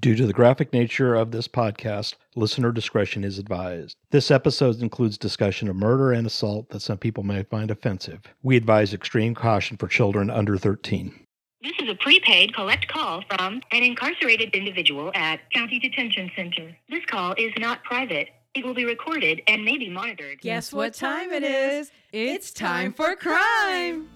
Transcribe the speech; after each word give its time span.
Due 0.00 0.16
to 0.16 0.26
the 0.26 0.32
graphic 0.32 0.72
nature 0.72 1.14
of 1.14 1.30
this 1.30 1.46
podcast, 1.46 2.14
listener 2.34 2.72
discretion 2.72 3.22
is 3.22 3.38
advised. 3.38 3.96
This 4.10 4.30
episode 4.30 4.80
includes 4.80 5.18
discussion 5.18 5.68
of 5.68 5.76
murder 5.76 6.10
and 6.12 6.26
assault 6.26 6.70
that 6.70 6.80
some 6.80 6.96
people 6.96 7.22
may 7.22 7.42
find 7.42 7.70
offensive. 7.70 8.22
We 8.42 8.56
advise 8.56 8.94
extreme 8.94 9.34
caution 9.34 9.76
for 9.76 9.86
children 9.86 10.30
under 10.30 10.56
13. 10.56 11.26
This 11.62 11.74
is 11.80 11.88
a 11.90 11.94
prepaid 11.94 12.54
collect 12.54 12.88
call 12.88 13.22
from 13.28 13.60
an 13.72 13.82
incarcerated 13.82 14.54
individual 14.54 15.12
at 15.14 15.40
County 15.52 15.78
Detention 15.78 16.30
Center. 16.34 16.74
This 16.88 17.04
call 17.06 17.34
is 17.34 17.52
not 17.58 17.84
private. 17.84 18.30
It 18.54 18.64
will 18.64 18.74
be 18.74 18.86
recorded 18.86 19.42
and 19.46 19.64
may 19.64 19.76
be 19.76 19.90
monitored. 19.90 20.40
Guess 20.40 20.72
what 20.72 20.94
time 20.94 21.30
it 21.30 21.42
is? 21.42 21.90
It's 22.12 22.52
time 22.52 22.92
for 22.92 23.14
crime. 23.16 24.08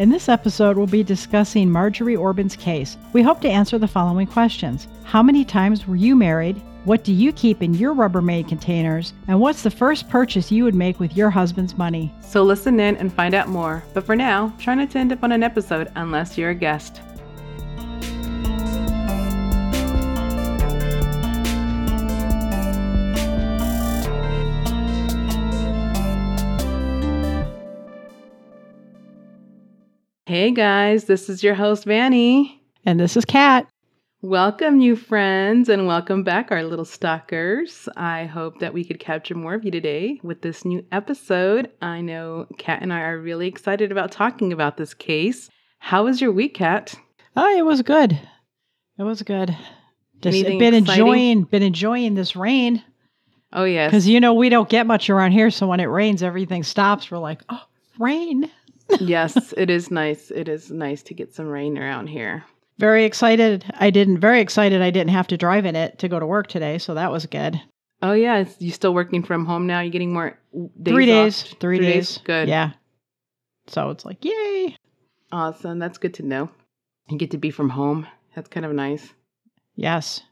In 0.00 0.08
this 0.08 0.30
episode, 0.30 0.78
we'll 0.78 0.86
be 0.86 1.02
discussing 1.02 1.70
Marjorie 1.70 2.16
Orbin's 2.16 2.56
case. 2.56 2.96
We 3.12 3.20
hope 3.20 3.42
to 3.42 3.50
answer 3.50 3.76
the 3.76 3.86
following 3.86 4.26
questions 4.26 4.88
How 5.04 5.22
many 5.22 5.44
times 5.44 5.86
were 5.86 5.94
you 5.94 6.16
married? 6.16 6.56
What 6.86 7.04
do 7.04 7.12
you 7.12 7.34
keep 7.34 7.62
in 7.62 7.74
your 7.74 7.94
Rubbermaid 7.94 8.48
containers? 8.48 9.12
And 9.28 9.38
what's 9.38 9.62
the 9.62 9.70
first 9.70 10.08
purchase 10.08 10.50
you 10.50 10.64
would 10.64 10.74
make 10.74 10.98
with 11.00 11.14
your 11.18 11.28
husband's 11.28 11.76
money? 11.76 12.14
So 12.22 12.42
listen 12.42 12.80
in 12.80 12.96
and 12.96 13.12
find 13.12 13.34
out 13.34 13.50
more. 13.50 13.84
But 13.92 14.06
for 14.06 14.16
now, 14.16 14.54
try 14.58 14.74
not 14.74 14.90
to 14.92 14.98
end 14.98 15.12
up 15.12 15.22
on 15.22 15.32
an 15.32 15.42
episode 15.42 15.92
unless 15.94 16.38
you're 16.38 16.48
a 16.48 16.54
guest. 16.54 17.02
Hey 30.30 30.52
guys, 30.52 31.06
this 31.06 31.28
is 31.28 31.42
your 31.42 31.56
host 31.56 31.86
Vanny. 31.86 32.62
And 32.86 33.00
this 33.00 33.16
is 33.16 33.24
Kat. 33.24 33.66
Welcome, 34.22 34.78
new 34.78 34.94
friends, 34.94 35.68
and 35.68 35.88
welcome 35.88 36.22
back, 36.22 36.52
our 36.52 36.62
little 36.62 36.84
stalkers. 36.84 37.88
I 37.96 38.26
hope 38.26 38.60
that 38.60 38.72
we 38.72 38.84
could 38.84 39.00
capture 39.00 39.34
more 39.34 39.54
of 39.54 39.64
you 39.64 39.72
today 39.72 40.20
with 40.22 40.42
this 40.42 40.64
new 40.64 40.86
episode. 40.92 41.72
I 41.82 42.00
know 42.00 42.46
Kat 42.58 42.80
and 42.80 42.92
I 42.92 43.00
are 43.00 43.18
really 43.18 43.48
excited 43.48 43.90
about 43.90 44.12
talking 44.12 44.52
about 44.52 44.76
this 44.76 44.94
case. 44.94 45.50
How 45.80 46.04
was 46.04 46.20
your 46.20 46.30
week, 46.30 46.54
Kat? 46.54 46.94
Oh, 47.36 47.58
it 47.58 47.64
was 47.64 47.82
good. 47.82 48.12
It 49.00 49.02
was 49.02 49.22
good. 49.22 49.48
Just 50.20 50.38
Anything 50.38 50.60
been 50.60 50.74
exciting? 50.74 51.06
enjoying 51.06 51.42
been 51.42 51.64
enjoying 51.64 52.14
this 52.14 52.36
rain 52.36 52.84
Oh 53.52 53.64
yes, 53.64 53.90
because 53.90 54.06
you 54.06 54.20
know 54.20 54.34
we 54.34 54.48
don't 54.48 54.68
get 54.68 54.86
much 54.86 55.10
around 55.10 55.32
here. 55.32 55.50
So 55.50 55.66
when 55.66 55.80
it 55.80 55.86
rains, 55.86 56.22
everything 56.22 56.62
stops. 56.62 57.10
We're 57.10 57.18
like, 57.18 57.42
oh, 57.48 57.64
rain. 57.98 58.48
Yes, 59.00 59.52
it 59.56 59.70
is 59.70 59.90
nice. 59.90 60.30
It 60.30 60.48
is 60.48 60.70
nice 60.70 61.02
to 61.04 61.14
get 61.14 61.34
some 61.34 61.46
rain 61.46 61.78
around 61.78 62.08
here. 62.08 62.44
Very 62.78 63.04
excited. 63.04 63.64
I 63.78 63.90
didn't. 63.90 64.20
Very 64.20 64.40
excited. 64.40 64.80
I 64.80 64.90
didn't 64.90 65.10
have 65.10 65.26
to 65.28 65.36
drive 65.36 65.66
in 65.66 65.76
it 65.76 65.98
to 65.98 66.08
go 66.08 66.18
to 66.18 66.26
work 66.26 66.46
today, 66.46 66.78
so 66.78 66.94
that 66.94 67.12
was 67.12 67.26
good. 67.26 67.60
Oh 68.02 68.12
yeah, 68.12 68.44
you 68.58 68.70
still 68.70 68.94
working 68.94 69.22
from 69.22 69.44
home 69.44 69.66
now? 69.66 69.80
You're 69.80 69.90
getting 69.90 70.12
more 70.12 70.38
days 70.82 70.94
three 70.94 71.06
days. 71.06 71.42
off? 71.42 71.58
Three, 71.60 71.78
days. 71.78 72.18
Good. 72.24 72.48
Yeah. 72.48 72.72
So 73.66 73.90
it's 73.90 74.04
like, 74.04 74.24
yay. 74.24 74.76
Awesome. 75.30 75.78
That's 75.78 75.98
good 75.98 76.14
to 76.14 76.22
know. 76.22 76.48
You 77.08 77.18
get 77.18 77.32
to 77.32 77.38
be 77.38 77.50
from 77.50 77.68
home. 77.68 78.06
That's 78.34 78.48
kind 78.48 78.64
of 78.64 78.72
nice. 78.72 79.12
Yes. 79.76 80.22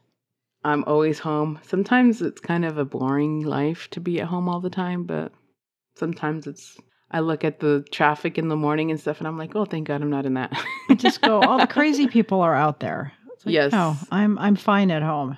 I'm 0.63 0.83
always 0.85 1.19
home. 1.19 1.59
Sometimes 1.63 2.21
it's 2.21 2.41
kind 2.41 2.65
of 2.65 2.77
a 2.77 2.85
boring 2.85 3.45
life 3.45 3.87
to 3.91 3.99
be 4.01 4.19
at 4.19 4.27
home 4.27 4.49
all 4.49 4.59
the 4.59 4.69
time, 4.69 5.03
but 5.03 5.31
sometimes 5.95 6.47
it's. 6.47 6.77
I 7.11 7.21
look 7.21 7.43
at 7.43 7.59
the 7.59 7.85
traffic 7.91 8.37
in 8.37 8.49
the 8.49 8.55
morning 8.55 8.91
and 8.91 8.99
stuff, 8.99 9.19
and 9.19 9.27
I'm 9.27 9.37
like, 9.37 9.55
oh, 9.55 9.65
thank 9.65 9.87
God 9.87 10.01
I'm 10.01 10.09
not 10.09 10.25
in 10.25 10.35
that. 10.35 10.53
Just 10.95 11.21
go. 11.21 11.41
All 11.41 11.57
the 11.57 11.67
crazy 11.79 12.07
people 12.07 12.41
are 12.41 12.55
out 12.55 12.79
there. 12.79 13.13
Like, 13.45 13.53
Yes. 13.53 13.71
No, 13.71 13.95
I'm 14.11 14.37
I'm 14.37 14.55
fine 14.55 14.91
at 14.91 15.01
home. 15.01 15.37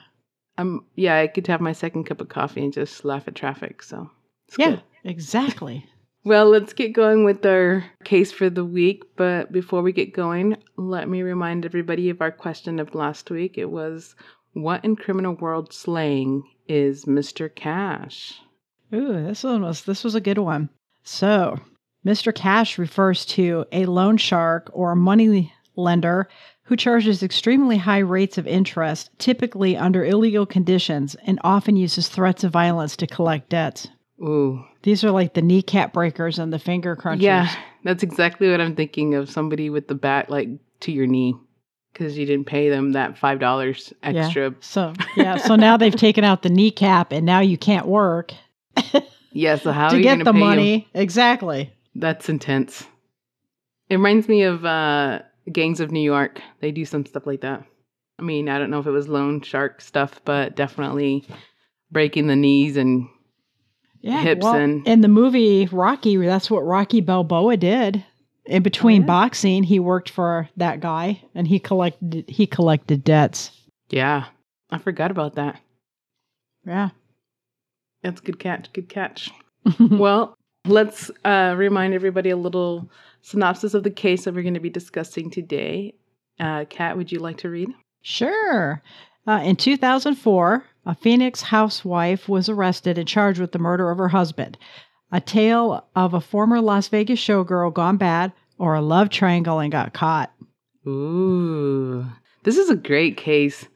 I'm 0.57 0.85
yeah. 0.95 1.17
I 1.19 1.27
to 1.27 1.51
have 1.51 1.61
my 1.61 1.71
second 1.71 2.05
cup 2.05 2.19
of 2.19 2.29
coffee 2.29 2.63
and 2.63 2.73
just 2.73 3.05
laugh 3.05 3.27
at 3.27 3.35
traffic. 3.35 3.83
So 3.83 4.09
yeah. 4.57 4.71
good. 4.71 4.83
Exactly. 5.03 5.85
Well, 6.23 6.49
let's 6.49 6.73
get 6.73 6.93
going 6.93 7.25
with 7.25 7.43
our 7.47 7.83
case 8.03 8.31
for 8.31 8.47
the 8.47 8.63
week. 8.63 9.01
But 9.15 9.51
before 9.51 9.81
we 9.81 9.91
get 9.91 10.13
going, 10.13 10.55
let 10.77 11.09
me 11.09 11.23
remind 11.23 11.65
everybody 11.65 12.11
of 12.11 12.21
our 12.21 12.31
question 12.31 12.79
of 12.79 12.93
last 12.93 13.31
week. 13.31 13.57
It 13.57 13.71
was, 13.71 14.15
"What 14.53 14.85
in 14.85 14.95
criminal 14.95 15.33
world 15.33 15.73
slang 15.73 16.43
is 16.67 17.05
Mr. 17.05 17.49
Cash?" 17.53 18.39
Ooh, 18.93 19.13
this 19.13 19.43
one 19.43 19.63
was 19.63 19.83
this 19.85 20.03
was 20.03 20.13
a 20.13 20.21
good 20.21 20.37
one. 20.37 20.69
So, 21.03 21.59
Mr. 22.05 22.33
Cash 22.33 22.77
refers 22.77 23.25
to 23.27 23.65
a 23.71 23.85
loan 23.85 24.17
shark 24.17 24.69
or 24.73 24.95
money 24.95 25.53
lender 25.75 26.27
who 26.63 26.75
charges 26.75 27.21
extremely 27.23 27.77
high 27.77 27.99
rates 27.99 28.37
of 28.37 28.47
interest, 28.47 29.09
typically 29.17 29.75
under 29.75 30.05
illegal 30.05 30.45
conditions, 30.45 31.15
and 31.25 31.39
often 31.43 31.75
uses 31.75 32.07
threats 32.07 32.43
of 32.43 32.51
violence 32.51 32.95
to 32.97 33.07
collect 33.07 33.49
debts. 33.49 33.87
Ooh, 34.21 34.63
These 34.83 35.03
are 35.03 35.11
like 35.11 35.33
the 35.33 35.41
kneecap 35.41 35.93
breakers 35.93 36.37
and 36.39 36.53
the 36.53 36.59
finger 36.59 36.95
crunchers. 36.95 37.21
yeah, 37.21 37.53
that's 37.83 38.03
exactly 38.03 38.49
what 38.51 38.61
I'm 38.61 38.75
thinking 38.75 39.15
of. 39.15 39.29
Somebody 39.29 39.69
with 39.69 39.87
the 39.87 39.95
bat 39.95 40.29
like 40.29 40.49
to 40.81 40.91
your 40.91 41.07
knee 41.07 41.35
because 41.91 42.17
you 42.17 42.25
didn't 42.25 42.45
pay 42.45 42.69
them 42.69 42.91
that 42.93 43.17
five 43.17 43.39
dollars 43.39 43.91
extra. 44.03 44.13
Yeah. 44.13 44.25
extra. 44.25 44.55
So 44.59 44.93
yeah, 45.15 45.37
so 45.37 45.55
now 45.55 45.75
they've 45.75 45.95
taken 45.95 46.23
out 46.23 46.43
the 46.43 46.49
kneecap, 46.49 47.11
and 47.11 47.25
now 47.25 47.39
you 47.39 47.57
can't 47.57 47.87
work 47.87 48.31
Yeah. 49.31 49.55
So 49.57 49.71
how 49.71 49.89
to 49.89 50.01
get 50.01 50.23
the 50.23 50.33
money. 50.33 50.87
Exactly. 50.93 51.73
That's 51.95 52.29
intense. 52.29 52.85
It 53.89 53.95
reminds 53.95 54.27
me 54.29 54.43
of 54.43 54.63
uh, 54.65 55.19
Gangs 55.51 55.79
of 55.79 55.91
New 55.91 55.99
York. 56.01 56.39
They 56.61 56.71
do 56.71 56.85
some 56.85 57.05
stuff 57.05 57.27
like 57.27 57.41
that. 57.41 57.65
I 58.19 58.23
mean, 58.23 58.47
I 58.49 58.57
don't 58.59 58.69
know 58.69 58.79
if 58.79 58.85
it 58.87 58.91
was 58.91 59.07
loan 59.09 59.41
shark 59.41 59.81
stuff, 59.81 60.21
but 60.23 60.55
definitely 60.55 61.25
breaking 61.91 62.27
the 62.27 62.35
knees 62.35 62.77
and 62.77 63.09
Yeah, 63.99 64.21
hips 64.21 64.43
well, 64.43 64.55
and- 64.55 64.87
in 64.87 65.01
the 65.01 65.07
movie 65.07 65.65
Rocky, 65.71 66.15
that's 66.17 66.49
what 66.49 66.61
Rocky 66.65 67.01
Balboa 67.01 67.57
did. 67.57 68.05
In 68.45 68.63
between 68.63 69.01
yeah? 69.01 69.07
boxing, 69.07 69.63
he 69.63 69.79
worked 69.79 70.09
for 70.09 70.49
that 70.57 70.79
guy, 70.79 71.21
and 71.35 71.47
he 71.47 71.59
collected 71.59 72.25
he 72.27 72.47
collected 72.47 73.03
debts. 73.03 73.51
yeah, 73.89 74.25
I 74.71 74.77
forgot 74.77 75.11
about 75.11 75.35
that. 75.35 75.59
Yeah. 76.65 76.89
That's 78.03 78.21
a 78.21 78.23
good 78.23 78.39
catch. 78.39 78.71
Good 78.73 78.89
catch. 78.89 79.29
well, 79.79 80.35
let's 80.65 81.11
uh, 81.23 81.55
remind 81.57 81.93
everybody 81.93 82.29
a 82.29 82.37
little 82.37 82.89
synopsis 83.21 83.73
of 83.73 83.83
the 83.83 83.91
case 83.91 84.25
that 84.25 84.33
we're 84.33 84.41
going 84.43 84.53
to 84.55 84.59
be 84.59 84.69
discussing 84.69 85.29
today. 85.29 85.93
Uh, 86.39 86.65
Kat, 86.69 86.97
would 86.97 87.11
you 87.11 87.19
like 87.19 87.37
to 87.37 87.49
read? 87.49 87.69
Sure. 88.01 88.81
Uh, 89.27 89.41
in 89.43 89.55
2004, 89.55 90.65
a 90.85 90.95
Phoenix 90.95 91.41
housewife 91.41 92.27
was 92.27 92.49
arrested 92.49 92.97
and 92.97 93.07
charged 93.07 93.39
with 93.39 93.51
the 93.51 93.59
murder 93.59 93.91
of 93.91 93.99
her 93.99 94.07
husband. 94.07 94.57
A 95.11 95.21
tale 95.21 95.85
of 95.95 96.13
a 96.13 96.21
former 96.21 96.59
Las 96.61 96.87
Vegas 96.87 97.19
showgirl 97.19 97.73
gone 97.73 97.97
bad, 97.97 98.33
or 98.57 98.75
a 98.75 98.81
love 98.81 99.09
triangle 99.09 99.59
and 99.59 99.71
got 99.71 99.93
caught. 99.93 100.31
Ooh, 100.87 102.05
this 102.43 102.57
is 102.57 102.69
a 102.69 102.75
great 102.75 103.17
case. 103.17 103.67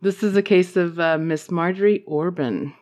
This 0.00 0.22
is 0.22 0.36
a 0.36 0.42
case 0.42 0.76
of 0.76 1.00
uh, 1.00 1.18
Miss 1.18 1.50
Marjorie 1.50 2.04
Orbin. 2.06 2.72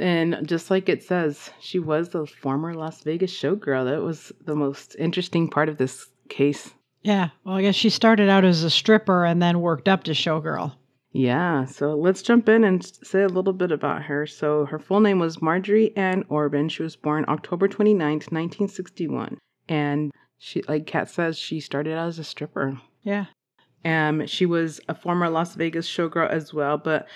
And 0.00 0.46
just 0.46 0.70
like 0.70 0.88
it 0.88 1.02
says, 1.02 1.50
she 1.60 1.78
was 1.78 2.10
the 2.10 2.26
former 2.26 2.74
Las 2.74 3.02
Vegas 3.02 3.32
showgirl. 3.32 3.84
That 3.84 4.02
was 4.02 4.32
the 4.44 4.56
most 4.56 4.96
interesting 4.98 5.48
part 5.48 5.68
of 5.68 5.78
this 5.78 6.08
case. 6.28 6.72
Yeah. 7.02 7.30
Well, 7.44 7.56
I 7.56 7.62
guess 7.62 7.74
she 7.74 7.90
started 7.90 8.28
out 8.28 8.44
as 8.44 8.62
a 8.62 8.70
stripper 8.70 9.24
and 9.24 9.42
then 9.42 9.60
worked 9.60 9.88
up 9.88 10.04
to 10.04 10.12
showgirl. 10.12 10.74
Yeah, 11.16 11.64
so 11.66 11.94
let's 11.94 12.22
jump 12.22 12.48
in 12.48 12.64
and 12.64 12.84
say 12.84 13.22
a 13.22 13.28
little 13.28 13.52
bit 13.52 13.70
about 13.70 14.02
her. 14.02 14.26
So, 14.26 14.66
her 14.66 14.80
full 14.80 14.98
name 14.98 15.20
was 15.20 15.40
Marjorie 15.40 15.96
Ann 15.96 16.24
Orbin. 16.28 16.68
She 16.68 16.82
was 16.82 16.96
born 16.96 17.24
October 17.28 17.68
29th, 17.68 18.32
1961. 18.32 19.38
And 19.68 20.10
she, 20.38 20.62
like 20.62 20.88
Kat 20.88 21.08
says, 21.08 21.38
she 21.38 21.60
started 21.60 21.92
out 21.96 22.08
as 22.08 22.18
a 22.18 22.24
stripper. 22.24 22.80
Yeah. 23.04 23.26
Um, 23.84 24.26
she 24.26 24.44
was 24.44 24.80
a 24.88 24.94
former 24.94 25.28
Las 25.30 25.54
Vegas 25.54 25.88
showgirl 25.88 26.30
as 26.30 26.52
well. 26.52 26.78
But, 26.78 27.06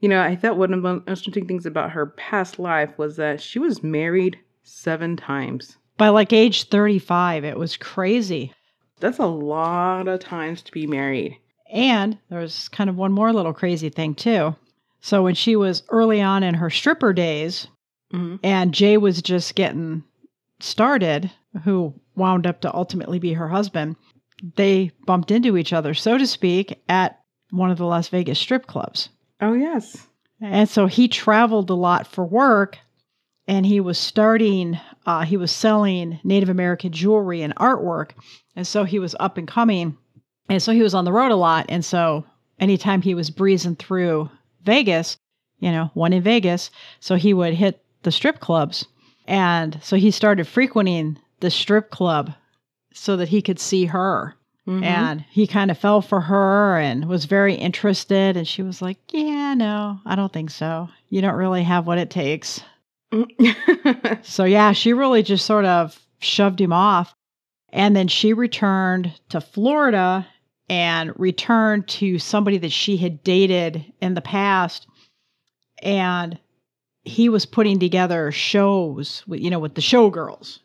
you 0.00 0.08
know, 0.08 0.20
I 0.20 0.36
thought 0.36 0.58
one 0.58 0.74
of 0.74 0.82
the 0.82 0.96
interesting 1.06 1.46
things 1.46 1.66
about 1.66 1.90
her 1.92 2.06
past 2.06 2.58
life 2.58 2.96
was 2.98 3.16
that 3.16 3.40
she 3.40 3.58
was 3.58 3.82
married 3.82 4.38
seven 4.62 5.16
times. 5.16 5.76
By 5.96 6.08
like 6.10 6.32
age 6.32 6.64
35, 6.68 7.44
it 7.44 7.58
was 7.58 7.76
crazy. 7.76 8.52
That's 9.00 9.18
a 9.18 9.26
lot 9.26 10.08
of 10.08 10.20
times 10.20 10.62
to 10.62 10.72
be 10.72 10.86
married. 10.86 11.38
And 11.72 12.18
there's 12.30 12.68
kind 12.68 12.88
of 12.90 12.96
one 12.96 13.12
more 13.12 13.32
little 13.32 13.52
crazy 13.52 13.88
thing, 13.88 14.14
too. 14.14 14.54
So 15.00 15.22
when 15.22 15.34
she 15.34 15.56
was 15.56 15.82
early 15.88 16.20
on 16.20 16.42
in 16.42 16.54
her 16.54 16.70
stripper 16.70 17.12
days, 17.12 17.68
Mhm. 18.12 18.38
and 18.42 18.72
Jay 18.74 18.96
was 18.96 19.20
just 19.22 19.54
getting 19.54 20.04
started, 20.60 21.30
who 21.64 21.94
wound 22.14 22.46
up 22.46 22.60
to 22.62 22.74
ultimately 22.74 23.18
be 23.18 23.32
her 23.34 23.48
husband, 23.48 23.96
they 24.56 24.90
bumped 25.06 25.30
into 25.30 25.56
each 25.56 25.72
other, 25.72 25.92
so 25.94 26.16
to 26.18 26.26
speak, 26.26 26.80
at 26.88 27.18
one 27.50 27.70
of 27.70 27.78
the 27.78 27.86
Las 27.86 28.08
Vegas 28.08 28.38
strip 28.38 28.66
clubs. 28.66 29.08
Oh, 29.40 29.52
yes. 29.52 30.06
And 30.40 30.68
so 30.68 30.86
he 30.86 31.08
traveled 31.08 31.70
a 31.70 31.74
lot 31.74 32.06
for 32.06 32.24
work 32.24 32.78
and 33.48 33.64
he 33.64 33.80
was 33.80 33.98
starting, 33.98 34.78
uh, 35.06 35.24
he 35.24 35.36
was 35.36 35.52
selling 35.52 36.20
Native 36.24 36.48
American 36.48 36.92
jewelry 36.92 37.42
and 37.42 37.54
artwork. 37.56 38.10
And 38.54 38.66
so 38.66 38.84
he 38.84 38.98
was 38.98 39.14
up 39.20 39.38
and 39.38 39.46
coming. 39.46 39.96
And 40.48 40.62
so 40.62 40.72
he 40.72 40.82
was 40.82 40.94
on 40.94 41.04
the 41.04 41.12
road 41.12 41.30
a 41.30 41.36
lot. 41.36 41.66
And 41.68 41.84
so 41.84 42.24
anytime 42.58 43.02
he 43.02 43.14
was 43.14 43.30
breezing 43.30 43.76
through 43.76 44.30
Vegas, 44.62 45.16
you 45.58 45.70
know, 45.70 45.90
one 45.94 46.12
in 46.12 46.22
Vegas, 46.22 46.70
so 47.00 47.14
he 47.16 47.32
would 47.32 47.54
hit 47.54 47.82
the 48.02 48.12
strip 48.12 48.40
clubs. 48.40 48.86
And 49.26 49.80
so 49.82 49.96
he 49.96 50.10
started 50.10 50.46
frequenting 50.46 51.18
the 51.40 51.50
strip 51.50 51.90
club 51.90 52.32
so 52.92 53.16
that 53.16 53.28
he 53.28 53.42
could 53.42 53.58
see 53.58 53.86
her. 53.86 54.34
Mhm. 54.66 54.82
And 54.82 55.24
he 55.30 55.46
kind 55.46 55.70
of 55.70 55.78
fell 55.78 56.02
for 56.02 56.20
her 56.22 56.78
and 56.78 57.08
was 57.08 57.26
very 57.26 57.54
interested. 57.54 58.36
And 58.36 58.46
she 58.48 58.62
was 58.62 58.82
like, 58.82 58.98
Yeah, 59.10 59.54
no, 59.54 60.00
I 60.04 60.16
don't 60.16 60.32
think 60.32 60.50
so. 60.50 60.88
You 61.08 61.20
don't 61.20 61.36
really 61.36 61.62
have 61.62 61.86
what 61.86 61.98
it 61.98 62.10
takes. 62.10 62.60
So, 64.22 64.44
yeah, 64.44 64.72
she 64.72 64.92
really 64.92 65.22
just 65.22 65.46
sort 65.46 65.64
of 65.64 65.98
shoved 66.18 66.60
him 66.60 66.72
off. 66.72 67.14
And 67.70 67.94
then 67.94 68.08
she 68.08 68.32
returned 68.32 69.12
to 69.28 69.40
Florida 69.40 70.26
and 70.68 71.12
returned 71.16 71.86
to 71.88 72.18
somebody 72.18 72.58
that 72.58 72.72
she 72.72 72.96
had 72.96 73.22
dated 73.22 73.84
in 74.00 74.14
the 74.14 74.20
past. 74.20 74.86
And 75.82 76.38
he 77.04 77.28
was 77.28 77.46
putting 77.46 77.78
together 77.78 78.32
shows, 78.32 79.22
with, 79.28 79.40
you 79.40 79.50
know, 79.50 79.60
with 79.60 79.74
the 79.76 79.80
showgirls. 79.80 80.58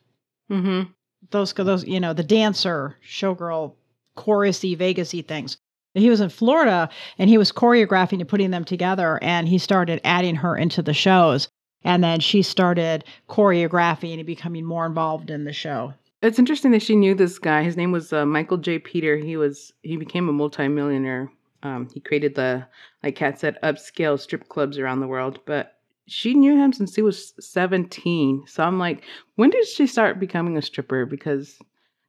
Mm 0.50 0.62
hmm 0.62 0.82
Those, 1.30 1.54
those, 1.54 1.86
you 1.86 2.00
know, 2.00 2.14
the 2.14 2.24
dancer, 2.24 2.98
showgirl, 3.08 3.76
chorusy, 4.18 4.78
Vegasy 4.78 5.26
things. 5.26 5.58
He 5.94 6.10
was 6.10 6.22
in 6.22 6.30
Florida 6.30 6.90
and 7.18 7.30
he 7.30 7.38
was 7.38 7.52
choreographing 7.52 8.20
and 8.20 8.30
putting 8.30 8.52
them 8.52 8.64
together. 8.64 9.20
And 9.22 9.48
he 9.48 9.58
started 9.58 10.00
adding 10.04 10.36
her 10.36 10.56
into 10.56 10.82
the 10.82 10.94
shows. 10.94 11.50
And 11.84 12.04
then 12.04 12.20
she 12.20 12.44
started 12.44 13.04
choreographing 13.28 14.14
and 14.14 14.26
becoming 14.26 14.66
more 14.66 14.86
involved 14.86 15.30
in 15.30 15.44
the 15.44 15.54
show. 15.54 15.94
It's 16.22 16.40
interesting 16.40 16.72
that 16.72 16.84
she 16.84 16.96
knew 16.96 17.16
this 17.16 17.40
guy. 17.40 17.64
His 17.64 17.76
name 17.76 17.92
was 17.92 18.14
uh, 18.14 18.26
Michael 18.26 18.58
J. 18.58 18.78
Peter. 18.78 19.18
He 19.18 19.36
was 19.36 19.74
he 19.82 19.98
became 19.98 20.30
a 20.30 20.34
multimillionaire. 20.34 21.32
Um, 21.64 21.90
he 21.94 22.00
created 22.00 22.36
the 22.36 22.68
like 23.04 23.16
Kat 23.16 23.40
said 23.40 23.58
upscale 23.64 24.20
strip 24.20 24.48
clubs 24.48 24.78
around 24.78 25.00
the 25.00 25.08
world. 25.08 25.40
But 25.46 25.78
she 26.08 26.36
knew 26.36 26.56
him 26.56 26.74
since 26.74 26.96
he 26.96 27.02
was 27.02 27.34
seventeen. 27.40 28.44
So 28.46 28.64
I'm 28.64 28.78
like, 28.78 29.04
when 29.36 29.50
did 29.50 29.66
she 29.68 29.88
start 29.88 30.20
becoming 30.20 30.58
a 30.58 30.62
stripper? 30.62 31.08
Because 31.08 31.58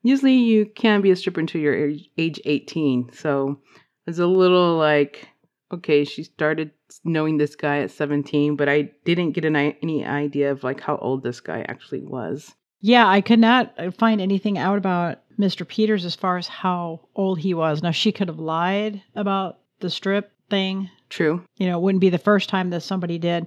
usually 0.03 0.35
you 0.35 0.67
can't 0.67 1.03
be 1.03 1.11
a 1.11 1.17
stripper 1.17 1.41
until 1.41 1.61
you're 1.61 1.89
age- 1.89 2.11
age 2.19 2.41
eighteen. 2.45 3.11
So 3.13 3.59
it's 4.07 4.19
a 4.19 4.27
little 4.27 4.77
like 4.77 5.29
okay, 5.73 6.05
she 6.05 6.23
started 6.23 6.71
knowing 7.03 7.39
this 7.39 7.57
guy 7.57 7.79
at 7.79 7.91
seventeen, 7.91 8.57
but 8.57 8.69
I 8.69 8.91
didn't 9.05 9.33
get 9.33 9.45
an, 9.45 9.57
any 9.57 10.05
idea 10.05 10.51
of 10.51 10.65
like 10.65 10.81
how 10.81 10.97
old 10.99 11.23
this 11.23 11.41
guy 11.41 11.65
actually 11.69 12.03
was. 12.03 12.55
Yeah, 12.81 13.09
I 13.09 13.21
could 13.21 13.39
not 13.39 13.73
uh, 13.79 13.93
find 13.93 14.21
anything 14.21 14.59
out 14.59 14.77
about 14.77 15.21
Mr. 15.39 15.67
Peters 15.67 16.05
as 16.05 16.17
far 16.17 16.37
as 16.37 16.49
how 16.49 17.01
old 17.15 17.39
he 17.39 17.55
was. 17.55 17.81
Now, 17.81 17.93
she 17.93 18.11
could 18.11 18.27
have 18.29 18.41
lied 18.41 19.01
about 19.15 19.61
the 19.79 19.89
strip 19.89 20.33
thing. 20.51 20.91
True. 21.09 21.45
You 21.57 21.69
know, 21.69 21.79
it 21.79 21.83
wouldn't 21.83 22.01
be 22.01 22.11
the 22.11 22.19
first 22.19 22.49
time 22.49 22.71
that 22.71 22.83
somebody 22.83 23.19
did. 23.19 23.47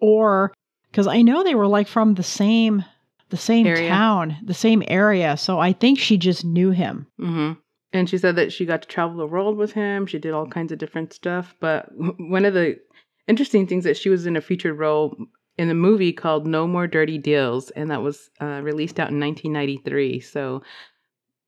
Or 0.00 0.54
because 0.90 1.08
I 1.08 1.22
know 1.22 1.42
they 1.42 1.54
were 1.54 1.66
like 1.66 1.88
from 1.88 2.14
the 2.14 2.22
same 2.22 2.84
the 3.30 3.36
same 3.36 3.66
Area. 3.66 3.88
town, 3.88 4.36
the 4.44 4.54
same 4.54 4.82
area. 4.86 5.36
So 5.36 5.58
I 5.58 5.72
think 5.72 5.98
she 5.98 6.16
just 6.16 6.44
knew 6.44 6.70
him. 6.70 7.06
hmm 7.18 7.52
And 7.92 8.08
she 8.08 8.18
said 8.18 8.36
that 8.36 8.52
she 8.52 8.66
got 8.66 8.82
to 8.82 8.88
travel 8.88 9.16
the 9.16 9.26
world 9.26 9.56
with 9.56 9.72
him. 9.72 10.06
She 10.06 10.18
did 10.18 10.32
all 10.32 10.46
kinds 10.46 10.72
of 10.72 10.78
different 10.78 11.12
stuff. 11.12 11.54
But 11.60 11.86
one 12.18 12.44
of 12.44 12.54
the 12.54 12.78
interesting 13.26 13.66
things 13.66 13.84
that 13.84 13.96
she 13.96 14.08
was 14.08 14.26
in 14.26 14.36
a 14.36 14.40
featured 14.40 14.78
role 14.78 15.16
in 15.58 15.70
a 15.70 15.74
movie 15.74 16.12
called 16.12 16.46
No 16.46 16.66
More 16.66 16.86
Dirty 16.86 17.16
Deals, 17.18 17.70
and 17.70 17.90
that 17.90 18.02
was 18.02 18.30
uh, 18.40 18.60
released 18.62 19.00
out 19.00 19.10
in 19.10 19.18
1993. 19.18 20.20
So 20.20 20.62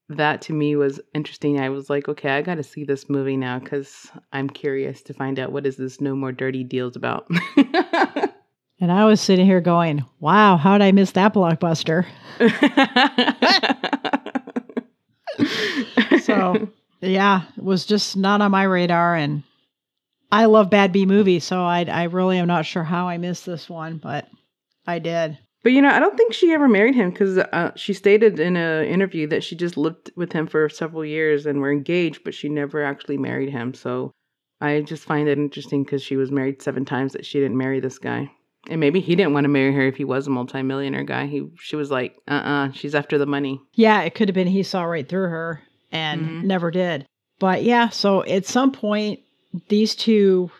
that 0.08 0.40
to 0.42 0.54
me 0.54 0.74
was 0.74 0.98
interesting. 1.14 1.60
I 1.60 1.68
was 1.68 1.90
like, 1.90 2.08
okay, 2.08 2.30
I 2.30 2.40
got 2.40 2.54
to 2.54 2.62
see 2.62 2.84
this 2.84 3.10
movie 3.10 3.36
now 3.36 3.58
because 3.58 4.10
I'm 4.32 4.48
curious 4.48 5.02
to 5.02 5.14
find 5.14 5.38
out 5.38 5.52
what 5.52 5.66
is 5.66 5.76
this 5.76 6.00
No 6.00 6.16
More 6.16 6.32
Dirty 6.32 6.64
Deals 6.64 6.96
about. 6.96 7.28
And 8.80 8.92
I 8.92 9.04
was 9.04 9.20
sitting 9.20 9.46
here 9.46 9.60
going, 9.60 10.04
wow, 10.20 10.56
how 10.56 10.78
did 10.78 10.84
I 10.84 10.92
miss 10.92 11.12
that 11.12 11.34
blockbuster? 11.34 12.06
So, 16.28 16.68
yeah, 17.00 17.44
it 17.56 17.62
was 17.62 17.86
just 17.86 18.14
not 18.14 18.42
on 18.42 18.50
my 18.50 18.64
radar. 18.64 19.14
And 19.14 19.44
I 20.30 20.44
love 20.44 20.68
Bad 20.68 20.92
B 20.92 21.06
movies. 21.06 21.42
So 21.44 21.62
I, 21.62 21.84
I 21.84 22.04
really 22.04 22.38
am 22.38 22.46
not 22.46 22.66
sure 22.66 22.84
how 22.84 23.08
I 23.08 23.16
missed 23.16 23.46
this 23.46 23.68
one, 23.68 23.96
but 23.96 24.28
I 24.86 24.98
did. 24.98 25.38
But 25.62 25.72
you 25.72 25.80
know, 25.80 25.88
I 25.88 25.98
don't 26.00 26.16
think 26.16 26.34
she 26.34 26.52
ever 26.52 26.68
married 26.68 26.94
him 26.94 27.10
because 27.10 27.38
uh, 27.38 27.72
she 27.76 27.94
stated 27.94 28.38
in 28.38 28.56
an 28.56 28.84
interview 28.84 29.26
that 29.28 29.42
she 29.42 29.56
just 29.56 29.76
lived 29.78 30.12
with 30.16 30.32
him 30.32 30.46
for 30.46 30.68
several 30.68 31.04
years 31.04 31.46
and 31.46 31.60
were 31.60 31.72
engaged, 31.72 32.24
but 32.24 32.34
she 32.34 32.48
never 32.48 32.84
actually 32.84 33.16
married 33.16 33.50
him. 33.50 33.72
So 33.72 34.12
I 34.60 34.82
just 34.82 35.04
find 35.04 35.28
it 35.28 35.38
interesting 35.38 35.82
because 35.82 36.02
she 36.02 36.16
was 36.16 36.30
married 36.30 36.60
seven 36.62 36.84
times 36.84 37.14
that 37.14 37.24
she 37.24 37.40
didn't 37.40 37.56
marry 37.56 37.80
this 37.80 37.98
guy. 37.98 38.30
And 38.68 38.80
maybe 38.80 39.00
he 39.00 39.16
didn't 39.16 39.32
want 39.32 39.44
to 39.44 39.48
marry 39.48 39.72
her 39.72 39.82
if 39.86 39.96
he 39.96 40.04
was 40.04 40.26
a 40.26 40.30
multimillionaire 40.30 41.04
guy. 41.04 41.26
He 41.26 41.48
she 41.60 41.76
was 41.76 41.90
like, 41.90 42.16
uh 42.28 42.32
uh 42.34 42.72
she's 42.72 42.94
after 42.94 43.16
the 43.18 43.26
money. 43.26 43.60
Yeah, 43.74 44.02
it 44.02 44.14
could 44.14 44.28
have 44.28 44.34
been 44.34 44.48
he 44.48 44.62
saw 44.62 44.82
right 44.84 45.08
through 45.08 45.28
her 45.28 45.62
and 45.92 46.26
Mhm. 46.26 46.42
never 46.44 46.70
did. 46.70 47.06
But 47.38 47.62
yeah, 47.62 47.88
so 47.88 48.24
at 48.24 48.46
some 48.46 48.72
point, 48.72 49.20
these 49.68 49.94
two 49.94 50.50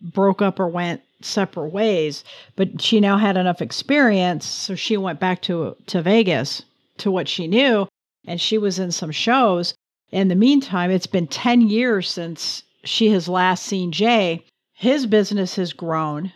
broke 0.00 0.42
up 0.42 0.58
or 0.58 0.68
went 0.68 1.02
separate 1.20 1.68
ways. 1.68 2.24
But 2.56 2.80
she 2.80 2.98
now 3.00 3.18
had 3.18 3.36
enough 3.36 3.62
experience, 3.62 4.44
so 4.46 4.74
she 4.74 4.96
went 4.96 5.20
back 5.20 5.42
to 5.42 5.76
to 5.86 6.02
Vegas 6.02 6.62
to 6.98 7.10
what 7.10 7.28
she 7.28 7.46
knew, 7.46 7.86
and 8.26 8.40
she 8.40 8.58
was 8.58 8.78
in 8.78 8.90
some 8.90 9.10
shows. 9.12 9.74
In 10.10 10.28
the 10.28 10.34
meantime, 10.34 10.90
it's 10.90 11.06
been 11.06 11.26
ten 11.26 11.60
years 11.62 12.08
since 12.10 12.62
she 12.84 13.10
has 13.10 13.28
last 13.28 13.64
seen 13.64 13.92
Jay. 13.92 14.44
His 14.74 15.06
business 15.06 15.56
has 15.56 15.72
grown. 15.72 16.32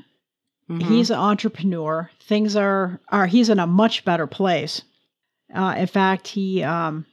Mhm. 0.68 0.82
He's 0.82 1.10
an 1.10 1.18
entrepreneur. 1.18 2.10
Things 2.20 2.56
are 2.56 3.00
are 3.08 3.26
he's 3.26 3.48
in 3.48 3.58
a 3.58 3.66
much 3.66 4.04
better 4.04 4.26
place. 4.26 4.82
Uh, 5.54 5.74
in 5.78 5.86
fact, 5.86 6.28
he 6.28 6.62
um, 6.62 7.06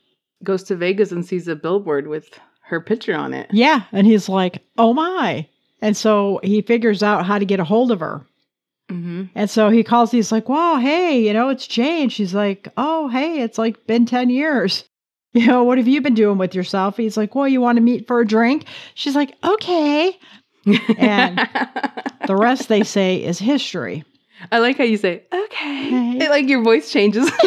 goes 0.43 0.63
to 0.63 0.75
Vegas 0.75 1.11
and 1.11 1.25
sees 1.25 1.47
a 1.47 1.55
billboard 1.55 2.07
with 2.07 2.37
her 2.63 2.81
picture 2.81 3.15
on 3.15 3.33
it. 3.33 3.47
Yeah. 3.51 3.83
And 3.91 4.05
he's 4.07 4.27
like, 4.27 4.63
oh 4.77 4.93
my. 4.93 5.47
And 5.81 5.95
so 5.95 6.39
he 6.43 6.61
figures 6.61 7.03
out 7.03 7.25
how 7.25 7.37
to 7.37 7.45
get 7.45 7.59
a 7.59 7.63
hold 7.63 7.91
of 7.91 7.99
her. 7.99 8.25
Mm-hmm. 8.89 9.25
And 9.35 9.49
so 9.49 9.69
he 9.69 9.83
calls, 9.83 10.11
he's 10.11 10.31
like, 10.31 10.49
wow, 10.49 10.77
hey, 10.77 11.19
you 11.19 11.33
know, 11.33 11.49
it's 11.49 11.67
Jane." 11.67 12.09
She's 12.09 12.33
like, 12.33 12.67
oh, 12.77 13.07
hey, 13.07 13.41
it's 13.41 13.57
like 13.57 13.87
been 13.87 14.05
10 14.05 14.29
years. 14.29 14.83
You 15.35 15.47
know, 15.47 15.65
what 15.65 15.77
have 15.77 15.87
you 15.89 15.99
been 15.99 16.13
doing 16.13 16.37
with 16.37 16.55
yourself? 16.55 16.95
He's 16.95 17.17
like, 17.17 17.35
well, 17.35 17.45
you 17.45 17.59
want 17.59 17.75
to 17.75 17.81
meet 17.81 18.07
for 18.07 18.21
a 18.21 18.25
drink? 18.25 18.63
She's 18.93 19.17
like, 19.17 19.35
okay. 19.43 20.17
And 20.97 21.39
The 22.27 22.35
rest 22.35 22.69
they 22.69 22.83
say 22.83 23.23
is 23.23 23.39
history. 23.39 24.03
I 24.51 24.59
like 24.59 24.77
how 24.77 24.83
you 24.83 24.97
say 24.97 25.23
okay. 25.31 25.87
Okay. 25.87 26.25
It, 26.25 26.29
like 26.29 26.47
your 26.47 26.63
voice 26.63 26.91
changes. 26.91 27.29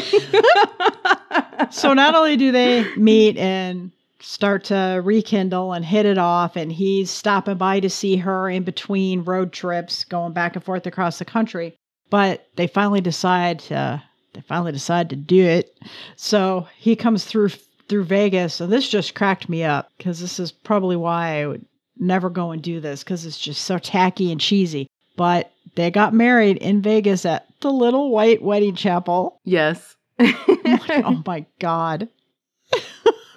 So 1.71 1.93
not 1.93 2.15
only 2.15 2.37
do 2.37 2.53
they 2.53 2.87
meet 2.95 3.37
and 3.37 3.91
start 4.21 4.65
to 4.65 5.03
rekindle 5.05 5.73
and 5.73 5.85
hit 5.85 6.07
it 6.07 6.17
off, 6.17 6.57
and 6.57 6.73
he's 6.73 7.11
stopping 7.11 7.57
by 7.57 7.81
to 7.81 7.91
see 7.91 8.17
her 8.17 8.49
in 8.49 8.63
between 8.63 9.25
road 9.25 9.53
trips, 9.53 10.05
going 10.05 10.33
back 10.33 10.55
and 10.55 10.65
forth 10.65 10.87
across 10.87 11.19
the 11.19 11.25
country, 11.25 11.77
but 12.11 12.47
they 12.57 12.69
finally 12.69 13.01
decide 13.01 13.59
to 13.59 14.03
they 14.35 14.41
finally 14.41 14.73
decide 14.73 15.11
to 15.11 15.17
do 15.17 15.45
it. 15.45 15.77
So 16.17 16.67
he 16.79 16.95
comes 16.97 17.25
through 17.25 17.51
through 17.89 18.05
Vegas, 18.05 18.61
and 18.61 18.73
this 18.73 18.89
just 18.89 19.15
cracked 19.15 19.49
me 19.49 19.65
up 19.65 19.91
because 19.99 20.21
this 20.21 20.39
is 20.39 20.53
probably 20.53 20.97
why 20.97 21.43
I 21.43 21.47
would 21.49 21.65
never 22.01 22.31
go 22.31 22.51
and 22.53 22.63
do 22.63 22.81
this 22.81 23.03
because 23.05 23.25
it's 23.27 23.39
just 23.39 23.63
so 23.65 23.79
tacky 23.79 24.31
and 24.33 24.41
cheesy. 24.41 24.89
But 25.17 25.51
they 25.75 25.91
got 25.91 26.15
married 26.15 26.57
in 26.59 26.81
Vegas 26.83 27.25
at 27.27 27.47
the 27.61 27.71
Little 27.73 28.11
White 28.11 28.41
Wedding 28.43 28.75
Chapel. 28.75 29.41
yes. 29.45 29.97
Like, 30.19 30.35
oh 31.05 31.23
my 31.27 31.47
god. 31.61 32.09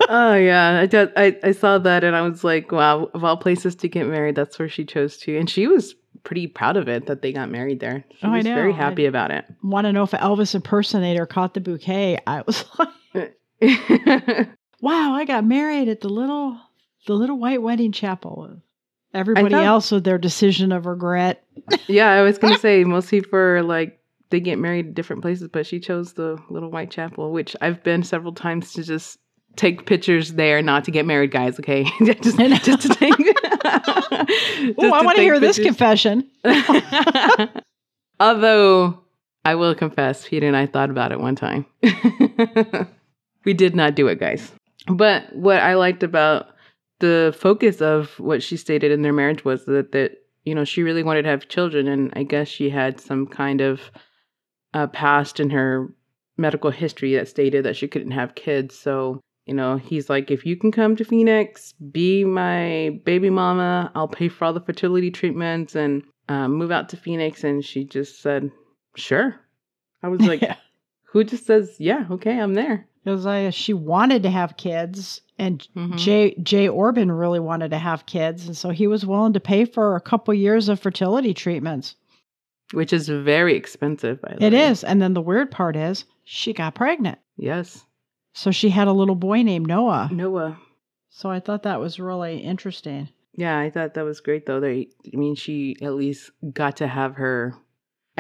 oh 0.10 0.34
yeah, 0.34 0.80
I, 0.82 0.86
did, 0.88 1.12
I 1.16 1.38
I 1.44 1.52
saw 1.52 1.78
that 1.78 2.04
and 2.04 2.16
I 2.16 2.22
was 2.22 2.44
like, 2.44 2.72
wow, 2.72 3.10
of 3.14 3.24
all 3.24 3.38
places 3.38 3.76
to 3.78 3.88
get 3.88 4.08
married, 4.08 4.36
that's 4.36 4.58
where 4.58 4.70
she 4.70 4.84
chose 4.86 5.18
to, 5.18 5.38
and 5.38 5.50
she 5.50 5.68
was 5.68 5.94
pretty 6.24 6.48
proud 6.48 6.78
of 6.78 6.88
it 6.88 7.06
that 7.08 7.22
they 7.22 7.32
got 7.34 7.50
married 7.50 7.80
there. 7.80 8.04
She 8.20 8.26
Oh, 8.28 8.32
I 8.32 8.38
was 8.38 8.46
very 8.46 8.72
know. 8.72 8.78
happy 8.78 9.06
about 9.06 9.32
it. 9.32 9.46
Want 9.64 9.86
to 9.86 9.94
know 9.94 10.04
if 10.04 10.12
Elvis 10.12 10.54
impersonator 10.56 11.26
caught 11.26 11.54
the 11.54 11.62
bouquet? 11.62 12.20
I 12.28 12.42
was 12.46 12.64
like, 13.14 13.38
wow, 14.82 15.14
I 15.14 15.26
got 15.26 15.46
married 15.46 15.88
at 15.88 16.02
the 16.02 16.10
little 16.10 16.60
the 17.08 17.14
little 17.14 17.38
white 17.40 17.62
wedding 17.62 17.92
chapel. 17.92 18.58
Everybody 19.14 19.50
thought- 19.50 19.66
else 19.66 19.92
with 19.92 20.04
their 20.04 20.18
decision 20.18 20.72
of 20.72 20.86
regret. 20.86 21.44
yeah, 21.88 22.10
I 22.12 22.22
was 22.22 22.38
gonna 22.38 22.58
say 22.60 22.84
mostly 22.84 23.20
for 23.22 23.62
like 23.64 24.00
they 24.30 24.40
get 24.40 24.58
married 24.60 24.94
different 24.94 25.22
places, 25.22 25.50
but 25.52 25.66
she 25.66 25.80
chose 25.80 26.14
the 26.14 26.38
little 26.50 26.70
white 26.72 26.90
chapel, 26.92 27.32
which 27.32 27.56
I've 27.62 27.84
been 27.84 28.04
several 28.04 28.34
times 28.34 28.72
to 28.74 28.84
just 28.84 29.20
take 29.58 29.86
pictures 29.86 30.34
there, 30.34 30.62
not 30.62 30.86
to 30.86 30.92
get 30.92 31.06
married, 31.06 31.32
guys. 31.32 31.60
Okay, 31.60 31.84
just 32.06 32.24
just 32.24 32.82
to 32.84 32.90
take. 32.96 33.14
Oh, 34.78 34.92
I 34.94 35.04
want 35.04 35.18
to 35.18 35.22
hear 35.24 35.40
this 35.40 35.58
confession. 35.60 36.30
Although 38.20 39.00
I 39.46 39.56
will 39.56 39.74
confess, 39.76 40.28
Peter 40.28 40.48
and 40.48 40.56
I 40.56 40.66
thought 40.68 40.90
about 40.90 41.12
it 41.12 41.20
one 41.20 41.36
time. 41.36 41.66
we 43.46 43.54
did 43.54 43.76
not 43.76 43.96
do 43.96 44.08
it, 44.08 44.20
guys. 44.20 44.52
But 44.88 45.36
what 45.36 45.58
I 45.62 45.76
liked 45.76 46.04
about 46.04 46.48
the 47.02 47.36
focus 47.38 47.82
of 47.82 48.18
what 48.20 48.42
she 48.42 48.58
stated 48.58 48.92
in 48.92 49.02
their 49.02 49.14
marriage 49.14 49.44
was 49.44 49.66
that 49.66 49.92
that 49.92 50.14
you 50.46 50.56
know 50.56 50.64
she 50.64 50.84
really 50.84 51.04
wanted 51.04 51.24
to 51.24 51.30
have 51.30 51.50
children, 51.50 51.88
and 51.88 52.12
I 52.16 52.24
guess 52.24 52.48
she 52.48 52.70
had 52.70 53.00
some 53.00 53.28
kind 53.28 53.62
of 53.62 53.92
uh, 54.74 54.88
past 54.88 55.40
in 55.40 55.50
her 55.50 55.94
medical 56.38 56.72
history 56.72 57.14
that 57.16 57.28
stated 57.28 57.66
that 57.66 57.76
she 57.76 57.88
couldn't 57.88 58.12
have 58.12 58.36
kids. 58.36 58.78
So 58.78 59.20
you 59.46 59.54
know 59.54 59.78
he's 59.78 60.10
like, 60.10 60.32
if 60.32 60.46
you 60.46 60.56
can 60.56 60.72
come 60.72 60.96
to 60.96 61.04
Phoenix, 61.04 61.74
be 61.74 62.24
my 62.24 63.02
baby 63.06 63.30
mama, 63.30 63.92
I'll 63.94 64.08
pay 64.08 64.30
for 64.30 64.46
all 64.46 64.54
the 64.54 64.62
fertility 64.62 65.12
treatments 65.12 65.76
and 65.76 66.04
um, 66.30 66.54
move 66.54 66.72
out 66.72 66.90
to 66.90 66.98
Phoenix. 66.98 67.44
And 67.44 67.64
she 67.64 67.84
just 67.84 68.22
said, 68.22 68.52
sure. 68.96 69.40
I 70.02 70.08
was 70.08 70.22
like, 70.26 70.42
Yeah. 70.42 70.56
Who 71.12 71.24
just 71.24 71.46
says, 71.46 71.76
yeah, 71.80 72.06
okay, 72.12 72.40
I'm 72.40 72.54
there. 72.54 72.88
Because 73.04 73.54
she 73.56 73.74
wanted 73.74 74.24
to 74.24 74.30
have 74.30 74.58
kids, 74.58 75.22
and 75.40 75.68
Mhm. 75.76 75.98
Jay 75.98 76.36
Jay 76.44 76.68
Orbin 76.70 77.12
really 77.12 77.40
wanted 77.40 77.72
to 77.72 77.78
have 77.80 78.06
kids, 78.06 78.46
and 78.46 78.56
so 78.56 78.70
he 78.70 78.86
was 78.88 79.06
willing 79.06 79.34
to 79.34 79.40
pay 79.40 79.66
for 79.66 79.96
a 79.96 80.02
couple 80.02 80.34
years 80.34 80.70
of 80.70 80.80
fertility 80.80 81.34
treatments. 81.34 81.96
Which 82.74 82.94
is 82.94 83.10
very 83.10 83.56
expensive, 83.56 84.22
by 84.22 84.36
the 84.36 84.46
It 84.46 84.54
way. 84.54 84.68
is, 84.68 84.84
and 84.84 85.02
then 85.02 85.14
the 85.14 85.22
weird 85.22 85.50
part 85.52 85.76
is 85.76 86.06
she 86.24 86.54
got 86.54 86.76
pregnant, 86.76 87.18
Yes. 87.38 87.86
so 88.34 88.52
she 88.52 88.70
had 88.70 88.88
a 88.88 88.94
little 88.94 89.16
boy 89.16 89.42
named 89.42 89.68
Noah. 89.68 90.10
Noah. 90.14 90.58
So 91.10 91.30
I 91.30 91.40
thought 91.42 91.64
that 91.64 91.80
was 91.82 92.00
really 92.00 92.38
interesting. 92.38 93.10
Yeah, 93.36 93.58
I 93.60 93.70
thought 93.72 93.96
that 93.96 94.06
was 94.06 94.22
great 94.22 94.46
though. 94.46 94.60
They, 94.60 94.90
I 95.12 95.18
mean, 95.18 95.36
she 95.36 95.76
at 95.82 95.96
least 95.96 96.32
got 96.54 96.78
to 96.78 96.88
have 96.88 97.16
her, 97.16 97.56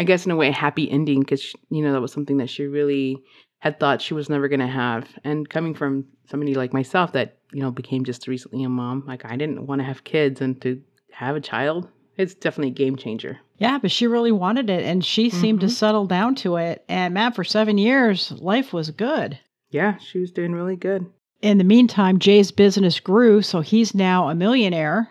I 0.01 0.03
guess, 0.03 0.25
in 0.25 0.31
a 0.31 0.35
way, 0.35 0.49
happy 0.51 0.89
ending 0.89 1.19
because 1.19 1.53
you 1.69 1.81
know 1.83 1.93
that 1.93 2.01
was 2.01 2.11
something 2.11 2.37
that 2.37 2.49
she 2.49 2.65
really 2.65 3.17
had 3.59 3.79
thought 3.79 4.01
she 4.01 4.15
was 4.15 4.29
never 4.29 4.47
going 4.47 4.59
to 4.59 4.65
have. 4.67 5.07
And 5.23 5.47
coming 5.47 5.75
from 5.75 6.05
somebody 6.29 6.55
like 6.55 6.73
myself 6.73 7.11
that 7.13 7.37
you 7.53 7.61
know 7.61 7.69
became 7.71 8.03
just 8.03 8.27
recently 8.27 8.63
a 8.63 8.69
mom, 8.69 9.03
like 9.05 9.23
I 9.25 9.35
didn't 9.37 9.67
want 9.67 9.79
to 9.79 9.85
have 9.85 10.03
kids, 10.03 10.41
and 10.41 10.59
to 10.63 10.81
have 11.11 11.35
a 11.35 11.41
child, 11.41 11.87
it's 12.17 12.33
definitely 12.33 12.71
a 12.71 12.73
game 12.85 12.95
changer. 12.95 13.37
Yeah, 13.59 13.77
but 13.77 13.91
she 13.91 14.07
really 14.07 14.31
wanted 14.31 14.71
it, 14.71 14.83
and 14.83 15.05
she 15.05 15.29
seemed 15.29 15.59
to 15.61 15.67
Mhm. 15.67 15.71
settle 15.71 16.07
down 16.07 16.33
to 16.35 16.55
it. 16.55 16.83
And 16.89 17.13
Matt, 17.13 17.35
for 17.35 17.43
seven 17.43 17.77
years, 17.77 18.31
life 18.39 18.73
was 18.73 18.89
good. 18.89 19.37
Yeah, 19.69 19.97
she 19.99 20.17
was 20.17 20.31
doing 20.31 20.53
really 20.53 20.75
good. 20.75 21.05
In 21.43 21.59
the 21.59 21.63
meantime, 21.63 22.17
Jay's 22.17 22.51
business 22.51 22.99
grew, 22.99 23.43
so 23.43 23.61
he's 23.61 23.93
now 23.93 24.29
a 24.29 24.33
millionaire. 24.35 25.09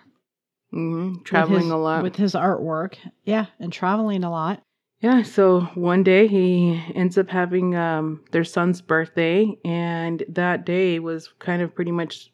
hmm 0.72 1.16
Traveling 1.24 1.62
his- 1.62 1.70
a 1.70 1.76
lot. 1.76 2.02
with 2.02 2.16
his 2.16 2.34
artwork. 2.34 2.94
Yeah, 3.24 3.46
and 3.58 3.72
traveling 3.72 4.22
a 4.24 4.30
lot. 4.30 4.62
Yeah, 5.00 5.22
so 5.22 5.62
one 5.74 6.02
day 6.02 6.26
he 6.26 6.82
ends 6.94 7.16
up 7.16 7.30
having 7.30 7.74
um, 7.74 8.22
their 8.32 8.44
son's 8.44 8.82
birthday, 8.82 9.58
and 9.64 10.22
that 10.28 10.66
day 10.66 10.98
was 10.98 11.32
kind 11.38 11.62
of 11.62 11.74
pretty 11.74 11.90
much 11.90 12.30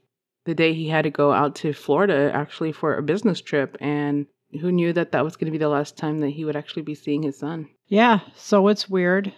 the 0.47 0.55
day 0.55 0.75
he 0.75 0.89
had 0.89 1.03
to 1.03 1.11
go 1.11 1.33
out 1.33 1.55
to 1.57 1.73
Florida 1.73 2.31
actually 2.35 2.73
for 2.73 2.97
a 2.97 3.03
business 3.03 3.41
trip. 3.41 3.77
And 3.81 4.27
who 4.61 4.73
knew 4.73 4.93
that 4.93 5.13
that 5.13 5.25
was 5.25 5.37
going 5.37 5.47
to 5.47 5.53
be 5.53 5.59
the 5.59 5.69
last 5.69 5.97
time 5.97 6.21
that 6.21 6.31
he 6.31 6.45
would 6.45 6.57
actually 6.57 6.83
be 6.83 6.95
seeing 6.95 7.23
his 7.23 7.39
son? 7.39 7.69
Yeah, 7.87 8.21
so 8.35 8.67
it's 8.67 8.89
weird. 8.89 9.33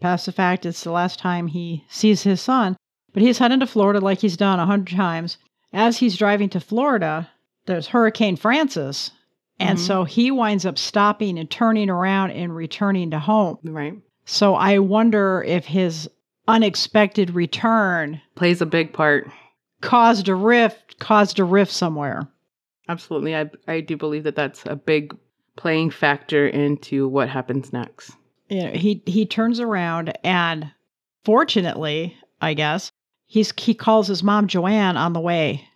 Past 0.00 0.24
the 0.24 0.32
fact 0.32 0.64
it's 0.64 0.84
the 0.84 0.90
last 0.92 1.18
time 1.18 1.48
he 1.48 1.84
sees 1.88 2.22
his 2.22 2.40
son, 2.40 2.76
but 3.12 3.22
he's 3.22 3.38
heading 3.38 3.60
to 3.60 3.66
Florida 3.66 4.00
like 4.00 4.20
he's 4.20 4.38
done 4.38 4.58
a 4.58 4.64
hundred 4.64 4.96
times. 4.96 5.36
As 5.72 5.98
he's 5.98 6.16
driving 6.16 6.48
to 6.50 6.60
Florida, 6.60 7.28
there's 7.66 7.88
Hurricane 7.88 8.36
Frances. 8.36 9.10
And 9.60 9.78
Mhm. 9.78 9.82
so 9.86 10.04
he 10.04 10.30
winds 10.30 10.64
up 10.66 10.78
stopping 10.78 11.38
and 11.38 11.48
turning 11.50 11.90
around 11.90 12.30
and 12.32 12.54
returning 12.56 13.10
to 13.10 13.18
home. 13.18 13.58
Right. 13.62 13.94
So 14.24 14.54
I 14.54 14.78
wonder 14.78 15.44
if 15.46 15.66
his 15.66 16.08
unexpected 16.48 17.30
return 17.34 18.20
Plays 18.34 18.60
a 18.60 18.66
big 18.66 18.92
part. 18.92 19.30
caused 19.82 20.28
a 20.28 20.34
rift, 20.34 20.98
caused 20.98 21.38
a 21.38 21.44
rift 21.44 21.72
somewhere. 21.72 22.26
Absolutely. 22.88 23.36
I, 23.36 23.50
I 23.68 23.80
do 23.80 23.96
believe 23.96 24.24
that 24.24 24.34
that's 24.36 24.64
a 24.66 24.76
big 24.76 25.16
playing 25.56 25.90
factor 25.90 26.46
into 26.48 27.06
what 27.06 27.28
happens 27.28 27.72
next. 27.72 28.12
you 28.48 28.64
know, 28.64 28.70
he 28.72 29.02
he 29.06 29.26
turns 29.26 29.60
around 29.60 30.12
and 30.24 30.70
fortunately, 31.24 32.16
I 32.40 32.54
guess, 32.54 32.90
he's 33.26 33.52
he 33.56 33.74
calls 33.74 34.08
his 34.08 34.22
mom 34.22 34.46
Joanne 34.48 34.96
on 34.96 35.12
the 35.12 35.20
way. 35.20 35.66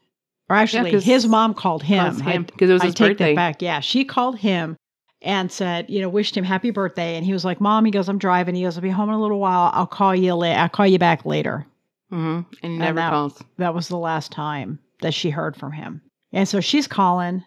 Or 0.50 0.56
actually, 0.56 0.90
'cause- 0.92 1.04
his 1.04 1.26
mom 1.26 1.54
called 1.54 1.82
him. 1.82 2.04
Calls 2.04 2.20
I- 2.22 2.30
him, 2.32 2.44
'cause 2.44 2.68
it 2.68 2.72
was 2.72 2.82
I 2.82 2.86
his 2.86 2.94
take 2.94 3.08
birthday. 3.12 3.34
that 3.34 3.36
back. 3.36 3.62
Yeah, 3.62 3.80
she 3.80 4.04
called 4.04 4.38
him 4.38 4.76
and 5.22 5.50
said, 5.50 5.88
you 5.88 6.00
know, 6.02 6.08
wished 6.08 6.36
him 6.36 6.44
happy 6.44 6.70
birthday. 6.70 7.16
And 7.16 7.24
he 7.24 7.32
was 7.32 7.44
like, 7.44 7.60
"Mom," 7.60 7.84
he 7.86 7.90
goes, 7.90 8.08
"I'm 8.08 8.18
driving." 8.18 8.54
He 8.54 8.62
goes, 8.62 8.76
"I'll 8.76 8.82
be 8.82 8.90
home 8.90 9.08
in 9.08 9.14
a 9.14 9.20
little 9.20 9.40
while. 9.40 9.70
I'll 9.72 9.86
call 9.86 10.14
you 10.14 10.34
later. 10.34 10.60
I'll 10.60 10.68
call 10.68 10.86
you 10.86 10.98
back 10.98 11.24
later." 11.24 11.66
hmm 12.10 12.16
And 12.16 12.44
he 12.62 12.68
And 12.68 12.78
never 12.78 12.96
that- 12.96 13.10
calls. 13.10 13.42
That 13.58 13.74
was 13.74 13.88
the 13.88 13.96
last 13.96 14.30
time 14.32 14.78
that 15.00 15.14
she 15.14 15.30
heard 15.30 15.56
from 15.56 15.72
him. 15.72 16.02
And 16.32 16.46
so 16.46 16.60
she's 16.60 16.86
calling. 16.86 17.42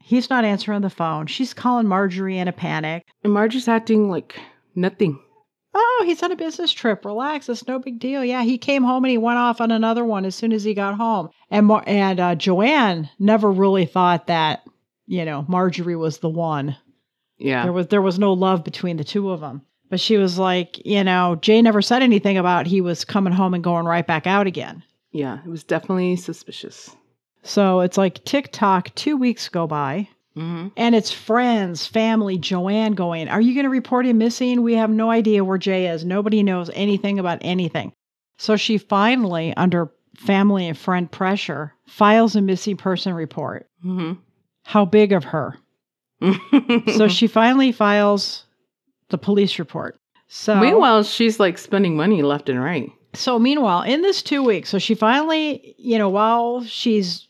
He's 0.00 0.28
not 0.28 0.44
answering 0.44 0.82
the 0.82 0.90
phone. 0.90 1.26
She's 1.26 1.54
calling 1.54 1.86
Marjorie 1.88 2.36
in 2.36 2.46
a 2.46 2.52
panic. 2.52 3.04
And 3.24 3.32
Marjorie's 3.32 3.68
acting 3.68 4.10
like 4.10 4.38
nothing. 4.74 5.18
Oh, 5.74 6.02
he's 6.06 6.22
on 6.22 6.32
a 6.32 6.36
business 6.36 6.72
trip. 6.72 7.04
Relax. 7.04 7.48
It's 7.48 7.66
no 7.66 7.78
big 7.78 7.98
deal. 7.98 8.24
Yeah, 8.24 8.42
he 8.42 8.58
came 8.58 8.84
home 8.84 9.04
and 9.04 9.10
he 9.10 9.18
went 9.18 9.38
off 9.38 9.60
on 9.60 9.70
another 9.70 10.04
one 10.04 10.24
as 10.24 10.34
soon 10.34 10.52
as 10.52 10.62
he 10.64 10.72
got 10.74 10.96
home. 10.96 11.30
And 11.50 11.66
Mar- 11.66 11.84
and 11.86 12.20
uh, 12.20 12.34
Joanne 12.36 13.10
never 13.18 13.50
really 13.50 13.86
thought 13.86 14.28
that 14.28 14.62
you 15.06 15.24
know 15.24 15.44
Marjorie 15.48 15.96
was 15.96 16.18
the 16.18 16.28
one. 16.28 16.76
Yeah. 17.38 17.64
There 17.64 17.72
was 17.72 17.88
there 17.88 18.02
was 18.02 18.18
no 18.18 18.32
love 18.32 18.64
between 18.64 18.96
the 18.96 19.04
two 19.04 19.30
of 19.30 19.40
them. 19.40 19.62
But 19.90 20.00
she 20.00 20.16
was 20.16 20.38
like, 20.38 20.84
you 20.84 21.04
know, 21.04 21.36
Jay 21.36 21.60
never 21.60 21.82
said 21.82 22.02
anything 22.02 22.38
about 22.38 22.66
he 22.66 22.80
was 22.80 23.04
coming 23.04 23.32
home 23.32 23.54
and 23.54 23.62
going 23.62 23.84
right 23.84 24.06
back 24.06 24.26
out 24.26 24.46
again. 24.46 24.82
Yeah. 25.12 25.38
It 25.44 25.48
was 25.48 25.62
definitely 25.62 26.16
suspicious. 26.16 26.96
So 27.42 27.80
it's 27.80 27.98
like 27.98 28.24
tick 28.24 28.50
tock. 28.50 28.94
Two 28.94 29.16
weeks 29.16 29.48
go 29.48 29.66
by. 29.66 30.08
Hmm 30.34 30.68
And 30.76 30.94
it's 30.94 31.10
friends, 31.12 31.86
family, 31.86 32.38
Joanne 32.38 32.92
going, 32.94 33.28
Are 33.28 33.40
you 33.40 33.54
going 33.54 33.64
to 33.64 33.70
report 33.70 34.06
him 34.06 34.18
missing? 34.18 34.62
We 34.62 34.74
have 34.74 34.90
no 34.90 35.10
idea 35.10 35.44
where 35.44 35.58
Jay 35.58 35.88
is. 35.88 36.04
Nobody 36.04 36.42
knows 36.42 36.70
anything 36.74 37.18
about 37.18 37.38
anything. 37.42 37.92
So 38.38 38.56
she 38.56 38.78
finally, 38.78 39.54
under 39.56 39.92
family 40.16 40.66
and 40.68 40.76
friend 40.76 41.10
pressure, 41.10 41.72
files 41.86 42.34
a 42.36 42.40
missing 42.40 42.76
person 42.76 43.14
report. 43.14 43.66
hmm 43.82 44.12
How 44.64 44.84
big 44.84 45.12
of 45.12 45.24
her? 45.24 45.56
So 46.96 47.08
she 47.08 47.26
finally 47.26 47.72
files 47.72 48.44
the 49.10 49.18
police 49.18 49.58
report. 49.58 49.96
So 50.28 50.58
Meanwhile, 50.60 51.02
she's 51.04 51.38
like 51.38 51.58
spending 51.58 51.96
money 51.96 52.22
left 52.22 52.48
and 52.48 52.60
right. 52.62 52.90
so 53.14 53.38
meanwhile, 53.38 53.82
in 53.82 54.02
this 54.02 54.22
two 54.22 54.42
weeks, 54.42 54.68
so 54.70 54.78
she 54.78 54.94
finally, 54.94 55.74
you 55.78 55.98
know, 55.98 56.08
while 56.08 56.64
she's 56.64 57.28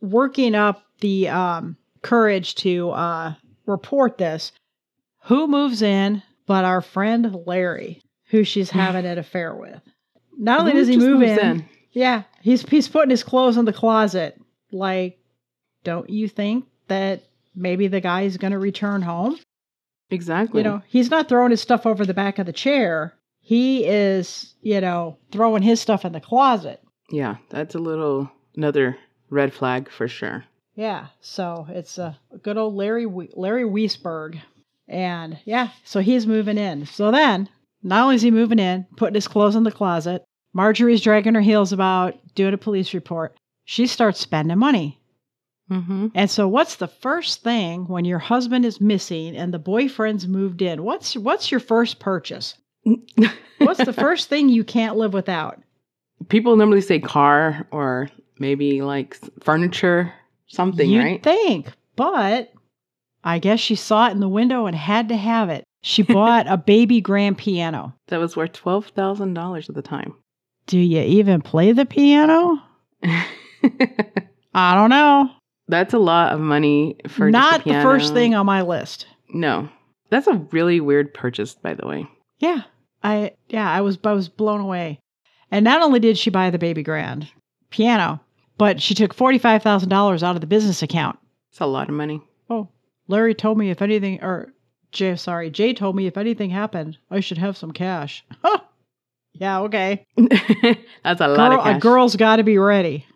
working 0.00 0.54
up 0.54 0.82
the 1.00 1.28
um, 1.28 1.76
courage 2.02 2.54
to 2.56 2.90
uh, 2.90 3.34
report 3.66 4.18
this, 4.18 4.52
who 5.24 5.46
moves 5.46 5.82
in 5.82 6.22
but 6.46 6.64
our 6.64 6.80
friend 6.80 7.34
Larry, 7.46 8.02
who 8.26 8.44
she's 8.44 8.70
having 8.82 9.06
an 9.06 9.18
affair 9.18 9.54
with. 9.54 9.80
Not 10.38 10.60
only 10.60 10.72
does 10.72 10.88
he 10.88 10.96
move 10.96 11.20
moves 11.20 11.38
in, 11.38 11.68
yeah, 11.92 12.22
he's 12.40 12.62
he's 12.62 12.88
putting 12.88 13.10
his 13.10 13.22
clothes 13.22 13.56
in 13.56 13.64
the 13.64 13.72
closet. 13.72 14.40
Like, 14.70 15.18
don't 15.84 16.08
you 16.08 16.28
think 16.28 16.66
that 16.88 17.22
maybe 17.54 17.86
the 17.86 18.00
guy 18.00 18.22
is 18.22 18.38
going 18.38 18.52
to 18.52 18.58
return 18.58 19.02
home? 19.02 19.38
Exactly. 20.10 20.60
You 20.60 20.64
know, 20.64 20.82
he's 20.88 21.10
not 21.10 21.28
throwing 21.28 21.50
his 21.50 21.60
stuff 21.60 21.86
over 21.86 22.04
the 22.04 22.14
back 22.14 22.38
of 22.38 22.46
the 22.46 22.52
chair. 22.52 23.14
He 23.40 23.84
is, 23.84 24.54
you 24.62 24.80
know, 24.80 25.18
throwing 25.30 25.62
his 25.62 25.80
stuff 25.80 26.04
in 26.04 26.12
the 26.12 26.20
closet. 26.20 26.82
Yeah, 27.10 27.36
that's 27.50 27.74
a 27.74 27.78
little 27.78 28.30
another 28.56 28.96
red 29.30 29.52
flag 29.52 29.90
for 29.90 30.08
sure. 30.08 30.44
Yeah, 30.74 31.08
so 31.20 31.66
it's 31.68 31.98
a 31.98 32.18
good 32.42 32.56
old 32.56 32.74
Larry 32.74 33.06
We- 33.06 33.30
Larry 33.34 33.64
Weisberg, 33.64 34.40
and 34.88 35.38
yeah, 35.44 35.68
so 35.84 36.00
he's 36.00 36.26
moving 36.26 36.58
in. 36.58 36.86
So 36.86 37.10
then, 37.10 37.48
not 37.82 38.04
only 38.04 38.14
is 38.16 38.22
he 38.22 38.30
moving 38.30 38.58
in, 38.58 38.86
putting 38.96 39.14
his 39.14 39.28
clothes 39.28 39.54
in 39.54 39.64
the 39.64 39.72
closet, 39.72 40.24
Marjorie's 40.54 41.02
dragging 41.02 41.34
her 41.34 41.40
heels 41.40 41.72
about 41.72 42.14
doing 42.34 42.54
a 42.54 42.58
police 42.58 42.94
report. 42.94 43.36
She 43.64 43.86
starts 43.86 44.20
spending 44.20 44.58
money. 44.58 44.98
Mm-hmm. 45.70 46.08
And 46.14 46.30
so, 46.30 46.48
what's 46.48 46.76
the 46.76 46.88
first 46.88 47.42
thing 47.42 47.86
when 47.86 48.04
your 48.04 48.18
husband 48.18 48.64
is 48.64 48.80
missing 48.80 49.36
and 49.36 49.54
the 49.54 49.58
boyfriend's 49.58 50.26
moved 50.26 50.62
in? 50.62 50.82
What's 50.82 51.16
what's 51.16 51.50
your 51.50 51.60
first 51.60 51.98
purchase? 51.98 52.54
What's 53.58 53.84
the 53.84 53.92
first 53.92 54.28
thing 54.28 54.48
you 54.48 54.64
can't 54.64 54.96
live 54.96 55.12
without? 55.12 55.62
People 56.28 56.56
normally 56.56 56.80
say 56.80 56.98
car 56.98 57.64
or 57.70 58.08
maybe 58.40 58.82
like 58.82 59.16
furniture, 59.40 60.12
something, 60.46 60.88
You'd 60.88 61.02
right? 61.04 61.22
think, 61.22 61.72
but 61.96 62.52
I 63.24 63.38
guess 63.38 63.60
she 63.60 63.74
saw 63.74 64.08
it 64.08 64.12
in 64.12 64.20
the 64.20 64.28
window 64.28 64.66
and 64.66 64.76
had 64.76 65.08
to 65.08 65.16
have 65.16 65.48
it. 65.48 65.64
She 65.82 66.02
bought 66.02 66.46
a 66.48 66.56
baby 66.56 67.00
grand 67.00 67.38
piano. 67.38 67.94
that 68.08 68.18
was 68.20 68.36
worth 68.36 68.52
twelve 68.52 68.86
thousand 68.88 69.34
dollars 69.34 69.68
at 69.68 69.74
the 69.74 69.82
time. 69.82 70.14
Do 70.66 70.78
you 70.78 71.00
even 71.00 71.42
play 71.42 71.72
the 71.72 71.84
piano? 71.86 72.62
I 74.54 74.74
don't 74.74 74.90
know. 74.90 75.30
That's 75.68 75.94
a 75.94 75.98
lot 75.98 76.32
of 76.32 76.40
money 76.40 76.96
for 77.08 77.30
Not 77.30 77.64
the 77.64 77.72
first 77.82 78.12
thing 78.12 78.34
on 78.34 78.46
my 78.46 78.62
list. 78.62 79.06
No, 79.32 79.68
that's 80.10 80.26
a 80.26 80.34
really 80.52 80.80
weird 80.80 81.14
purchase, 81.14 81.54
by 81.54 81.74
the 81.74 81.86
way. 81.86 82.06
Yeah. 82.38 82.62
I 83.02 83.32
yeah, 83.48 83.70
I 83.70 83.80
was 83.80 83.98
I 84.04 84.12
was 84.12 84.28
blown 84.28 84.60
away. 84.60 85.00
And 85.50 85.64
not 85.64 85.82
only 85.82 86.00
did 86.00 86.16
she 86.16 86.30
buy 86.30 86.50
the 86.50 86.58
baby 86.58 86.82
grand 86.82 87.28
piano, 87.70 88.20
but 88.58 88.80
she 88.80 88.94
took 88.94 89.14
$45,000 89.14 90.22
out 90.22 90.34
of 90.34 90.40
the 90.40 90.46
business 90.46 90.82
account. 90.82 91.18
It's 91.50 91.60
a 91.60 91.66
lot 91.66 91.88
of 91.88 91.94
money. 91.94 92.22
Oh, 92.48 92.68
Larry 93.08 93.34
told 93.34 93.58
me 93.58 93.70
if 93.70 93.82
anything 93.82 94.22
or 94.22 94.52
Jay 94.90 95.16
sorry, 95.16 95.50
Jay 95.50 95.74
told 95.74 95.96
me 95.96 96.06
if 96.06 96.16
anything 96.16 96.50
happened, 96.50 96.98
I 97.10 97.20
should 97.20 97.38
have 97.38 97.56
some 97.56 97.72
cash. 97.72 98.24
Huh. 98.42 98.58
Yeah, 99.34 99.60
okay. 99.62 100.06
that's 101.02 101.20
a 101.20 101.28
lot 101.28 101.50
Girl, 101.50 101.60
of 101.60 101.76
a 101.76 101.78
girl's 101.80 102.16
got 102.16 102.36
to 102.36 102.42
be 102.44 102.58
ready. 102.58 103.06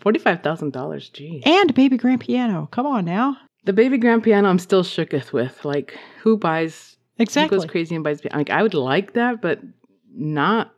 Forty-five 0.00 0.42
thousand 0.42 0.72
dollars. 0.72 1.08
Gee. 1.08 1.42
And 1.44 1.74
baby 1.74 1.96
grand 1.96 2.20
piano. 2.20 2.68
Come 2.70 2.86
on 2.86 3.04
now. 3.04 3.36
The 3.64 3.72
baby 3.72 3.98
grand 3.98 4.22
piano, 4.22 4.48
I'm 4.48 4.58
still 4.58 4.82
shooketh 4.82 5.32
with. 5.32 5.64
Like, 5.64 5.96
who 6.22 6.36
buys? 6.36 6.96
Who 7.16 7.22
Exactly. 7.24 7.58
goes 7.58 7.66
crazy 7.66 7.94
and 7.94 8.04
buys? 8.04 8.20
Like, 8.32 8.50
I 8.50 8.62
would 8.62 8.74
like 8.74 9.14
that, 9.14 9.42
but 9.42 9.60
not. 10.12 10.72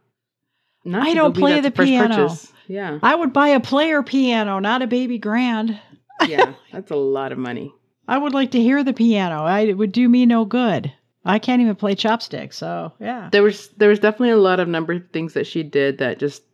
Not 0.85 1.07
I 1.07 1.15
don't 1.15 1.37
play 1.37 1.61
the 1.61 1.71
first 1.71 1.89
piano. 1.89 2.17
Purchase. 2.29 2.53
Yeah, 2.71 3.01
I 3.03 3.17
would 3.17 3.33
buy 3.33 3.49
a 3.49 3.59
player 3.59 4.01
piano, 4.05 4.61
not 4.61 4.81
a 4.81 4.87
baby 4.87 5.19
grand. 5.19 5.81
yeah, 6.29 6.55
that's 6.73 6.93
a 6.93 6.97
lot 6.97 7.33
of 7.33 7.39
money. 7.39 7.75
I 8.07 8.17
would 8.17 8.33
like 8.33 8.53
to 8.53 8.61
hear 8.61 8.85
the 8.85 8.93
piano. 8.93 9.43
I, 9.43 9.61
it 9.63 9.77
would 9.77 9.91
do 9.91 10.09
me 10.09 10.25
no 10.25 10.45
good. 10.45 10.93
I 11.25 11.41
can't 11.41 11.61
even 11.61 11.75
play 11.75 11.97
chopsticks, 11.97 12.57
so 12.57 12.93
yeah. 13.01 13.29
There 13.33 13.43
was 13.43 13.69
there 13.77 13.89
was 13.89 13.99
definitely 13.99 14.31
a 14.31 14.37
lot 14.37 14.61
of 14.61 14.69
number 14.69 14.93
of 14.93 15.03
things 15.13 15.35
that 15.35 15.49
she 15.49 15.65
did 15.65 15.99
that 15.99 16.21
just 16.21 16.45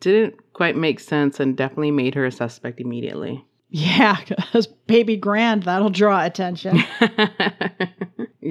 didn't 0.00 0.52
quite 0.54 0.76
make 0.76 0.98
sense 0.98 1.38
and 1.38 1.56
definitely 1.56 1.92
made 1.92 2.16
her 2.16 2.26
a 2.26 2.32
suspect 2.32 2.80
immediately. 2.80 3.44
Yeah, 3.68 4.18
because 4.28 4.66
baby 4.66 5.16
grand, 5.16 5.62
that'll 5.62 5.90
draw 5.90 6.24
attention. 6.24 6.82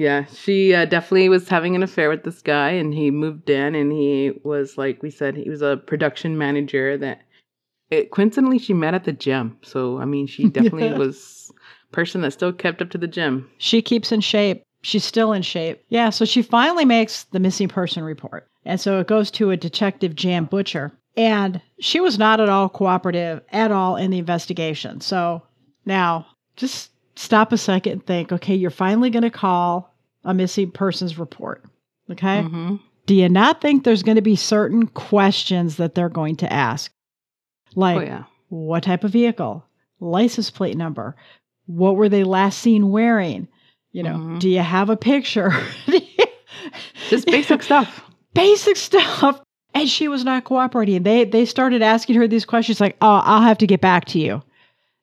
yeah, 0.00 0.24
she 0.24 0.74
uh, 0.74 0.86
definitely 0.86 1.28
was 1.28 1.48
having 1.48 1.76
an 1.76 1.82
affair 1.82 2.08
with 2.08 2.24
this 2.24 2.40
guy, 2.40 2.70
and 2.70 2.94
he 2.94 3.10
moved 3.10 3.50
in, 3.50 3.74
and 3.74 3.92
he 3.92 4.32
was 4.42 4.78
like 4.78 5.02
we 5.02 5.10
said, 5.10 5.36
he 5.36 5.50
was 5.50 5.62
a 5.62 5.76
production 5.86 6.38
manager 6.38 6.96
that. 6.98 7.22
It, 7.90 8.12
coincidentally, 8.12 8.58
she 8.60 8.72
met 8.72 8.94
at 8.94 9.02
the 9.04 9.12
gym, 9.12 9.58
so 9.62 9.98
I 9.98 10.04
mean, 10.04 10.26
she 10.26 10.48
definitely 10.58 10.86
Yeah. 10.90 10.96
was 10.98 11.50
a 11.90 11.94
person 11.94 12.20
that 12.22 12.32
still 12.32 12.52
kept 12.52 12.80
up 12.80 12.90
to 12.90 12.98
the 12.98 13.08
gym. 13.08 13.50
she 13.58 13.82
keeps 13.82 14.12
in 14.12 14.20
shape. 14.20 14.62
She's 14.82 15.04
still 15.04 15.32
in 15.32 15.42
shape. 15.42 15.82
Yeah, 15.88 16.08
so 16.10 16.24
she 16.24 16.40
finally 16.40 16.84
makes 16.86 17.24
the 17.24 17.40
missing 17.40 17.68
person 17.68 18.02
report. 18.02 18.46
And 18.64 18.80
so 18.80 19.00
it 19.00 19.08
goes 19.08 19.30
to 19.32 19.50
a 19.50 19.56
detective, 19.56 20.14
Jan 20.14 20.44
Butcher. 20.44 20.92
And 21.16 21.60
she 21.80 22.00
was 22.00 22.16
not 22.18 22.40
at 22.40 22.48
all 22.48 22.68
cooperative 22.68 23.42
at 23.52 23.72
all 23.72 23.96
in 23.96 24.10
the 24.12 24.18
investigation. 24.18 25.00
So 25.02 25.42
now 25.84 26.26
just 26.56 26.92
stop 27.16 27.52
a 27.52 27.58
second 27.58 27.92
and 27.92 28.06
think 28.06 28.32
okay, 28.32 28.54
you're 28.54 28.70
finally 28.70 29.10
going 29.10 29.24
to 29.24 29.30
call 29.30 29.89
a 30.24 30.34
missing 30.34 30.70
persons 30.70 31.18
report. 31.18 31.64
Okay. 32.10 32.42
hmm 32.42 32.76
Do 33.06 33.14
you 33.14 33.28
not 33.28 33.60
think 33.60 33.84
there's 33.84 34.02
going 34.02 34.16
to 34.16 34.22
be 34.22 34.36
certain 34.36 34.86
questions 34.86 35.76
that 35.76 35.94
they're 35.94 36.08
going 36.08 36.36
to 36.36 36.52
ask? 36.52 36.92
Like, 37.74 37.98
Oh 37.98 38.00
yeah, 38.00 38.24
what 38.48 38.82
type 38.82 39.04
of 39.04 39.12
vehicle, 39.12 39.64
license 40.00 40.50
plate 40.50 40.76
number, 40.76 41.14
what 41.66 41.96
were 41.96 42.08
they 42.08 42.24
last 42.24 42.58
seen 42.58 42.90
wearing? 42.90 43.46
You 43.92 44.02
know, 44.04 44.14
Mhm. 44.16 44.38
do 44.40 44.48
you 44.48 44.58
have 44.60 44.90
a 44.90 44.96
picture? 44.96 45.50
just 47.08 47.26
basic 47.26 47.62
stuff. 47.62 48.02
basic 48.34 48.76
stuff. 48.76 49.40
And 49.72 49.88
she 49.88 50.08
was 50.08 50.24
not 50.24 50.44
cooperating. 50.44 51.04
They 51.04 51.24
they 51.24 51.44
started 51.44 51.80
asking 51.80 52.16
her 52.16 52.26
these 52.26 52.44
questions 52.44 52.80
like, 52.80 52.96
"Oh, 53.00 53.22
I'll 53.24 53.42
have 53.42 53.58
to 53.58 53.68
get 53.68 53.80
back 53.80 54.04
to 54.06 54.18
you," 54.18 54.42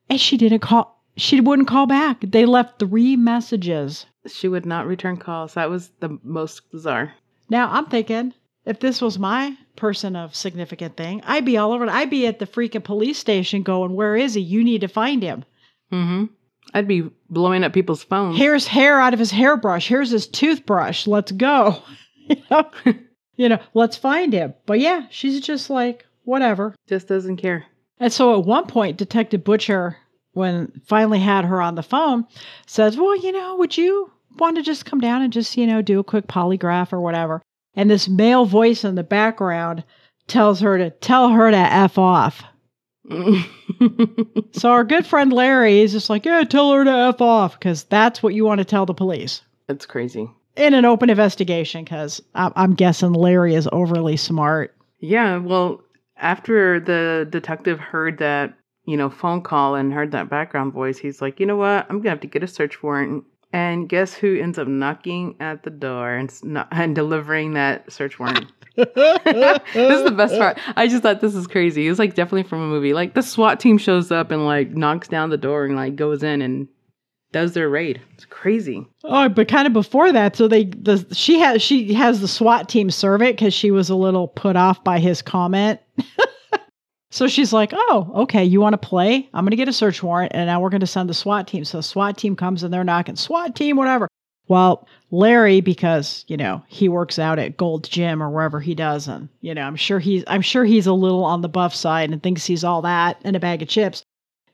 and 0.09 0.19
she 0.19 0.35
didn't 0.35 0.59
call. 0.59 1.01
She 1.15 1.39
wouldn't 1.39 1.69
call 1.69 1.85
back. 1.87 2.19
They 2.21 2.45
left 2.45 2.77
three 2.79 3.15
messages. 3.15 4.05
She 4.33 4.47
would 4.47 4.65
not 4.65 4.87
return 4.87 5.17
calls. 5.17 5.53
That 5.53 5.69
was 5.69 5.89
the 5.99 6.17
most 6.23 6.71
bizarre. 6.71 7.13
Now 7.49 7.69
I'm 7.71 7.85
thinking, 7.85 8.33
if 8.65 8.79
this 8.79 9.01
was 9.01 9.17
my 9.17 9.57
person 9.75 10.15
of 10.15 10.35
significant 10.35 10.97
thing, 10.97 11.21
I'd 11.25 11.45
be 11.45 11.57
all 11.57 11.71
over 11.71 11.85
it. 11.85 11.89
I'd 11.89 12.09
be 12.09 12.27
at 12.27 12.39
the 12.39 12.47
freaking 12.47 12.83
police 12.83 13.17
station 13.17 13.63
going, 13.63 13.93
"Where 13.93 14.15
is 14.15 14.33
he? 14.33 14.41
You 14.41 14.63
need 14.63 14.81
to 14.81 14.87
find 14.87 15.23
him." 15.23 15.45
Mm-hmm. 15.91 16.25
I'd 16.73 16.87
be 16.87 17.09
blowing 17.29 17.63
up 17.63 17.73
people's 17.73 18.03
phones. 18.03 18.37
Here's 18.37 18.67
hair 18.67 18.99
out 18.99 19.13
of 19.13 19.19
his 19.19 19.31
hairbrush. 19.31 19.87
Here's 19.87 20.09
his 20.09 20.27
toothbrush. 20.27 21.07
Let's 21.07 21.31
go. 21.31 21.81
you, 22.27 22.35
know? 22.51 22.71
you 23.37 23.49
know, 23.49 23.59
let's 23.73 23.97
find 23.97 24.33
him. 24.33 24.53
But 24.65 24.79
yeah, 24.79 25.07
she's 25.09 25.39
just 25.39 25.69
like, 25.69 26.05
whatever. 26.25 26.75
Just 26.87 27.07
doesn't 27.07 27.37
care. 27.37 27.65
And 27.99 28.11
so 28.11 28.37
at 28.37 28.45
one 28.45 28.67
point, 28.67 28.97
Detective 28.97 29.43
Butcher, 29.43 29.97
when 30.33 30.81
finally 30.85 31.19
had 31.19 31.45
her 31.45 31.61
on 31.61 31.75
the 31.75 31.83
phone, 31.83 32.27
says, 32.65 32.97
Well, 32.97 33.17
you 33.17 33.31
know, 33.31 33.55
would 33.55 33.77
you 33.77 34.11
want 34.39 34.57
to 34.57 34.63
just 34.63 34.85
come 34.85 34.99
down 34.99 35.21
and 35.21 35.31
just, 35.33 35.57
you 35.57 35.67
know, 35.67 35.81
do 35.81 35.99
a 35.99 36.03
quick 36.03 36.27
polygraph 36.27 36.91
or 36.93 37.01
whatever? 37.01 37.41
And 37.75 37.89
this 37.89 38.07
male 38.07 38.45
voice 38.45 38.83
in 38.83 38.95
the 38.95 39.03
background 39.03 39.83
tells 40.27 40.59
her 40.61 40.77
to 40.77 40.89
tell 40.89 41.29
her 41.29 41.51
to 41.51 41.57
F 41.57 41.97
off. 41.97 42.43
So 44.53 44.71
our 44.71 44.83
good 44.83 45.05
friend 45.05 45.31
Larry 45.31 45.79
is 45.81 45.91
just 45.91 46.09
like, 46.09 46.25
Yeah, 46.25 46.43
tell 46.43 46.71
her 46.71 46.83
to 46.83 46.91
F 46.91 47.21
off, 47.21 47.59
because 47.59 47.83
that's 47.83 48.23
what 48.23 48.33
you 48.33 48.43
want 48.45 48.59
to 48.59 48.65
tell 48.65 48.85
the 48.85 48.93
police. 48.93 49.41
That's 49.67 49.85
crazy. 49.85 50.29
in 50.55 50.73
an 50.73 50.85
open 50.85 51.09
investigation 51.09 51.83
because 51.83 52.21
I'm, 52.33 52.51
I'm 52.55 52.73
guessing 52.73 53.13
Larry 53.13 53.53
is 53.53 53.69
overly 53.71 54.17
smart. 54.17 54.73
Yeah, 54.99 55.37
well, 55.37 55.81
after 56.17 56.79
the 56.79 57.27
detective 57.29 57.79
heard 57.79 58.17
that, 58.17 58.53
you 58.85 58.97
know, 58.97 59.09
phone 59.09 59.41
call 59.41 59.75
and 59.75 59.93
heard 59.93 60.11
that 60.13 60.29
background 60.29 60.73
voice, 60.73 60.97
he's 60.97 61.21
like, 61.21 61.39
you 61.39 61.45
know 61.45 61.57
what? 61.57 61.85
I'm 61.89 61.97
gonna 61.99 62.09
have 62.09 62.21
to 62.21 62.27
get 62.27 62.43
a 62.43 62.47
search 62.47 62.81
warrant. 62.81 63.23
And 63.53 63.87
guess 63.87 64.13
who 64.13 64.37
ends 64.39 64.57
up 64.57 64.67
knocking 64.67 65.35
at 65.39 65.63
the 65.63 65.69
door 65.69 66.13
and, 66.13 66.31
and 66.71 66.93
delivering 66.93 67.53
that 67.53 67.91
search 67.91 68.19
warrant? 68.19 68.51
this 68.75 68.85
is 69.75 70.03
the 70.03 70.13
best 70.15 70.37
part. 70.37 70.59
I 70.75 70.87
just 70.87 71.01
thought 71.01 71.21
this 71.21 71.33
is 71.33 71.47
crazy. 71.47 71.87
It 71.87 71.89
was 71.89 71.97
like 71.97 72.13
definitely 72.13 72.43
from 72.43 72.61
a 72.61 72.67
movie. 72.67 72.93
Like 72.93 73.13
the 73.13 73.23
SWAT 73.23 73.59
team 73.59 73.77
shows 73.77 74.11
up 74.11 74.31
and 74.31 74.45
like 74.45 74.71
knocks 74.71 75.07
down 75.07 75.29
the 75.29 75.37
door 75.37 75.65
and 75.65 75.75
like 75.75 75.95
goes 75.95 76.23
in 76.23 76.41
and 76.41 76.67
does 77.31 77.53
their 77.53 77.69
raid. 77.69 78.01
It's 78.13 78.25
crazy. 78.25 78.85
Oh, 79.03 79.29
but 79.29 79.47
kind 79.47 79.65
of 79.67 79.73
before 79.73 80.11
that, 80.11 80.35
so 80.35 80.47
they 80.47 80.65
the 80.65 81.05
she 81.11 81.39
has 81.39 81.61
she 81.61 81.93
has 81.93 82.21
the 82.21 82.27
SWAT 82.27 82.69
team 82.69 82.89
serve 82.91 83.21
it 83.21 83.35
because 83.35 83.53
she 83.53 83.71
was 83.71 83.89
a 83.89 83.95
little 83.95 84.27
put 84.27 84.55
off 84.55 84.83
by 84.83 84.99
his 84.99 85.21
comment. 85.21 85.79
so 87.09 87.27
she's 87.27 87.53
like, 87.53 87.71
"Oh, 87.73 88.11
okay, 88.15 88.43
you 88.43 88.59
want 88.59 88.73
to 88.73 88.77
play? 88.77 89.29
I'm 89.33 89.43
going 89.43 89.51
to 89.51 89.57
get 89.57 89.69
a 89.69 89.73
search 89.73 90.03
warrant, 90.03 90.33
and 90.35 90.47
now 90.47 90.59
we're 90.59 90.69
going 90.69 90.81
to 90.81 90.87
send 90.87 91.09
the 91.09 91.13
SWAT 91.13 91.47
team." 91.47 91.63
So 91.63 91.77
the 91.77 91.83
SWAT 91.83 92.17
team 92.17 92.35
comes 92.35 92.63
and 92.63 92.73
they're 92.73 92.83
knocking, 92.83 93.15
"SWAT 93.15 93.55
team, 93.55 93.77
whatever." 93.77 94.07
Well, 94.49 94.87
Larry, 95.11 95.61
because 95.61 96.23
you 96.27 96.37
know 96.37 96.63
he 96.67 96.89
works 96.89 97.19
out 97.19 97.39
at 97.39 97.57
Gold's 97.57 97.89
Gym 97.89 98.21
or 98.21 98.29
wherever 98.29 98.59
he 98.59 98.75
does, 98.75 99.07
and 99.07 99.29
you 99.41 99.53
know 99.53 99.63
I'm 99.63 99.75
sure 99.75 99.99
he's 99.99 100.23
I'm 100.27 100.41
sure 100.41 100.65
he's 100.65 100.87
a 100.87 100.93
little 100.93 101.23
on 101.23 101.41
the 101.41 101.49
buff 101.49 101.73
side 101.73 102.09
and 102.11 102.21
thinks 102.21 102.45
he's 102.45 102.63
all 102.63 102.81
that 102.81 103.19
and 103.23 103.35
a 103.35 103.39
bag 103.39 103.61
of 103.61 103.67
chips. 103.67 104.03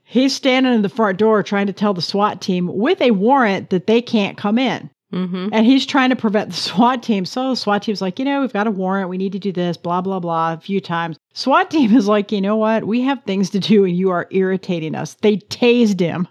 He's 0.03 0.35
standing 0.35 0.73
in 0.73 0.81
the 0.81 0.89
front 0.89 1.17
door 1.17 1.41
trying 1.41 1.67
to 1.67 1.73
tell 1.73 1.93
the 1.93 2.01
SWAT 2.01 2.41
team 2.41 2.67
with 2.67 3.01
a 3.01 3.11
warrant 3.11 3.69
that 3.71 3.87
they 3.87 4.01
can't 4.01 4.37
come 4.37 4.59
in. 4.59 4.89
Mm-hmm. 5.13 5.49
And 5.51 5.65
he's 5.65 5.85
trying 5.85 6.09
to 6.09 6.15
prevent 6.15 6.49
the 6.49 6.55
SWAT 6.69 7.03
team. 7.03 7.25
So 7.25 7.51
the 7.51 7.55
SWAT 7.55 7.83
team's 7.83 8.01
like, 8.01 8.19
you 8.19 8.25
know, 8.25 8.41
we've 8.41 8.53
got 8.53 8.67
a 8.67 8.71
warrant. 8.71 9.09
We 9.09 9.17
need 9.17 9.31
to 9.33 9.39
do 9.39 9.51
this, 9.51 9.77
blah, 9.77 10.01
blah, 10.01 10.19
blah, 10.19 10.53
a 10.53 10.59
few 10.59 10.81
times. 10.81 11.17
SWAT 11.33 11.69
team 11.69 11.95
is 11.95 12.07
like, 12.07 12.31
you 12.31 12.41
know 12.41 12.55
what? 12.55 12.85
We 12.85 13.01
have 13.01 13.23
things 13.23 13.49
to 13.51 13.59
do 13.59 13.85
and 13.85 13.95
you 13.95 14.09
are 14.09 14.27
irritating 14.31 14.95
us. 14.95 15.15
They 15.21 15.37
tased 15.37 15.99
him. 15.99 16.27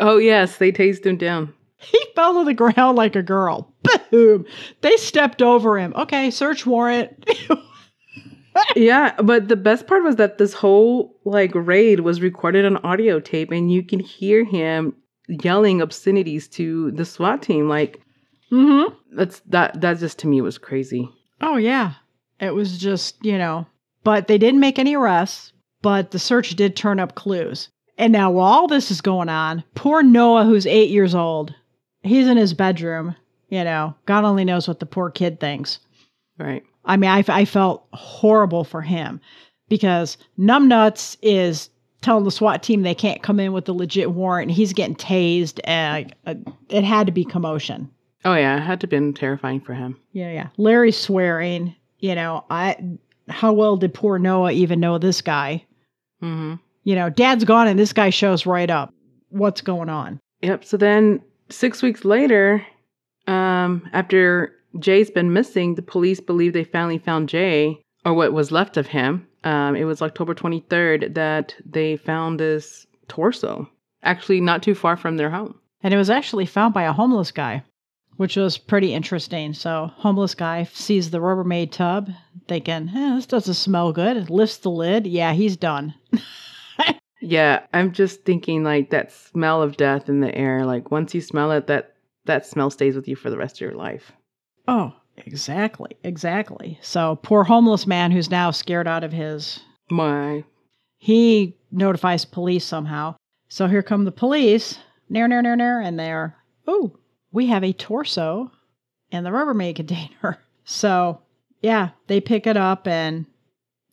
Oh 0.00 0.16
yes, 0.16 0.56
they 0.56 0.72
tased 0.72 1.04
him 1.04 1.16
down. 1.16 1.52
He 1.82 2.00
fell 2.14 2.34
to 2.34 2.44
the 2.44 2.54
ground 2.54 2.96
like 2.96 3.16
a 3.16 3.24
girl. 3.24 3.74
Boom. 4.12 4.46
They 4.82 4.96
stepped 4.98 5.42
over 5.42 5.76
him. 5.76 5.92
Okay, 5.96 6.30
search 6.30 6.64
warrant. 6.64 7.28
yeah, 8.76 9.14
but 9.20 9.48
the 9.48 9.56
best 9.56 9.88
part 9.88 10.04
was 10.04 10.14
that 10.14 10.38
this 10.38 10.52
whole 10.52 11.18
like 11.24 11.50
raid 11.54 12.00
was 12.00 12.20
recorded 12.20 12.64
on 12.64 12.76
audio 12.78 13.18
tape, 13.18 13.50
and 13.50 13.72
you 13.72 13.82
can 13.82 13.98
hear 13.98 14.44
him 14.44 14.94
yelling 15.28 15.80
obscenities 15.80 16.46
to 16.48 16.90
the 16.92 17.04
SWAT 17.04 17.42
team. 17.42 17.68
Like 17.68 18.01
mm-hmm. 18.52 18.94
that's 19.16 19.40
that 19.46 19.80
that 19.80 19.98
just 19.98 20.18
to 20.20 20.26
me 20.26 20.40
was 20.40 20.58
crazy. 20.58 21.08
Oh, 21.40 21.56
yeah. 21.56 21.94
It 22.40 22.54
was 22.54 22.78
just, 22.78 23.24
you 23.24 23.38
know, 23.38 23.66
but 24.04 24.28
they 24.28 24.38
didn't 24.38 24.60
make 24.60 24.78
any 24.78 24.94
arrests, 24.94 25.52
but 25.80 26.10
the 26.10 26.18
search 26.18 26.50
did 26.50 26.76
turn 26.76 27.00
up 27.00 27.14
clues. 27.14 27.68
And 27.98 28.12
now, 28.12 28.30
while 28.30 28.52
all 28.52 28.68
this 28.68 28.90
is 28.90 29.00
going 29.00 29.28
on, 29.28 29.62
poor 29.74 30.02
Noah, 30.02 30.44
who's 30.44 30.66
eight 30.66 30.90
years 30.90 31.14
old, 31.14 31.54
he's 32.02 32.26
in 32.26 32.36
his 32.36 32.54
bedroom. 32.54 33.14
You 33.48 33.64
know, 33.64 33.94
God 34.06 34.24
only 34.24 34.44
knows 34.44 34.66
what 34.66 34.80
the 34.80 34.86
poor 34.86 35.10
kid 35.10 35.38
thinks. 35.38 35.78
Right. 36.38 36.64
I 36.84 36.96
mean, 36.96 37.10
I, 37.10 37.24
I 37.28 37.44
felt 37.44 37.86
horrible 37.92 38.64
for 38.64 38.80
him 38.80 39.20
because 39.68 40.16
Numbnuts 40.38 41.16
is 41.22 41.68
telling 42.00 42.24
the 42.24 42.30
SWAT 42.30 42.62
team 42.62 42.82
they 42.82 42.94
can't 42.94 43.22
come 43.22 43.38
in 43.38 43.52
with 43.52 43.68
a 43.68 43.72
legit 43.72 44.10
warrant. 44.10 44.48
And 44.48 44.56
he's 44.56 44.72
getting 44.72 44.96
tased, 44.96 45.60
and 45.64 46.14
uh, 46.26 46.34
it 46.68 46.82
had 46.82 47.06
to 47.06 47.12
be 47.12 47.24
commotion. 47.24 47.90
Oh 48.24 48.34
yeah, 48.34 48.56
it 48.56 48.60
had 48.60 48.80
to 48.80 48.84
have 48.84 48.90
been 48.90 49.14
terrifying 49.14 49.60
for 49.60 49.74
him. 49.74 49.98
Yeah, 50.12 50.32
yeah. 50.32 50.48
Larry 50.56 50.92
swearing. 50.92 51.74
You 51.98 52.14
know, 52.14 52.44
I 52.50 52.76
how 53.28 53.52
well 53.52 53.76
did 53.76 53.94
poor 53.94 54.18
Noah 54.18 54.52
even 54.52 54.80
know 54.80 54.98
this 54.98 55.20
guy? 55.20 55.64
Mm-hmm. 56.22 56.54
You 56.84 56.94
know, 56.94 57.10
dad's 57.10 57.44
gone 57.44 57.68
and 57.68 57.78
this 57.78 57.92
guy 57.92 58.10
shows 58.10 58.46
right 58.46 58.70
up. 58.70 58.92
What's 59.30 59.60
going 59.60 59.88
on? 59.88 60.20
Yep. 60.42 60.64
So 60.64 60.76
then 60.76 61.20
six 61.48 61.82
weeks 61.82 62.04
later, 62.04 62.64
um, 63.26 63.88
after 63.92 64.54
Jay's 64.78 65.10
been 65.10 65.32
missing, 65.32 65.74
the 65.74 65.82
police 65.82 66.20
believe 66.20 66.52
they 66.52 66.64
finally 66.64 66.98
found 66.98 67.28
Jay, 67.28 67.80
or 68.04 68.14
what 68.14 68.32
was 68.32 68.50
left 68.50 68.76
of 68.76 68.86
him. 68.86 69.26
Um, 69.44 69.76
it 69.76 69.84
was 69.84 70.02
October 70.02 70.34
23rd 70.34 71.14
that 71.14 71.54
they 71.64 71.96
found 71.96 72.38
this 72.38 72.86
torso, 73.08 73.68
actually 74.02 74.40
not 74.40 74.62
too 74.62 74.74
far 74.74 74.96
from 74.96 75.16
their 75.16 75.30
home. 75.30 75.58
And 75.82 75.92
it 75.92 75.96
was 75.96 76.10
actually 76.10 76.46
found 76.46 76.74
by 76.74 76.84
a 76.84 76.92
homeless 76.92 77.32
guy, 77.32 77.64
which 78.16 78.36
was 78.36 78.58
pretty 78.58 78.94
interesting. 78.94 79.52
So, 79.54 79.90
homeless 79.96 80.34
guy 80.34 80.64
sees 80.64 81.10
the 81.10 81.18
Rubbermaid 81.18 81.72
tub, 81.72 82.10
thinking, 82.48 82.90
eh, 82.94 83.14
this 83.16 83.26
doesn't 83.26 83.54
smell 83.54 83.92
good. 83.92 84.30
Lifts 84.30 84.58
the 84.58 84.70
lid. 84.70 85.06
Yeah, 85.06 85.32
he's 85.32 85.56
done. 85.56 85.94
Yeah, 87.24 87.60
I'm 87.72 87.92
just 87.92 88.24
thinking 88.24 88.64
like 88.64 88.90
that 88.90 89.12
smell 89.12 89.62
of 89.62 89.76
death 89.76 90.08
in 90.08 90.18
the 90.18 90.34
air. 90.34 90.66
Like 90.66 90.90
once 90.90 91.14
you 91.14 91.20
smell 91.20 91.52
it, 91.52 91.68
that 91.68 91.94
that 92.24 92.44
smell 92.44 92.68
stays 92.68 92.96
with 92.96 93.06
you 93.06 93.14
for 93.14 93.30
the 93.30 93.38
rest 93.38 93.56
of 93.56 93.60
your 93.60 93.76
life. 93.76 94.10
Oh, 94.66 94.92
exactly. 95.16 95.96
Exactly. 96.02 96.80
So, 96.82 97.20
poor 97.22 97.44
homeless 97.44 97.86
man 97.86 98.10
who's 98.10 98.28
now 98.28 98.50
scared 98.50 98.88
out 98.88 99.04
of 99.04 99.12
his 99.12 99.60
My 99.88 100.42
he 100.98 101.56
notifies 101.70 102.24
police 102.24 102.64
somehow. 102.64 103.16
So 103.48 103.66
here 103.66 103.82
come 103.82 104.04
the 104.04 104.12
police, 104.12 104.78
near, 105.08 105.28
near, 105.28 105.42
near, 105.42 105.56
near, 105.56 105.80
and 105.80 105.98
they're, 105.98 106.36
oh, 106.66 106.96
we 107.32 107.46
have 107.48 107.64
a 107.64 107.72
torso 107.72 108.50
in 109.10 109.24
the 109.24 109.30
Rubbermaid 109.30 109.76
container. 109.76 110.38
So 110.64 111.20
yeah, 111.60 111.88
they 112.06 112.20
pick 112.20 112.46
it 112.46 112.56
up 112.56 112.86
and 112.86 113.26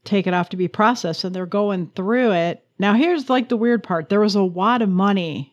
take 0.03 0.27
it 0.27 0.35
off 0.35 0.49
to 0.49 0.57
be 0.57 0.67
processed, 0.67 1.23
and 1.23 1.35
they're 1.35 1.47
going 1.47 1.91
through 1.95 2.31
it. 2.33 2.63
Now 2.77 2.93
here's 2.93 3.27
like 3.27 3.49
the 3.49 3.57
weird 3.57 3.81
part: 3.83 4.07
there 4.09 4.19
was 4.19 4.35
a 4.35 4.45
wad 4.45 4.83
of 4.83 4.89
money 4.89 5.51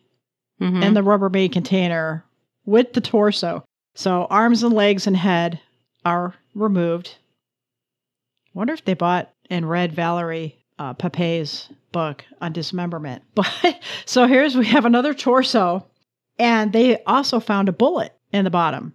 Mhm. 0.61 0.83
in 0.83 0.93
the 0.93 1.01
Rubbermaid 1.01 1.51
container 1.51 2.23
with 2.65 2.93
the 2.93 3.01
torso. 3.01 3.63
So 3.95 4.25
arms 4.29 4.61
and 4.61 4.73
legs 4.75 5.07
and 5.07 5.17
head 5.17 5.59
are 6.05 6.35
removed. 6.53 7.15
Wonder 8.53 8.73
if 8.73 8.85
they 8.85 8.93
bought 8.93 9.31
and 9.49 9.67
read 9.69 9.91
Valerie 9.93 10.55
uh, 10.79 10.93
Pape's 10.93 11.69
book 11.91 12.23
on 12.41 12.53
dismemberment. 12.53 13.23
But 13.35 13.81
so 14.05 14.27
here's 14.27 14.55
we 14.55 14.67
have 14.67 14.85
another 14.85 15.15
torso, 15.15 15.87
and 16.39 16.73
they 16.73 17.01
also 17.03 17.39
found 17.39 17.69
a 17.69 17.73
bullet 17.73 18.13
in 18.31 18.43
the 18.43 18.49
bottom. 18.49 18.93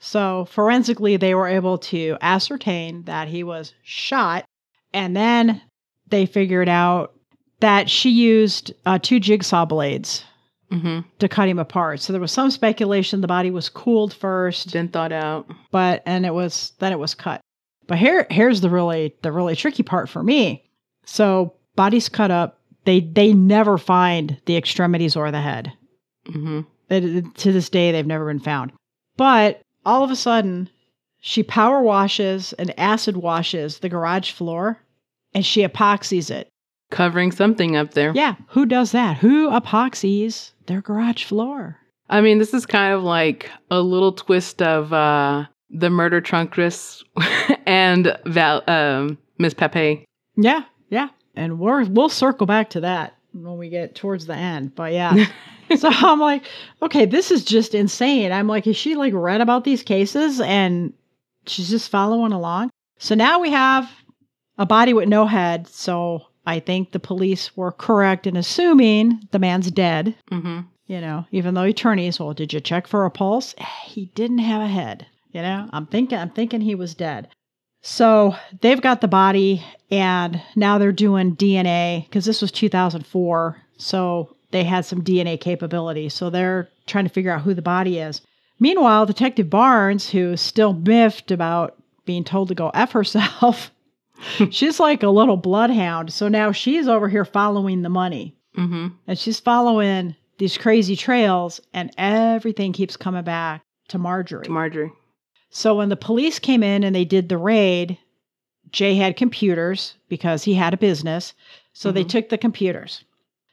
So 0.00 0.46
forensically, 0.50 1.16
they 1.16 1.34
were 1.34 1.48
able 1.48 1.78
to 1.78 2.16
ascertain 2.20 3.02
that 3.04 3.28
he 3.28 3.42
was 3.42 3.74
shot, 3.82 4.44
and 4.92 5.16
then 5.16 5.60
they 6.08 6.24
figured 6.26 6.68
out 6.68 7.14
that 7.60 7.90
she 7.90 8.10
used 8.10 8.72
uh, 8.86 8.98
two 9.00 9.18
jigsaw 9.18 9.64
blades 9.64 10.24
Mhm. 10.70 11.04
to 11.18 11.28
cut 11.28 11.48
him 11.48 11.58
apart. 11.58 11.98
So 12.00 12.12
there 12.12 12.20
was 12.20 12.30
some 12.30 12.50
speculation 12.50 13.20
the 13.22 13.26
body 13.26 13.50
was 13.50 13.68
cooled 13.68 14.12
first, 14.14 14.72
Then 14.72 14.88
thought 14.88 15.12
out. 15.12 15.46
but 15.72 16.02
and 16.06 16.24
it 16.26 16.34
was 16.34 16.72
then 16.78 16.92
it 16.92 16.98
was 16.98 17.14
cut. 17.14 17.40
But 17.86 17.98
here 17.98 18.26
here's 18.30 18.60
the 18.60 18.70
really 18.70 19.14
the 19.22 19.32
really 19.32 19.56
tricky 19.56 19.82
part 19.82 20.08
for 20.08 20.22
me. 20.22 20.62
So 21.06 21.54
body's 21.74 22.08
cut 22.10 22.30
up. 22.30 22.60
They 22.84 23.00
they 23.00 23.32
never 23.32 23.78
find 23.78 24.36
the 24.44 24.56
extremities 24.58 25.16
or 25.16 25.30
the 25.32 25.40
head. 25.40 25.72
Hmm 26.30 26.60
They- 26.88 27.20
to 27.22 27.52
this 27.52 27.68
day 27.68 27.92
they've 27.92 28.06
never 28.06 28.26
been 28.26 28.38
found. 28.40 28.72
But 29.16 29.60
all 29.84 30.04
of 30.04 30.10
a 30.10 30.16
sudden, 30.16 30.68
she 31.20 31.42
power 31.42 31.82
washes 31.82 32.52
and 32.54 32.78
acid 32.78 33.16
washes 33.16 33.78
the 33.78 33.88
garage 33.88 34.30
floor, 34.32 34.78
and 35.34 35.44
she 35.44 35.66
epoxies 35.66 36.30
it. 36.30 36.48
Covering 36.90 37.32
something 37.32 37.76
up 37.76 37.92
there. 37.94 38.12
Yeah, 38.14 38.36
who 38.48 38.64
does 38.64 38.92
that? 38.92 39.18
Who 39.18 39.50
epoxies 39.50 40.52
their 40.66 40.80
garage 40.80 41.24
floor? 41.24 41.76
I 42.08 42.20
mean, 42.22 42.38
this 42.38 42.54
is 42.54 42.64
kind 42.64 42.94
of 42.94 43.02
like 43.02 43.50
a 43.70 43.80
little 43.82 44.12
twist 44.12 44.62
of 44.62 44.92
uh, 44.92 45.44
the 45.68 45.90
murder 45.90 46.20
trunkress 46.22 47.02
and 47.66 48.16
Val, 48.24 48.62
um, 48.66 49.18
Miss 49.38 49.52
Pepe. 49.52 50.04
Yeah, 50.36 50.62
yeah. 50.88 51.08
And 51.36 51.58
we're 51.58 51.84
we'll 51.84 52.08
circle 52.08 52.46
back 52.46 52.70
to 52.70 52.80
that 52.80 53.14
when 53.42 53.58
we 53.58 53.68
get 53.68 53.94
towards 53.94 54.26
the 54.26 54.34
end. 54.36 54.74
But 54.74 54.92
yeah. 54.92 55.26
so 55.76 55.88
I'm 55.90 56.20
like, 56.20 56.44
okay, 56.82 57.04
this 57.04 57.30
is 57.30 57.44
just 57.44 57.74
insane. 57.74 58.32
I'm 58.32 58.48
like, 58.48 58.66
is 58.66 58.76
she 58.76 58.94
like 58.94 59.12
read 59.14 59.40
about 59.40 59.64
these 59.64 59.82
cases 59.82 60.40
and 60.40 60.92
she's 61.46 61.70
just 61.70 61.90
following 61.90 62.32
along? 62.32 62.70
So 62.98 63.14
now 63.14 63.38
we 63.38 63.50
have 63.50 63.90
a 64.58 64.66
body 64.66 64.92
with 64.92 65.08
no 65.08 65.26
head. 65.26 65.68
So 65.68 66.22
I 66.46 66.60
think 66.60 66.92
the 66.92 67.00
police 67.00 67.56
were 67.56 67.72
correct 67.72 68.26
in 68.26 68.36
assuming 68.36 69.20
the 69.30 69.38
man's 69.38 69.70
dead. 69.70 70.14
hmm 70.30 70.60
You 70.86 71.00
know, 71.00 71.26
even 71.30 71.54
though 71.54 71.62
attorneys, 71.62 72.18
well, 72.18 72.32
did 72.32 72.52
you 72.52 72.60
check 72.60 72.86
for 72.86 73.04
a 73.04 73.10
pulse? 73.10 73.54
He 73.84 74.06
didn't 74.14 74.38
have 74.38 74.62
a 74.62 74.68
head. 74.68 75.06
You 75.32 75.42
know, 75.42 75.68
I'm 75.72 75.86
thinking, 75.86 76.18
I'm 76.18 76.30
thinking 76.30 76.62
he 76.62 76.74
was 76.74 76.94
dead. 76.94 77.28
So 77.82 78.34
they've 78.60 78.80
got 78.80 79.00
the 79.00 79.08
body, 79.08 79.64
and 79.90 80.40
now 80.56 80.78
they're 80.78 80.92
doing 80.92 81.36
DNA 81.36 82.04
because 82.04 82.24
this 82.24 82.42
was 82.42 82.52
2004. 82.52 83.56
So 83.76 84.36
they 84.50 84.64
had 84.64 84.84
some 84.84 85.02
DNA 85.02 85.40
capability. 85.40 86.08
So 86.08 86.30
they're 86.30 86.68
trying 86.86 87.04
to 87.04 87.10
figure 87.10 87.30
out 87.30 87.42
who 87.42 87.54
the 87.54 87.62
body 87.62 87.98
is. 87.98 88.20
Meanwhile, 88.60 89.06
Detective 89.06 89.48
Barnes, 89.48 90.10
who's 90.10 90.40
still 90.40 90.72
miffed 90.72 91.30
about 91.30 91.76
being 92.04 92.24
told 92.24 92.48
to 92.48 92.54
go 92.54 92.70
F 92.74 92.92
herself, 92.92 93.70
she's 94.50 94.80
like 94.80 95.02
a 95.02 95.08
little 95.10 95.36
bloodhound. 95.36 96.12
So 96.12 96.26
now 96.28 96.50
she's 96.52 96.88
over 96.88 97.08
here 97.08 97.24
following 97.24 97.82
the 97.82 97.88
money 97.88 98.34
Mm-hmm. 98.56 98.88
and 99.06 99.16
she's 99.18 99.38
following 99.38 100.16
these 100.38 100.58
crazy 100.58 100.96
trails, 100.96 101.60
and 101.72 101.92
everything 101.96 102.72
keeps 102.72 102.96
coming 102.96 103.22
back 103.22 103.62
to 103.88 103.98
Marjorie. 103.98 104.44
To 104.46 104.50
Marjorie. 104.50 104.90
So 105.50 105.74
when 105.76 105.88
the 105.88 105.96
police 105.96 106.38
came 106.38 106.62
in 106.62 106.84
and 106.84 106.94
they 106.94 107.04
did 107.04 107.28
the 107.28 107.38
raid, 107.38 107.98
Jay 108.70 108.94
had 108.96 109.16
computers 109.16 109.94
because 110.08 110.44
he 110.44 110.54
had 110.54 110.74
a 110.74 110.78
business. 110.78 111.32
So 111.72 111.90
they 111.92 112.04
Mhm. 112.04 112.08
took 112.08 112.28
the 112.28 112.38
computers. 112.38 113.04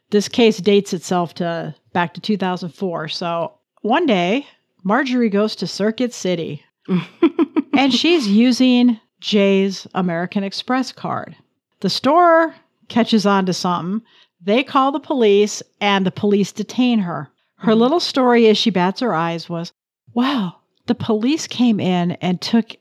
This 0.10 0.28
case 0.28 0.58
dates 0.58 0.94
itself 0.94 1.34
to 1.36 1.74
back 1.94 2.14
to 2.16 2.22
2004. 2.22 3.08
So 3.08 3.54
one 3.82 4.06
day, 4.06 4.46
Marjorie 4.84 5.30
goes 5.30 5.56
to 5.58 5.68
Circuit 5.68 6.14
City 6.14 6.64
and 7.74 7.94
she's 7.94 8.28
using 8.28 9.00
Jay's 9.20 9.88
American 9.96 10.44
Express 10.44 10.92
card. 10.92 11.36
The 11.80 11.90
store 11.90 12.54
catches 12.90 13.26
on 13.26 13.46
to 13.48 13.54
something. 13.54 14.06
They 14.42 14.64
call 14.64 14.92
the 14.92 15.00
police, 15.00 15.64
and 15.82 16.06
the 16.06 16.12
police 16.12 16.52
detain 16.52 17.00
her. 17.00 17.30
Her 17.58 17.72
Mhm. 17.74 17.80
little 17.80 18.00
story 18.00 18.48
as 18.48 18.58
she 18.58 18.70
bats 18.70 19.00
her 19.00 19.14
eyes 19.16 19.50
was 19.50 19.72
Wow, 20.14 20.58
the 20.88 20.96
police 20.96 21.48
came 21.48 21.80
in 21.80 22.12
and 22.14 22.40
took 22.42 22.72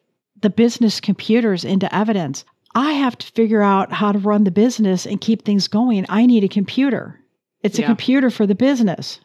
the 0.41 0.51
business 0.51 1.01
computers 1.01 1.65
into 1.65 1.93
evidence. 1.95 2.45
I 2.75 2.93
have 2.93 3.17
to 3.19 3.27
figure 3.33 3.63
out 3.63 3.93
how 3.93 4.13
to 4.13 4.19
run 4.19 4.45
the 4.45 4.51
business 4.51 5.07
and 5.07 5.21
keep 5.21 5.45
things 5.45 5.69
going. 5.69 6.05
I 6.09 6.27
need 6.27 6.45
a 6.45 6.49
computer. 6.49 7.21
It's 7.63 7.79
a 7.79 7.83
computer 7.85 8.31
for 8.31 8.47
the 8.47 8.55
business. 8.55 9.21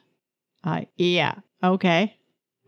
I 0.64 0.88
yeah, 0.98 1.36
okay. 1.64 2.16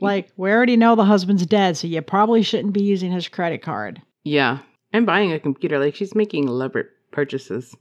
Like, 0.00 0.30
we 0.36 0.50
already 0.50 0.76
know 0.76 0.94
the 0.94 1.04
husband's 1.04 1.46
dead, 1.46 1.76
so 1.76 1.86
you 1.86 2.02
probably 2.02 2.42
shouldn't 2.42 2.74
be 2.74 2.82
using 2.82 3.12
his 3.12 3.28
credit 3.28 3.62
card. 3.62 4.02
yeah. 4.24 4.58
And 4.92 5.04
buying 5.04 5.32
a 5.32 5.38
computer. 5.40 5.78
Like 5.78 5.94
she's 5.94 6.14
making 6.14 6.48
elaborate 6.48 6.88
purchases. 7.10 7.76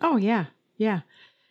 Oh, 0.00 0.16
yeah, 0.16 0.46
yeah. 0.76 1.00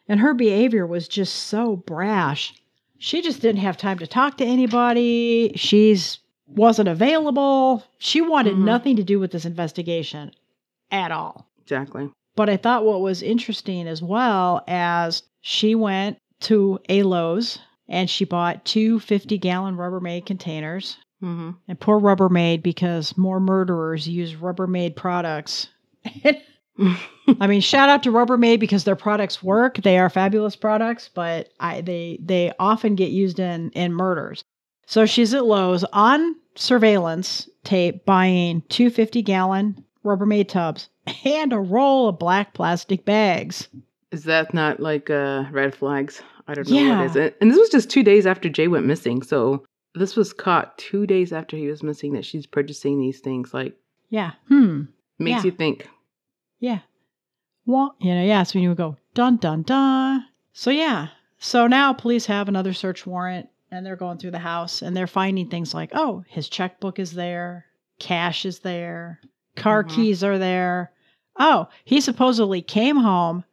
And 0.08 0.20
her 0.20 0.34
behavior 0.34 0.88
was 0.88 1.08
just 1.08 1.36
so 1.36 1.76
brash. 1.76 2.54
She 3.00 3.22
just 3.22 3.42
didn't 3.42 3.62
have 3.62 3.78
time 3.78 3.98
to 4.00 4.08
talk 4.08 4.38
to 4.38 4.46
anybody. 4.46 5.54
She's 5.56 6.20
wasn't 6.48 6.90
available. 6.90 7.84
She 8.00 8.22
wanted 8.22 8.56
Mhm. 8.56 8.64
nothing 8.64 8.96
to 8.96 9.04
do 9.04 9.20
with 9.20 9.32
this 9.32 9.46
investigation 9.46 10.32
at 10.92 11.12
all. 11.12 11.48
Exactly. 11.62 12.10
But 12.36 12.50
I 12.50 12.58
thought 12.58 12.86
what 12.86 13.02
was 13.02 13.22
interesting 13.22 13.88
as 13.88 14.02
well 14.02 14.64
as 14.68 15.24
she 15.42 15.76
went 15.76 16.18
to 16.42 16.80
a 16.90 17.04
Lowe's 17.04 17.60
and 17.88 18.10
she 18.10 18.26
bought 18.26 18.66
two 18.66 19.00
50 19.00 19.38
gallon 19.38 19.76
Rubbermaid 19.78 20.26
containers 20.26 20.98
hmm 21.22 21.52
And 21.68 21.80
poor 21.80 22.00
Rubbermaid 22.00 22.64
because 22.64 23.18
more 23.18 23.40
murderers 23.42 24.08
use 24.08 24.36
Rubbermaid 24.36 24.96
products. 24.96 25.68
I 27.40 27.48
mean, 27.48 27.62
shout 27.62 27.90
out 27.90 28.04
to 28.04 28.12
Rubbermaid 28.12 28.60
because 28.60 28.84
their 28.84 28.96
products 28.96 29.44
work. 29.44 29.78
They 29.78 29.98
are 30.00 30.10
fabulous 30.10 30.56
products, 30.56 31.10
but 31.14 31.50
I, 31.60 31.82
they 31.82 32.20
they 32.22 32.52
often 32.60 32.96
get 32.96 33.12
used 33.12 33.40
in 33.40 33.70
in 33.72 33.94
murders. 33.94 34.44
So 34.88 35.06
she's 35.06 35.34
at 35.34 35.46
Lowe's 35.46 35.84
on 35.94 36.36
surveillance 36.56 37.50
tape 37.64 38.06
buying 38.06 38.64
two 38.70 38.90
50 38.90 39.22
gallon 39.22 39.84
Rubbermaid 40.06 40.48
tubs 40.48 40.90
and 41.26 41.54
a 41.54 41.60
roll 41.60 42.10
of 42.10 42.20
black 42.20 42.54
plastic 42.54 43.06
bags. 43.06 43.68
Is 44.12 44.24
that 44.24 44.54
not 44.54 44.80
like 44.80 45.10
uh, 45.10 45.46
red 45.52 45.76
flags? 45.76 46.22
I 46.48 46.54
don't 46.56 46.68
know 46.70 46.76
Yeah. 46.80 46.98
what 46.98 47.06
is 47.06 47.16
it. 47.16 47.38
And 47.42 47.52
this 47.52 47.60
was 47.60 47.70
just 47.70 47.90
two 47.92 48.02
days 48.02 48.26
after 48.26 48.50
Jay 48.50 48.68
went 48.68 48.86
missing. 48.88 49.22
So 49.22 49.64
this 49.94 50.16
was 50.16 50.34
caught 50.34 50.78
two 50.80 51.06
days 51.06 51.32
after 51.32 51.56
he 51.58 51.68
was 51.68 51.84
missing 51.84 52.14
that 52.14 52.26
she's 52.26 52.48
purchasing 52.48 53.00
these 53.00 53.20
things. 53.20 53.54
Like 53.54 53.76
Yeah. 54.10 54.32
Hmm. 54.48 54.84
makes 55.20 55.44
Yeah. 55.44 55.46
you 55.46 55.52
think. 55.52 55.88
Yeah. 56.60 56.80
wah, 57.66 57.90
you 58.00 58.14
know, 58.16 58.24
yeah. 58.24 58.44
So 58.44 58.60
you 58.60 58.70
would 58.70 58.78
go 58.78 58.98
dun 59.14 59.38
dun 59.38 59.62
dun. 59.64 60.26
So 60.54 60.72
yeah. 60.72 61.08
So 61.38 61.68
now 61.68 61.94
police 61.94 62.26
have 62.26 62.48
another 62.50 62.74
search 62.74 63.06
warrant 63.06 63.48
and 63.72 63.86
they're 63.86 63.96
going 63.96 64.18
through 64.18 64.32
the 64.32 64.40
house 64.40 64.82
and 64.82 64.96
they're 64.98 65.08
finding 65.08 65.48
things 65.48 65.74
like, 65.74 65.92
oh, 65.94 66.24
his 66.28 66.50
checkbook 66.50 67.00
is 67.00 67.14
there, 67.14 67.66
cash 68.00 68.46
is 68.46 68.60
there, 68.60 69.20
car 69.56 69.84
Mhm. 69.84 69.90
keys 69.90 70.24
are 70.24 70.38
there. 70.38 70.92
Oh, 71.38 71.70
he 71.86 72.02
supposedly 72.02 72.62
came 72.62 72.98
home, 72.98 73.46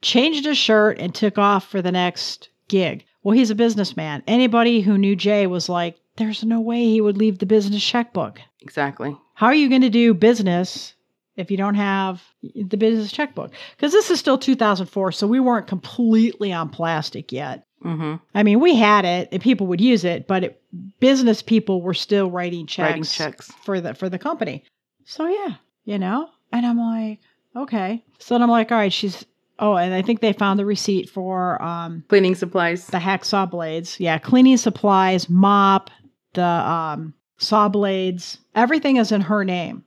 changed 0.00 0.46
his 0.46 0.56
shirt, 0.56 0.98
and 0.98 1.14
took 1.14 1.36
off 1.36 1.68
for 1.68 1.82
the 1.82 1.92
next 1.92 2.48
gig. 2.68 3.04
Well, 3.22 3.36
he's 3.36 3.50
a 3.50 3.54
businessman. 3.56 4.22
Anybody 4.26 4.80
who 4.80 4.96
knew 4.96 5.16
Jay 5.16 5.46
was 5.46 5.68
like, 5.68 5.98
there's 6.16 6.44
no 6.44 6.60
way 6.60 6.84
he 6.84 7.00
would 7.02 7.18
leave 7.18 7.38
the 7.38 7.44
business 7.46 7.84
checkbook. 7.84 8.40
Exactly. 8.62 9.14
How 9.34 9.46
are 9.48 9.54
you 9.54 9.68
going 9.68 9.82
to 9.82 9.90
do 9.90 10.14
business 10.14 10.94
if 11.36 11.50
you 11.50 11.56
don't 11.56 11.74
have 11.74 12.22
the 12.54 12.76
business 12.76 13.12
checkbook? 13.12 13.52
Because 13.76 13.92
this 13.92 14.10
is 14.10 14.18
still 14.18 14.38
2004, 14.38 15.12
so 15.12 15.26
we 15.26 15.40
weren't 15.40 15.66
completely 15.66 16.52
on 16.52 16.68
plastic 16.68 17.32
yet. 17.32 17.64
Mm-hmm. 17.84 18.14
I 18.34 18.42
mean, 18.42 18.60
we 18.60 18.74
had 18.74 19.04
it 19.04 19.28
and 19.32 19.40
people 19.42 19.66
would 19.68 19.80
use 19.80 20.04
it, 20.04 20.26
but 20.26 20.44
it, 20.44 20.62
business 20.98 21.42
people 21.42 21.82
were 21.82 21.94
still 21.94 22.30
writing 22.30 22.66
checks, 22.66 22.88
Writing 22.90 23.04
checks. 23.04 23.50
for 23.64 23.80
the 23.80 23.94
for 23.94 24.08
the 24.08 24.18
company. 24.18 24.64
So 25.04 25.26
yeah, 25.26 25.56
you 25.84 25.98
know, 25.98 26.28
and 26.52 26.64
I'm 26.66 26.78
like, 26.78 27.20
okay. 27.54 28.02
So 28.18 28.34
then 28.34 28.42
I'm 28.42 28.50
like, 28.50 28.72
all 28.72 28.78
right, 28.78 28.92
she's. 28.92 29.24
Oh, 29.58 29.74
and 29.76 29.94
I 29.94 30.02
think 30.02 30.20
they 30.20 30.34
found 30.34 30.58
the 30.58 30.66
receipt 30.66 31.08
for 31.08 31.62
um 31.62 32.02
Cleaning 32.08 32.34
supplies. 32.34 32.86
the 32.88 32.98
hacksaw 32.98 33.50
blades. 33.50 33.98
Yeah, 34.00 34.18
cleaning 34.18 34.56
supplies, 34.58 35.30
mop, 35.30 35.90
the 36.34 36.42
um, 36.44 37.14
saw 37.38 37.68
blades. 37.68 38.38
Everything 38.54 38.96
is 38.96 39.12
in 39.12 39.20
her 39.22 39.44
name. 39.44 39.84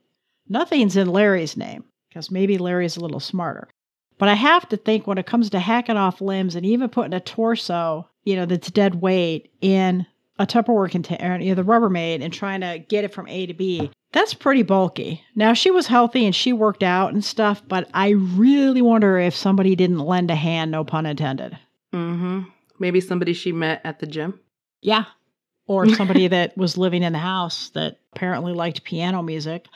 Nothing's 0.49 0.97
in 0.97 1.07
Larry's 1.07 1.55
name 1.55 1.83
because 2.09 2.31
maybe 2.31 2.57
Larry's 2.57 2.97
a 2.97 3.01
little 3.01 3.19
smarter. 3.19 3.69
But 4.17 4.29
I 4.29 4.33
have 4.33 4.67
to 4.69 4.77
think 4.77 5.07
when 5.07 5.17
it 5.17 5.25
comes 5.25 5.49
to 5.51 5.59
hacking 5.59 5.95
off 5.95 6.19
limbs 6.19 6.55
and 6.55 6.65
even 6.65 6.89
putting 6.89 7.13
a 7.13 7.21
torso, 7.21 8.09
you 8.25 8.35
know, 8.35 8.45
that's 8.45 8.69
dead 8.69 8.95
weight 8.95 9.51
in 9.61 10.05
a 10.37 10.45
Tupperware 10.45 10.89
container, 10.89 11.39
you 11.39 11.49
know, 11.49 11.55
the 11.55 11.69
Rubbermaid, 11.69 12.21
and 12.21 12.33
trying 12.33 12.61
to 12.61 12.79
get 12.79 13.03
it 13.03 13.13
from 13.13 13.27
A 13.27 13.45
to 13.45 13.53
B, 13.53 13.91
that's 14.11 14.33
pretty 14.33 14.63
bulky. 14.63 15.23
Now, 15.35 15.53
she 15.53 15.69
was 15.69 15.87
healthy 15.87 16.25
and 16.25 16.35
she 16.35 16.51
worked 16.51 16.83
out 16.83 17.13
and 17.13 17.23
stuff, 17.23 17.61
but 17.67 17.89
I 17.93 18.09
really 18.09 18.81
wonder 18.81 19.19
if 19.19 19.35
somebody 19.35 19.75
didn't 19.75 19.99
lend 19.99 20.31
a 20.31 20.35
hand, 20.35 20.71
no 20.71 20.83
pun 20.83 21.05
intended. 21.05 21.57
Mm-hmm. 21.93 22.41
Maybe 22.79 23.01
somebody 23.01 23.33
she 23.33 23.51
met 23.51 23.81
at 23.83 23.99
the 23.99 24.07
gym. 24.07 24.39
Yeah. 24.81 25.05
Or 25.67 25.87
somebody 25.87 26.27
that 26.29 26.57
was 26.57 26.77
living 26.77 27.03
in 27.03 27.13
the 27.13 27.19
house 27.19 27.69
that 27.69 27.99
apparently 28.13 28.53
liked 28.53 28.83
piano 28.83 29.21
music. 29.21 29.67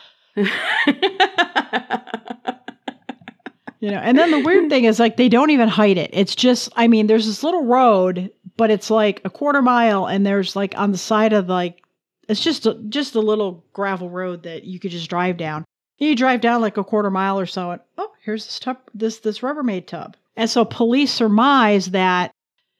You 3.84 3.92
know, 3.92 3.98
and 3.98 4.18
then 4.18 4.32
the 4.32 4.40
weird 4.40 4.70
thing 4.70 4.86
is 4.86 4.98
like 4.98 5.18
they 5.18 5.28
don't 5.28 5.50
even 5.50 5.68
hide 5.68 5.98
it. 5.98 6.10
It's 6.14 6.36
just 6.36 6.72
I 6.78 6.88
mean, 6.88 7.08
there's 7.08 7.26
this 7.26 7.44
little 7.44 7.66
road, 7.66 8.32
but 8.56 8.72
it's 8.72 8.90
like 8.90 9.20
a 9.26 9.30
quarter 9.30 9.62
mile 9.62 10.08
and 10.08 10.26
there's 10.26 10.56
like 10.56 10.74
on 10.78 10.94
the 10.94 10.98
side 10.98 11.34
of 11.34 11.50
like 11.50 11.84
it's 12.30 12.40
just 12.42 12.66
a, 12.66 12.76
just 12.88 13.16
a 13.16 13.20
little 13.20 13.66
gravel 13.74 14.10
road 14.10 14.44
that 14.44 14.64
you 14.64 14.80
could 14.80 14.92
just 14.92 15.10
drive 15.10 15.36
down. 15.36 15.66
And 16.00 16.08
you 16.08 16.16
drive 16.16 16.40
down 16.40 16.62
like 16.62 16.78
a 16.78 16.84
quarter 16.86 17.12
mile 17.12 17.38
or 17.38 17.46
so 17.46 17.72
and 17.72 17.82
oh, 17.98 18.10
here's 18.24 18.46
this 18.46 18.58
tub 18.58 18.78
this 18.94 19.20
this 19.20 19.40
Rubbermaid 19.40 19.86
tub. 19.86 20.16
And 20.38 20.50
so 20.50 20.64
police 20.64 21.12
surmise 21.12 21.88
that 21.88 22.32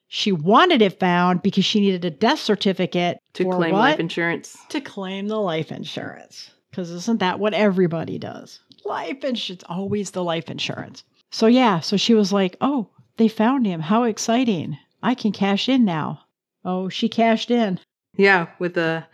she 0.08 0.32
wanted 0.32 0.82
it 0.82 1.02
found 1.02 1.42
because 1.42 1.66
she 1.66 1.82
needed 1.82 2.06
a 2.06 2.12
death 2.12 2.40
certificate 2.40 3.18
to 3.34 3.44
claim 3.44 3.74
what? 3.74 3.80
life 3.80 4.00
insurance. 4.00 4.58
to 4.70 4.80
claim 4.80 5.28
the 5.28 5.36
life 5.36 5.70
insurance. 5.70 6.50
Because 6.74 6.90
isn't 6.90 7.20
that 7.20 7.38
what 7.40 7.54
everybody 7.54 8.18
does? 8.18 8.60
Life 8.84 9.24
insurance, 9.24 9.64
always 9.70 10.10
the 10.10 10.24
life 10.24 10.50
insurance. 10.50 11.04
So, 11.32 11.46
yeah, 11.46 11.82
so 11.82 11.98
she 11.98 12.16
was 12.16 12.34
like, 12.34 12.58
Oh, 12.62 12.88
they 13.18 13.28
found 13.28 13.68
him. 13.68 13.80
How 13.80 14.04
exciting. 14.04 14.80
I 15.04 15.14
can 15.14 15.32
cash 15.32 15.70
in 15.70 15.86
now. 15.86 16.22
Oh, 16.66 16.90
she 16.90 17.10
cashed 17.10 17.52
in. 17.52 17.80
Yeah, 18.18 18.48
with 18.58 18.76
a 18.76 19.06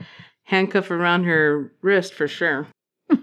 handcuff 0.43 0.89
around 0.89 1.25
her 1.25 1.73
wrist 1.81 2.13
for 2.13 2.29
sure. 2.29 2.67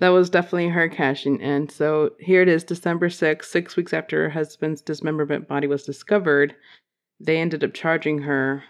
That 0.00 0.08
was 0.08 0.30
definitely 0.30 0.68
her 0.68 0.88
cashing 0.88 1.40
in. 1.40 1.68
So 1.68 2.12
here 2.18 2.40
it 2.40 2.48
is, 2.48 2.64
December 2.64 3.10
6th, 3.10 3.44
six 3.44 3.76
weeks 3.76 3.92
after 3.92 4.22
her 4.22 4.30
husband's 4.30 4.80
dismemberment 4.80 5.46
body 5.46 5.66
was 5.66 5.84
discovered. 5.84 6.54
They 7.20 7.36
ended 7.36 7.62
up 7.62 7.74
charging 7.74 8.20
her 8.22 8.64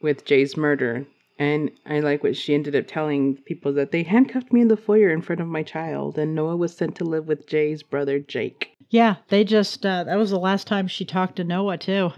with 0.00 0.24
Jay's 0.24 0.56
murder. 0.56 1.06
And 1.40 1.70
I 1.86 2.00
like 2.00 2.22
what 2.22 2.36
she 2.36 2.52
ended 2.54 2.76
up 2.76 2.86
telling 2.86 3.36
people 3.46 3.72
that 3.72 3.92
they 3.92 4.02
handcuffed 4.02 4.52
me 4.52 4.60
in 4.60 4.68
the 4.68 4.76
foyer 4.76 5.08
in 5.08 5.22
front 5.22 5.40
of 5.40 5.46
my 5.48 5.62
child, 5.62 6.18
and 6.18 6.34
Noah 6.34 6.56
was 6.56 6.76
sent 6.76 6.94
to 6.96 7.04
live 7.04 7.26
with 7.26 7.48
Jay's 7.48 7.82
brother 7.82 8.18
Jake. 8.18 8.76
yeah, 8.90 9.16
they 9.28 9.42
just, 9.44 9.86
uh, 9.86 10.04
that 10.04 10.18
was 10.18 10.30
the 10.30 10.38
last 10.38 10.66
time 10.66 10.86
she 10.86 11.04
talked 11.04 11.36
to 11.36 11.44
Noah, 11.44 11.78
too. 11.78 12.10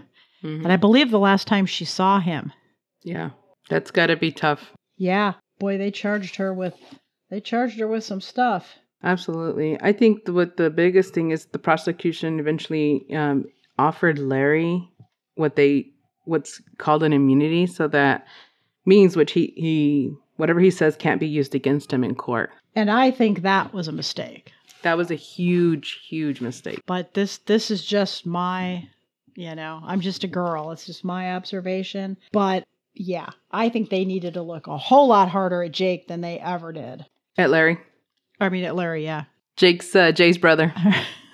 Mhm. 0.43 0.63
And 0.63 0.73
I 0.73 0.75
believe 0.75 1.09
the 1.09 1.19
last 1.19 1.47
time 1.47 1.65
she 1.65 1.85
saw 1.85 2.19
him. 2.19 2.51
Yeah, 3.03 3.29
that's 3.69 3.91
got 3.91 4.07
to 4.07 4.17
be 4.17 4.31
tough. 4.31 4.73
Yeah, 4.97 5.33
boy, 5.59 5.77
they 5.77 5.89
charged 5.91 6.35
her 6.35 6.53
with, 6.53 6.75
they 7.29 7.39
charged 7.39 7.79
her 7.79 7.87
with 7.87 8.03
some 8.03 8.19
stuff. 8.21 8.75
Absolutely. 9.03 9.79
I 9.81 9.93
think 9.93 10.25
the, 10.25 10.33
what 10.33 10.57
the 10.57 10.69
biggest 10.69 11.13
thing 11.13 11.31
is 11.31 11.45
the 11.45 11.59
prosecution 11.59 12.39
eventually 12.39 13.05
um, 13.13 13.45
offered 13.79 14.19
Larry 14.19 14.89
what 15.35 15.55
they 15.55 15.87
what's 16.25 16.61
called 16.77 17.03
an 17.03 17.13
immunity, 17.13 17.67
so 17.67 17.87
that 17.89 18.25
means 18.85 19.15
which 19.15 19.31
he 19.33 19.53
he 19.55 20.13
whatever 20.37 20.59
he 20.59 20.71
says 20.71 20.95
can't 20.95 21.19
be 21.19 21.27
used 21.27 21.55
against 21.55 21.91
him 21.91 22.03
in 22.03 22.15
court. 22.15 22.49
And 22.75 22.89
I 22.89 23.11
think 23.11 23.41
that 23.41 23.73
was 23.73 23.87
a 23.87 23.91
mistake. 23.91 24.51
That 24.81 24.97
was 24.97 25.11
a 25.11 25.15
huge, 25.15 26.01
huge 26.07 26.41
mistake. 26.41 26.81
but 26.85 27.13
this 27.13 27.37
this 27.39 27.71
is 27.71 27.85
just 27.85 28.25
my 28.25 28.87
you 29.35 29.55
know 29.55 29.79
i'm 29.83 29.99
just 29.99 30.23
a 30.23 30.27
girl 30.27 30.69
it's 30.69 30.85
just 30.85 31.03
my 31.03 31.33
observation 31.33 32.15
but 32.31 32.63
yeah 32.93 33.29
i 33.49 33.67
think 33.67 33.89
they 33.89 34.05
needed 34.05 34.35
to 34.35 34.43
look 34.43 34.67
a 34.67 34.77
whole 34.77 35.07
lot 35.07 35.27
harder 35.27 35.63
at 35.63 35.71
jake 35.71 36.07
than 36.07 36.21
they 36.21 36.37
ever 36.37 36.71
did 36.71 37.03
At 37.35 37.49
Larry, 37.49 37.79
i 38.39 38.49
mean 38.49 38.63
at 38.63 38.75
larry 38.75 39.03
yeah 39.03 39.23
Jake's 39.55 39.95
uh, 39.95 40.11
Jay's 40.11 40.37
brother. 40.37 40.71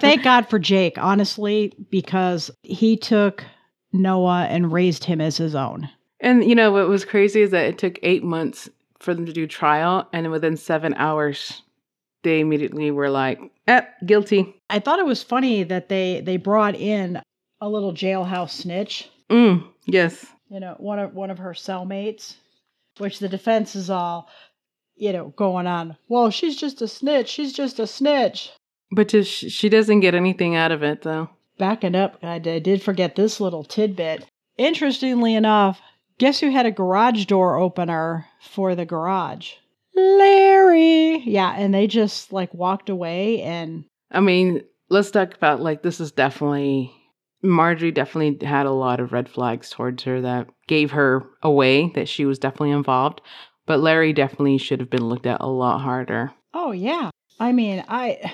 thank 0.00 0.22
god 0.22 0.48
for 0.48 0.58
jake 0.58 0.96
honestly 0.96 1.72
because 1.90 2.50
he 2.62 2.96
took 2.96 3.44
noah 3.92 4.46
and 4.48 4.72
raised 4.72 5.04
him 5.04 5.20
as 5.20 5.36
his 5.36 5.54
own 5.54 5.88
And 6.20 6.44
you 6.44 6.54
know 6.54 6.70
what 6.72 6.88
was 6.88 7.04
crazy 7.04 7.40
is 7.42 7.50
that 7.50 7.66
it 7.66 7.78
took 7.78 7.98
eight 8.02 8.22
months 8.22 8.68
for 8.98 9.14
them 9.14 9.24
to 9.26 9.32
do 9.32 9.46
trial, 9.46 10.06
and 10.12 10.30
within 10.30 10.56
seven 10.56 10.92
hours, 10.94 11.62
they 12.22 12.40
immediately 12.40 12.90
were 12.90 13.08
like, 13.10 13.40
"Eh, 13.66 13.80
guilty." 14.04 14.54
i 14.68 14.78
thought 14.78 14.98
it 14.98 15.06
was 15.06 15.22
funny 15.22 15.62
that 15.62 15.88
they 15.88 16.20
they 16.20 16.36
brought 16.36 16.74
in 16.76 17.20
a 17.60 17.68
little 17.68 17.92
jailhouse 17.92 18.50
snitch 18.50 19.08
Mm, 19.30 19.64
yes. 19.86 20.26
you 20.50 20.60
know, 20.60 20.74
one 20.78 20.98
of 20.98 21.14
one 21.14 21.30
of 21.30 21.38
her 21.38 21.52
cellmates, 21.52 22.34
which 22.98 23.18
the 23.20 23.28
defense 23.28 23.74
is 23.76 23.88
all, 23.88 24.28
you 24.96 25.12
know, 25.12 25.28
going 25.36 25.66
on. 25.68 25.96
Well, 26.08 26.30
she's 26.30 26.56
just 26.56 26.82
a 26.82 26.88
snitch. 26.88 27.28
She's 27.28 27.52
just 27.52 27.78
a 27.78 27.86
snitch. 27.86 28.50
But 28.92 29.08
just, 29.08 29.30
she 29.50 29.68
doesn't 29.68 30.00
get 30.00 30.16
anything 30.16 30.56
out 30.56 30.72
of 30.72 30.82
it, 30.82 31.02
though. 31.02 31.30
Backing 31.58 31.94
up, 31.94 32.18
I 32.24 32.40
did, 32.40 32.64
did 32.64 32.82
forget 32.82 33.14
this 33.14 33.40
little 33.40 33.62
tidbit. 33.62 34.26
Interestingly 34.58 35.34
enough, 35.34 35.80
guess 36.20 36.38
who 36.38 36.50
had 36.50 36.66
a 36.66 36.70
garage 36.70 37.24
door 37.24 37.56
opener 37.56 38.26
for 38.40 38.74
the 38.76 38.84
garage? 38.84 39.54
Larry. 39.96 41.18
Yeah, 41.20 41.54
and 41.56 41.74
they 41.74 41.86
just 41.86 42.32
like 42.32 42.52
walked 42.54 42.88
away 42.88 43.42
and 43.42 43.84
I 44.12 44.20
mean, 44.20 44.62
let's 44.90 45.10
talk 45.10 45.34
about 45.34 45.60
like 45.60 45.82
this 45.82 45.98
is 45.98 46.12
definitely 46.12 46.92
Marjorie 47.42 47.90
definitely 47.90 48.46
had 48.46 48.66
a 48.66 48.70
lot 48.70 49.00
of 49.00 49.12
red 49.12 49.28
flags 49.28 49.70
towards 49.70 50.02
her 50.02 50.20
that 50.20 50.48
gave 50.68 50.90
her 50.90 51.24
away 51.42 51.90
that 51.94 52.08
she 52.08 52.26
was 52.26 52.38
definitely 52.38 52.72
involved. 52.72 53.22
But 53.66 53.80
Larry 53.80 54.12
definitely 54.12 54.58
should 54.58 54.80
have 54.80 54.90
been 54.90 55.08
looked 55.08 55.26
at 55.26 55.40
a 55.40 55.46
lot 55.46 55.80
harder. 55.80 56.32
Oh 56.52 56.72
yeah. 56.72 57.10
I 57.38 57.52
mean, 57.52 57.82
I 57.88 58.30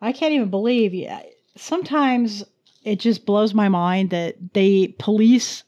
I 0.00 0.12
can't 0.12 0.32
even 0.32 0.50
believe 0.50 1.08
sometimes 1.56 2.42
it 2.82 2.98
just 2.98 3.24
blows 3.24 3.54
my 3.54 3.68
mind 3.68 4.10
that 4.10 4.54
they 4.54 4.96
police 4.98 5.62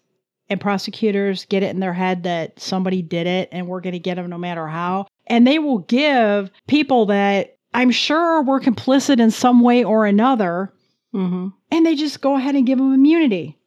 and 0.53 0.61
prosecutors 0.61 1.45
get 1.47 1.63
it 1.63 1.71
in 1.71 1.81
their 1.81 1.93
head 1.93 2.23
that 2.23 2.61
somebody 2.61 3.03
did 3.03 3.27
it 3.27 3.49
and 3.51 3.67
we're 3.67 3.81
going 3.81 3.93
to 3.95 3.99
get 3.99 4.15
them 4.15 4.31
no 4.31 4.39
matter 4.39 4.69
how. 4.69 5.07
And 5.27 5.47
they 5.47 5.59
will 5.59 5.79
give 5.79 6.51
people 6.69 7.07
that 7.07 7.57
I'm 7.75 7.91
sure 7.91 8.43
were 8.43 8.61
complicit 8.61 9.19
in 9.19 9.31
some 9.31 9.61
way 9.61 9.83
or 9.83 10.07
another 10.07 10.73
Mm-hmm. 11.15 11.49
and 11.71 11.85
they 11.85 11.95
just 11.95 12.23
go 12.23 12.37
ahead 12.37 12.55
and 12.55 12.67
give 12.67 12.79
them 12.79 12.95
immunity. 12.95 13.59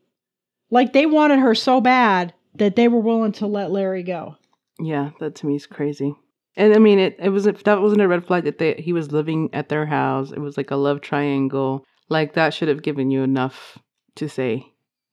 Like 0.71 0.93
they 0.93 1.05
wanted 1.05 1.37
her 1.37 1.53
so 1.53 1.79
bad 1.79 2.33
that 2.55 2.75
they 2.75 2.87
were 2.87 2.99
willing 2.99 3.33
to 3.33 3.45
let 3.45 3.69
Larry 3.69 4.01
go. 4.01 4.35
Yeah, 4.79 5.11
that 5.19 5.35
to 5.35 5.45
me 5.45 5.55
is 5.55 5.67
crazy. 5.67 6.15
And 6.57 6.73
I 6.73 6.79
mean, 6.79 6.97
it, 6.97 7.17
it 7.19 7.29
wasn't 7.29 7.63
that 7.65 7.81
wasn't 7.81 8.01
a 8.01 8.07
red 8.07 8.25
flag 8.25 8.45
that 8.45 8.57
they, 8.57 8.73
he 8.75 8.93
was 8.93 9.11
living 9.11 9.49
at 9.53 9.69
their 9.69 9.85
house. 9.85 10.31
It 10.31 10.39
was 10.39 10.57
like 10.57 10.71
a 10.71 10.75
love 10.75 11.01
triangle. 11.01 11.85
Like 12.09 12.33
that 12.33 12.53
should 12.53 12.67
have 12.67 12.81
given 12.81 13.11
you 13.11 13.21
enough 13.21 13.77
to 14.15 14.27
say, 14.27 14.65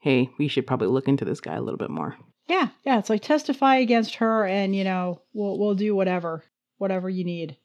"Hey, 0.02 0.30
we 0.38 0.48
should 0.48 0.66
probably 0.66 0.88
look 0.88 1.08
into 1.08 1.24
this 1.24 1.40
guy 1.40 1.54
a 1.54 1.62
little 1.62 1.78
bit 1.78 1.90
more." 1.90 2.16
Yeah, 2.48 2.68
yeah, 2.84 2.98
it's 2.98 3.10
like 3.10 3.22
testify 3.22 3.76
against 3.76 4.16
her 4.16 4.46
and 4.46 4.74
you 4.74 4.84
know, 4.84 5.22
we'll 5.32 5.58
we'll 5.58 5.74
do 5.74 5.94
whatever, 5.94 6.44
whatever 6.78 7.08
you 7.08 7.24
need. 7.24 7.56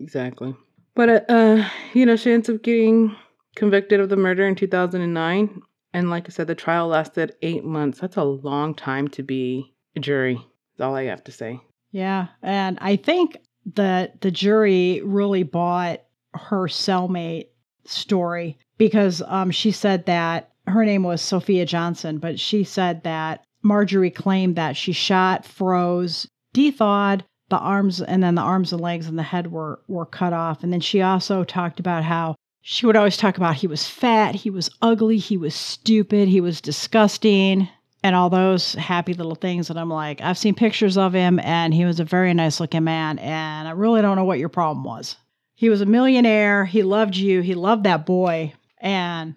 Exactly. 0.00 0.54
But 0.94 1.08
uh, 1.08 1.20
uh, 1.28 1.68
you 1.92 2.06
know, 2.06 2.16
she 2.16 2.32
ends 2.32 2.48
up 2.48 2.62
getting 2.62 3.14
convicted 3.56 4.00
of 4.00 4.08
the 4.08 4.16
murder 4.16 4.46
in 4.46 4.54
2009, 4.54 5.62
and 5.92 6.10
like 6.10 6.26
I 6.26 6.30
said, 6.30 6.46
the 6.46 6.54
trial 6.54 6.88
lasted 6.88 7.36
eight 7.42 7.64
months. 7.64 8.00
That's 8.00 8.16
a 8.16 8.24
long 8.24 8.74
time 8.74 9.08
to 9.08 9.22
be 9.22 9.74
a 9.96 10.00
jury. 10.00 10.34
That's 10.76 10.86
all 10.86 10.96
I 10.96 11.04
have 11.04 11.24
to 11.24 11.32
say. 11.32 11.60
Yeah, 11.92 12.28
and 12.42 12.78
I 12.80 12.96
think 12.96 13.38
that 13.74 14.20
the 14.20 14.30
jury 14.30 15.00
really 15.04 15.42
bought 15.42 16.02
her 16.34 16.66
cellmate 16.66 17.48
story 17.84 18.58
because 18.78 19.22
um, 19.26 19.50
she 19.50 19.70
said 19.70 20.06
that 20.06 20.50
her 20.66 20.84
name 20.84 21.02
was 21.02 21.20
Sophia 21.20 21.66
Johnson, 21.66 22.18
but 22.18 22.40
she 22.40 22.64
said 22.64 23.02
that 23.04 23.44
Marjorie 23.62 24.10
claimed 24.10 24.56
that 24.56 24.76
she 24.76 24.92
shot, 24.92 25.44
froze, 25.44 26.26
thawed 26.54 27.24
the 27.50 27.58
arms, 27.58 28.00
and 28.00 28.22
then 28.22 28.34
the 28.34 28.42
arms 28.42 28.72
and 28.72 28.80
legs 28.80 29.06
and 29.06 29.18
the 29.18 29.22
head 29.22 29.52
were 29.52 29.80
were 29.88 30.06
cut 30.06 30.32
off. 30.32 30.62
And 30.62 30.72
then 30.72 30.80
she 30.80 31.02
also 31.02 31.44
talked 31.44 31.78
about 31.78 32.04
how 32.04 32.36
she 32.62 32.86
would 32.86 32.96
always 32.96 33.16
talk 33.16 33.36
about 33.36 33.56
he 33.56 33.66
was 33.66 33.86
fat, 33.86 34.34
he 34.34 34.50
was 34.50 34.70
ugly, 34.80 35.18
he 35.18 35.36
was 35.36 35.54
stupid, 35.54 36.28
he 36.28 36.40
was 36.40 36.60
disgusting, 36.60 37.68
and 38.02 38.16
all 38.16 38.30
those 38.30 38.74
happy 38.74 39.12
little 39.12 39.34
things. 39.34 39.68
And 39.68 39.78
I'm 39.78 39.90
like, 39.90 40.20
I've 40.22 40.38
seen 40.38 40.54
pictures 40.54 40.96
of 40.96 41.12
him, 41.12 41.38
and 41.40 41.74
he 41.74 41.84
was 41.84 42.00
a 42.00 42.04
very 42.04 42.32
nice 42.32 42.60
looking 42.60 42.84
man, 42.84 43.18
and 43.18 43.68
I 43.68 43.72
really 43.72 44.00
don't 44.00 44.16
know 44.16 44.24
what 44.24 44.38
your 44.38 44.48
problem 44.48 44.84
was. 44.84 45.16
He 45.54 45.68
was 45.68 45.82
a 45.82 45.86
millionaire. 45.86 46.64
He 46.64 46.82
loved 46.82 47.16
you. 47.16 47.42
He 47.42 47.54
loved 47.54 47.84
that 47.84 48.06
boy, 48.06 48.54
and 48.78 49.34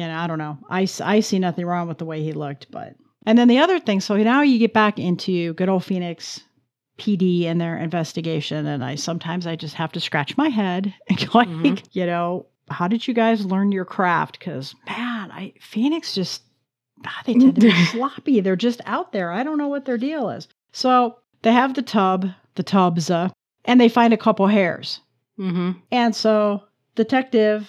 you 0.00 0.06
know, 0.06 0.16
I 0.16 0.26
don't 0.26 0.38
know. 0.38 0.58
I, 0.68 0.88
I 1.02 1.20
see 1.20 1.38
nothing 1.38 1.66
wrong 1.66 1.86
with 1.88 1.98
the 1.98 2.04
way 2.04 2.22
he 2.22 2.32
looked, 2.32 2.70
but. 2.70 2.94
And 3.26 3.38
then 3.38 3.48
the 3.48 3.58
other 3.58 3.78
thing, 3.78 4.00
so 4.00 4.16
now 4.16 4.40
you 4.42 4.58
get 4.58 4.72
back 4.72 4.98
into 4.98 5.52
good 5.54 5.68
old 5.68 5.84
Phoenix 5.84 6.40
PD 6.98 7.44
and 7.44 7.60
their 7.60 7.76
investigation, 7.78 8.66
and 8.66 8.82
I 8.84 8.94
sometimes 8.94 9.46
I 9.46 9.56
just 9.56 9.74
have 9.74 9.92
to 9.92 10.00
scratch 10.00 10.36
my 10.36 10.48
head 10.48 10.92
and 11.08 11.18
go 11.18 11.26
like, 11.38 11.48
Mhm. 11.48 11.82
you 11.92 12.06
know, 12.06 12.46
how 12.70 12.88
did 12.88 13.06
you 13.06 13.14
guys 13.14 13.44
learn 13.44 13.72
your 13.72 13.84
craft? 13.84 14.38
Because 14.38 14.74
man, 14.86 15.30
I 15.32 15.52
Phoenix 15.60 16.14
just 16.14 16.42
ah, 17.06 17.22
they 17.26 17.34
tend 17.34 17.54
to 17.56 17.60
be 17.60 17.84
sloppy. 17.92 18.40
They're 18.40 18.56
just 18.56 18.80
out 18.86 19.12
there. 19.12 19.30
I 19.32 19.42
don't 19.42 19.58
know 19.58 19.68
what 19.68 19.84
their 19.84 19.98
deal 19.98 20.30
is. 20.30 20.48
So 20.72 21.16
they 21.42 21.52
have 21.52 21.74
the 21.74 21.82
tub, 21.82 22.28
the 22.54 22.62
tubs, 22.62 23.10
uh, 23.10 23.28
and 23.66 23.80
they 23.80 23.88
find 23.88 24.12
a 24.14 24.18
couple 24.18 24.46
hairs. 24.46 25.00
Mm-hmm. 25.38 25.72
And 25.90 26.14
so 26.16 26.62
detective 26.94 27.68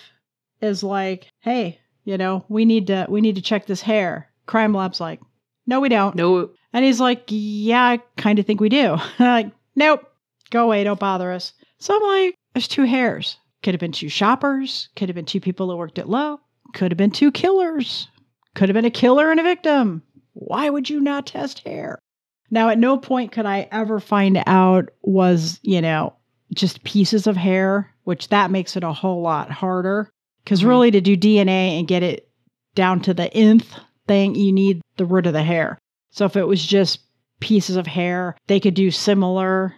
is 0.62 0.84
like, 0.84 1.28
"Hey, 1.40 1.80
you 2.12 2.18
know, 2.18 2.44
we 2.50 2.66
need 2.66 2.88
to 2.88 3.06
we 3.10 3.22
need 3.22 3.36
to 3.36 3.42
check 3.42 3.66
this 3.66 3.82
hair." 3.82 4.30
Crime 4.46 4.74
lab's 4.74 5.00
like, 5.00 5.22
"No, 5.66 5.80
we 5.80 5.90
don't." 5.90 6.16
No, 6.16 6.50
And 6.74 6.84
he's 6.86 7.00
like, 7.00 7.24
"Yeah, 7.28 7.84
I 7.84 8.00
kind 8.18 8.38
of 8.40 8.46
think 8.46 8.60
we 8.60 8.70
do." 8.70 8.98
Like, 9.20 9.52
"Nope, 9.76 10.02
go 10.50 10.66
away, 10.66 10.84
don't 10.84 11.00
bother 11.00 11.32
us." 11.32 11.54
So 11.80 11.96
I'm 11.96 12.04
like, 12.04 12.36
"There's 12.54 12.68
two 12.68 12.84
hairs. 12.84 13.38
Could 13.64 13.74
have 13.74 13.80
been 13.80 13.92
two 13.92 14.10
shoppers. 14.10 14.90
Could 14.96 15.08
have 15.10 15.16
been 15.16 15.26
two 15.26 15.40
people 15.40 15.68
that 15.68 15.78
worked 15.78 16.00
at 16.00 16.10
Lowe. 16.10 16.40
Could 16.74 16.92
have 16.92 16.98
been 16.98 17.12
two 17.12 17.32
killers. 17.32 18.08
Could 18.56 18.68
have 18.70 18.74
been 18.74 18.86
a 18.86 18.92
killer 18.92 19.32
and 19.32 19.40
a 19.40 19.44
victim. 19.44 20.04
Why 20.34 20.70
would 20.70 20.90
you 20.90 21.00
not 21.00 21.28
test 21.28 21.60
hair?" 21.60 22.00
Now, 22.54 22.68
at 22.68 22.78
no 22.78 22.98
point 22.98 23.32
could 23.32 23.46
I 23.46 23.70
ever 23.72 24.02
find 24.02 24.44
out 24.46 24.90
was 25.04 25.60
you 25.64 25.82
know 25.82 26.14
just 26.54 26.84
pieces 26.84 27.28
of 27.28 27.38
hair, 27.38 27.90
which 28.04 28.28
that 28.28 28.52
makes 28.52 28.76
it 28.76 28.84
a 28.84 28.92
whole 28.92 29.22
lot 29.22 29.50
harder. 29.52 30.10
Because 30.44 30.62
Mhm. 30.62 30.68
really, 30.68 30.92
to 30.92 31.02
do 31.02 31.16
DNA 31.18 31.78
and 31.80 31.88
get 31.88 32.04
it 32.04 32.28
down 32.76 33.00
to 33.02 33.14
the 33.14 33.34
nth 33.34 33.68
thing, 34.08 34.36
you 34.36 34.52
need 34.52 34.82
the 34.98 35.06
root 35.06 35.28
of 35.28 35.34
the 35.34 35.44
hair. 35.44 35.78
So 36.10 36.26
if 36.26 36.36
it 36.36 36.48
was 36.48 36.66
just 36.66 37.00
pieces 37.40 37.76
of 37.76 37.88
hair, 37.88 38.36
they 38.48 38.60
could 38.60 38.74
do 38.74 38.92
similar, 38.92 39.74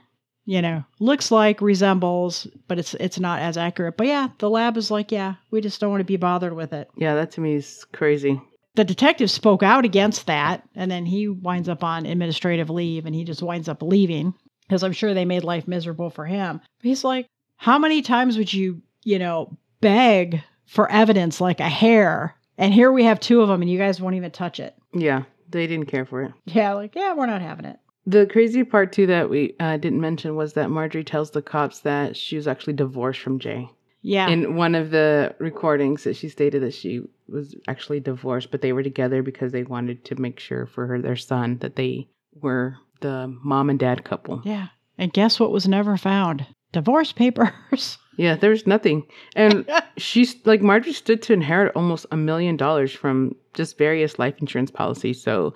you 0.45 0.62
know, 0.62 0.84
looks 0.99 1.32
like, 1.32 1.62
resembles, 1.62 2.47
but 2.67 2.78
it's 2.80 2.93
it's 2.95 3.19
not 3.19 3.39
as 3.39 3.58
accurate. 3.58 3.97
But 3.97 4.08
yeah, 4.08 4.30
the 4.39 4.49
lab 4.49 4.78
is 4.78 4.91
like, 4.91 5.12
yeah, 5.12 5.36
we 5.52 5.62
just 5.62 5.80
don't 5.80 5.91
want 5.91 6.02
to 6.02 6.06
be 6.06 6.17
bothered 6.17 6.54
with 6.54 6.73
it. 6.73 6.89
yeah, 6.97 7.15
that 7.15 7.32
to 7.32 7.41
me 7.41 7.54
is 7.56 7.86
crazy. 7.93 8.41
The 8.76 8.84
detective 8.84 9.30
spoke 9.30 9.62
out 9.62 9.86
against 9.86 10.26
that, 10.26 10.63
and 10.76 10.89
then 10.89 11.06
he 11.06 11.28
winds 11.28 11.69
up 11.69 11.84
on 11.84 12.08
administrative 12.08 12.69
leave, 12.71 13.06
and 13.06 13.13
he 13.13 13.23
just 13.23 13.43
winds 13.43 13.69
up 13.69 13.84
leaving 13.84 14.34
because 14.67 14.82
I'm 14.84 14.93
sure 14.93 15.13
they 15.13 15.26
made 15.26 15.43
life 15.43 15.67
miserable 15.67 16.10
for 16.10 16.26
him. 16.26 16.60
But 16.80 16.88
he's 16.88 17.04
like, 17.04 17.28
how 17.58 17.78
many 17.78 18.02
times 18.02 18.36
would 18.38 18.52
you, 18.52 18.82
you 19.04 19.19
know, 19.19 19.56
beg 19.80 20.41
for 20.74 20.92
evidence 20.92 21.40
like 21.40 21.60
a 21.60 21.70
hair? 21.70 22.36
And 22.58 22.74
here 22.74 22.92
we 22.92 23.04
have 23.06 23.20
two 23.20 23.42
of 23.42 23.48
them, 23.48 23.62
and 23.62 23.70
you 23.70 23.78
guys 23.78 24.02
won't 24.02 24.16
even 24.16 24.32
touch 24.32 24.60
it. 24.60 24.76
Yeah, 24.94 25.24
they 25.50 25.68
didn't 25.68 25.88
care 25.88 26.06
for 26.06 26.24
it. 26.24 26.34
Yeah, 26.46 26.74
like, 26.74 26.96
yeah, 26.96 27.14
we're 27.14 27.26
not 27.26 27.42
having 27.42 27.66
it. 27.66 27.80
The 28.06 28.26
crazy 28.26 28.64
part 28.64 28.92
too 28.92 29.08
that 29.08 29.30
we 29.30 29.56
uh, 29.60 29.78
didn't 29.78 30.02
mention 30.02 30.36
was 30.36 30.54
that 30.54 30.70
Marjorie 30.70 31.04
tells 31.04 31.32
the 31.32 31.42
cops 31.42 31.80
that 31.82 32.18
she 32.18 32.36
was 32.36 32.48
actually 32.48 32.74
divorced 32.74 33.22
from 33.22 33.40
Jay. 33.40 33.70
Yeah. 34.02 34.28
In 34.28 34.56
one 34.56 34.76
of 34.76 34.92
the 34.92 35.34
recordings, 35.40 36.04
that 36.04 36.18
she 36.18 36.28
stated 36.28 36.62
that 36.64 36.74
she 36.74 37.02
was 37.30 37.56
actually 37.70 38.02
divorced, 38.02 38.52
but 38.52 38.62
they 38.62 38.74
were 38.74 38.84
together 38.84 39.24
because 39.24 39.54
they 39.54 39.64
wanted 39.64 40.04
to 40.06 40.20
make 40.20 40.40
sure 40.40 40.66
for 40.66 40.86
her 40.88 41.02
their 41.02 41.16
son 41.16 41.60
that 41.60 41.78
they 41.78 42.10
were 42.42 42.76
the 43.00 43.34
mom 43.44 43.70
and 43.70 43.80
dad 43.80 44.04
couple. 44.04 44.42
yeah. 44.44 44.68
And 44.98 45.12
guess 45.12 45.40
what 45.40 45.52
was 45.52 45.68
never 45.68 45.98
found? 45.98 46.46
Divorce 46.72 47.12
papers. 47.14 47.98
Yeah, 48.17 48.36
there's 48.36 48.67
nothing, 48.67 49.06
and 49.36 49.69
she's 49.97 50.36
like 50.45 50.62
Marjorie 50.62 50.93
stood 50.93 51.21
to 51.23 51.34
inherit 51.34 51.76
almost 51.76 52.06
a 52.12 52.17
million 52.17 52.58
dollars 52.58 52.91
from 52.93 53.36
just 53.54 53.78
various 53.78 54.19
life 54.19 54.36
insurance 54.39 54.71
policies. 54.71 55.21
So 55.21 55.54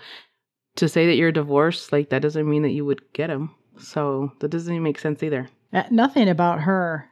to 0.78 0.89
say 0.89 1.06
that 1.08 1.15
you're 1.15 1.32
divorced, 1.32 1.91
like 1.91 2.10
that 2.10 2.22
doesn't 2.22 2.50
mean 2.50 2.63
that 2.63 2.72
you 2.72 2.86
would 2.86 3.02
get 3.13 3.28
them. 3.28 3.54
So 3.78 4.32
that 4.39 4.50
doesn't 4.50 4.74
even 4.74 4.84
make 4.84 5.00
sense 5.00 5.22
either. 5.22 5.50
Uh, 5.74 5.84
Nothing 5.91 6.30
about 6.30 6.62
her 6.62 7.10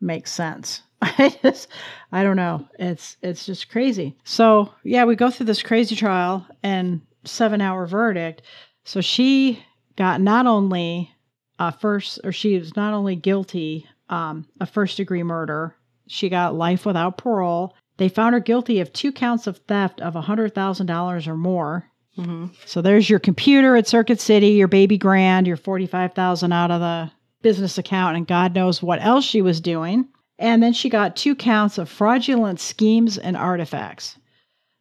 makes 0.00 0.32
sense. 0.32 0.82
I 1.02 1.36
just, 1.42 1.68
I 2.12 2.22
don't 2.22 2.36
know. 2.36 2.66
It's 2.78 3.16
it's 3.22 3.46
just 3.46 3.70
crazy. 3.70 4.16
So 4.24 4.72
yeah, 4.84 5.04
we 5.04 5.16
go 5.16 5.30
through 5.30 5.46
this 5.46 5.62
crazy 5.62 5.96
trial 5.96 6.46
and 6.62 7.02
seven 7.24 7.60
hour 7.60 7.86
verdict. 7.86 8.42
So 8.84 9.00
she 9.00 9.62
got 9.96 10.20
not 10.20 10.46
only 10.46 11.10
a 11.58 11.72
first, 11.72 12.20
or 12.24 12.32
she 12.32 12.58
was 12.58 12.74
not 12.76 12.94
only 12.94 13.16
guilty 13.16 13.86
um, 14.08 14.46
of 14.60 14.70
first 14.70 14.96
degree 14.96 15.22
murder. 15.22 15.74
She 16.06 16.28
got 16.28 16.54
life 16.54 16.86
without 16.86 17.18
parole. 17.18 17.74
They 17.98 18.08
found 18.08 18.34
her 18.34 18.40
guilty 18.40 18.80
of 18.80 18.92
two 18.92 19.12
counts 19.12 19.46
of 19.46 19.58
theft 19.58 20.00
of 20.00 20.14
hundred 20.14 20.54
thousand 20.54 20.86
dollars 20.86 21.26
or 21.26 21.36
more. 21.36 21.90
Mm-hmm. 22.16 22.46
So 22.64 22.82
there's 22.82 23.08
your 23.08 23.18
computer 23.18 23.76
at 23.76 23.86
Circuit 23.86 24.20
City, 24.20 24.48
your 24.48 24.68
baby 24.68 24.98
grand, 24.98 25.46
your 25.46 25.56
45,000 25.56 26.52
out 26.52 26.70
of 26.70 26.80
the 26.80 27.10
business 27.42 27.78
account 27.78 28.16
and 28.16 28.26
God 28.26 28.54
knows 28.54 28.82
what 28.82 29.00
else 29.02 29.24
she 29.24 29.40
was 29.40 29.60
doing. 29.60 30.08
And 30.38 30.62
then 30.62 30.72
she 30.72 30.88
got 30.88 31.16
two 31.16 31.34
counts 31.34 31.78
of 31.78 31.88
fraudulent 31.88 32.60
schemes 32.60 33.18
and 33.18 33.36
artifacts. 33.36 34.18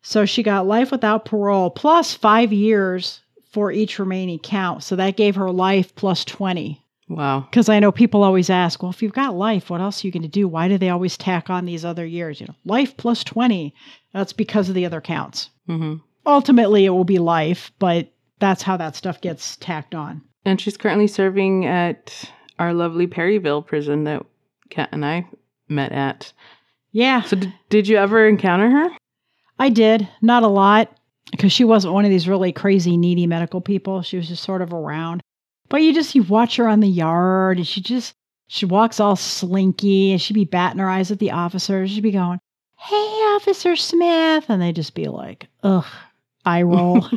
So 0.01 0.25
she 0.25 0.41
got 0.43 0.67
life 0.67 0.91
without 0.91 1.25
parole 1.25 1.69
plus 1.69 2.13
5 2.13 2.53
years 2.53 3.21
for 3.51 3.71
each 3.71 3.99
remaining 3.99 4.39
count. 4.39 4.83
So 4.83 4.95
that 4.95 5.17
gave 5.17 5.35
her 5.35 5.51
life 5.51 5.95
plus 5.95 6.23
20. 6.25 6.83
Wow. 7.09 7.41
Because 7.49 7.69
I 7.69 7.79
know 7.79 7.91
people 7.91 8.23
always 8.23 8.49
ask, 8.49 8.81
well, 8.83 8.89
if 8.91 9.01
you've 9.01 9.13
got 9.13 9.35
life, 9.35 9.69
what 9.69 9.79
else 9.81 10.03
are 10.03 10.07
you 10.07 10.11
going 10.11 10.23
to 10.23 10.27
do? 10.29 10.47
Why 10.47 10.67
do 10.67 10.77
they 10.77 10.89
always 10.89 11.17
tack 11.17 11.49
on 11.49 11.65
these 11.65 11.85
other 11.85 12.05
years? 12.05 12.41
You 12.41 12.47
know, 12.47 12.55
life 12.65 12.97
plus 12.97 13.23
20. 13.23 13.73
That's 14.13 14.33
because 14.33 14.67
of 14.69 14.75
the 14.75 14.85
other 14.85 15.01
counts 15.01 15.49
Mm-hmm. 15.69 15.95
ultimately 16.25 16.85
it 16.85 16.89
will 16.91 17.03
be 17.03 17.19
life, 17.19 17.71
but 17.77 18.09
that's 18.39 18.61
how 18.63 18.77
that 18.77 18.95
stuff 18.95 19.19
gets 19.21 19.57
tacked 19.57 19.93
on. 19.93 20.21
And 20.45 20.61
she's 20.61 20.77
currently 20.77 21.07
serving 21.07 21.65
at 21.65 22.31
our 22.57 22.73
lovely 22.73 23.05
Perryville 23.05 23.61
prison 23.61 24.05
that 24.05 24.25
Kat 24.69 24.89
and 24.93 25.05
I 25.05 25.27
met 25.67 25.91
at. 25.91 26.31
Yeah, 26.91 27.21
So 27.23 27.35
did, 27.35 27.53
did 27.69 27.87
you 27.87 27.97
ever 27.97 28.27
encounter 28.27 28.69
her? 28.69 28.89
I 29.59 29.69
did. 29.69 30.07
Not 30.21 30.43
a 30.43 30.47
lot 30.47 30.89
because 31.31 31.51
she 31.51 31.65
wasn't 31.65 31.93
one 31.93 32.05
of 32.05 32.11
these 32.11 32.29
really 32.29 32.53
crazy, 32.53 32.95
needy 32.95 33.27
medical 33.27 33.59
people. 33.59 34.01
She 34.01 34.15
was 34.17 34.29
just 34.29 34.43
sort 34.43 34.61
of 34.61 34.71
around. 34.73 35.21
But 35.69 35.83
you 35.83 35.93
just, 35.93 36.15
you 36.15 36.23
watch 36.23 36.55
her 36.57 36.67
on 36.67 36.79
the 36.79 36.87
yard 36.87 37.57
and 37.57 37.67
she 37.67 37.81
just, 37.81 38.13
she 38.47 38.65
walks 38.65 38.99
all 38.99 39.15
slinky 39.15 40.11
and 40.11 40.21
she'd 40.21 40.33
be 40.33 40.45
batting 40.45 40.79
her 40.79 40.89
eyes 40.89 41.11
at 41.11 41.19
the 41.19 41.31
officers. 41.31 41.91
She'd 41.91 42.01
be 42.01 42.11
going, 42.11 42.39
Hey, 42.77 42.95
Officer 42.95 43.75
Smith. 43.75 44.45
And 44.49 44.61
they'd 44.61 44.75
just 44.75 44.93
be 44.93 45.07
like, 45.07 45.47
ugh, 45.63 45.85
eye 46.45 46.61
roll. 46.61 47.01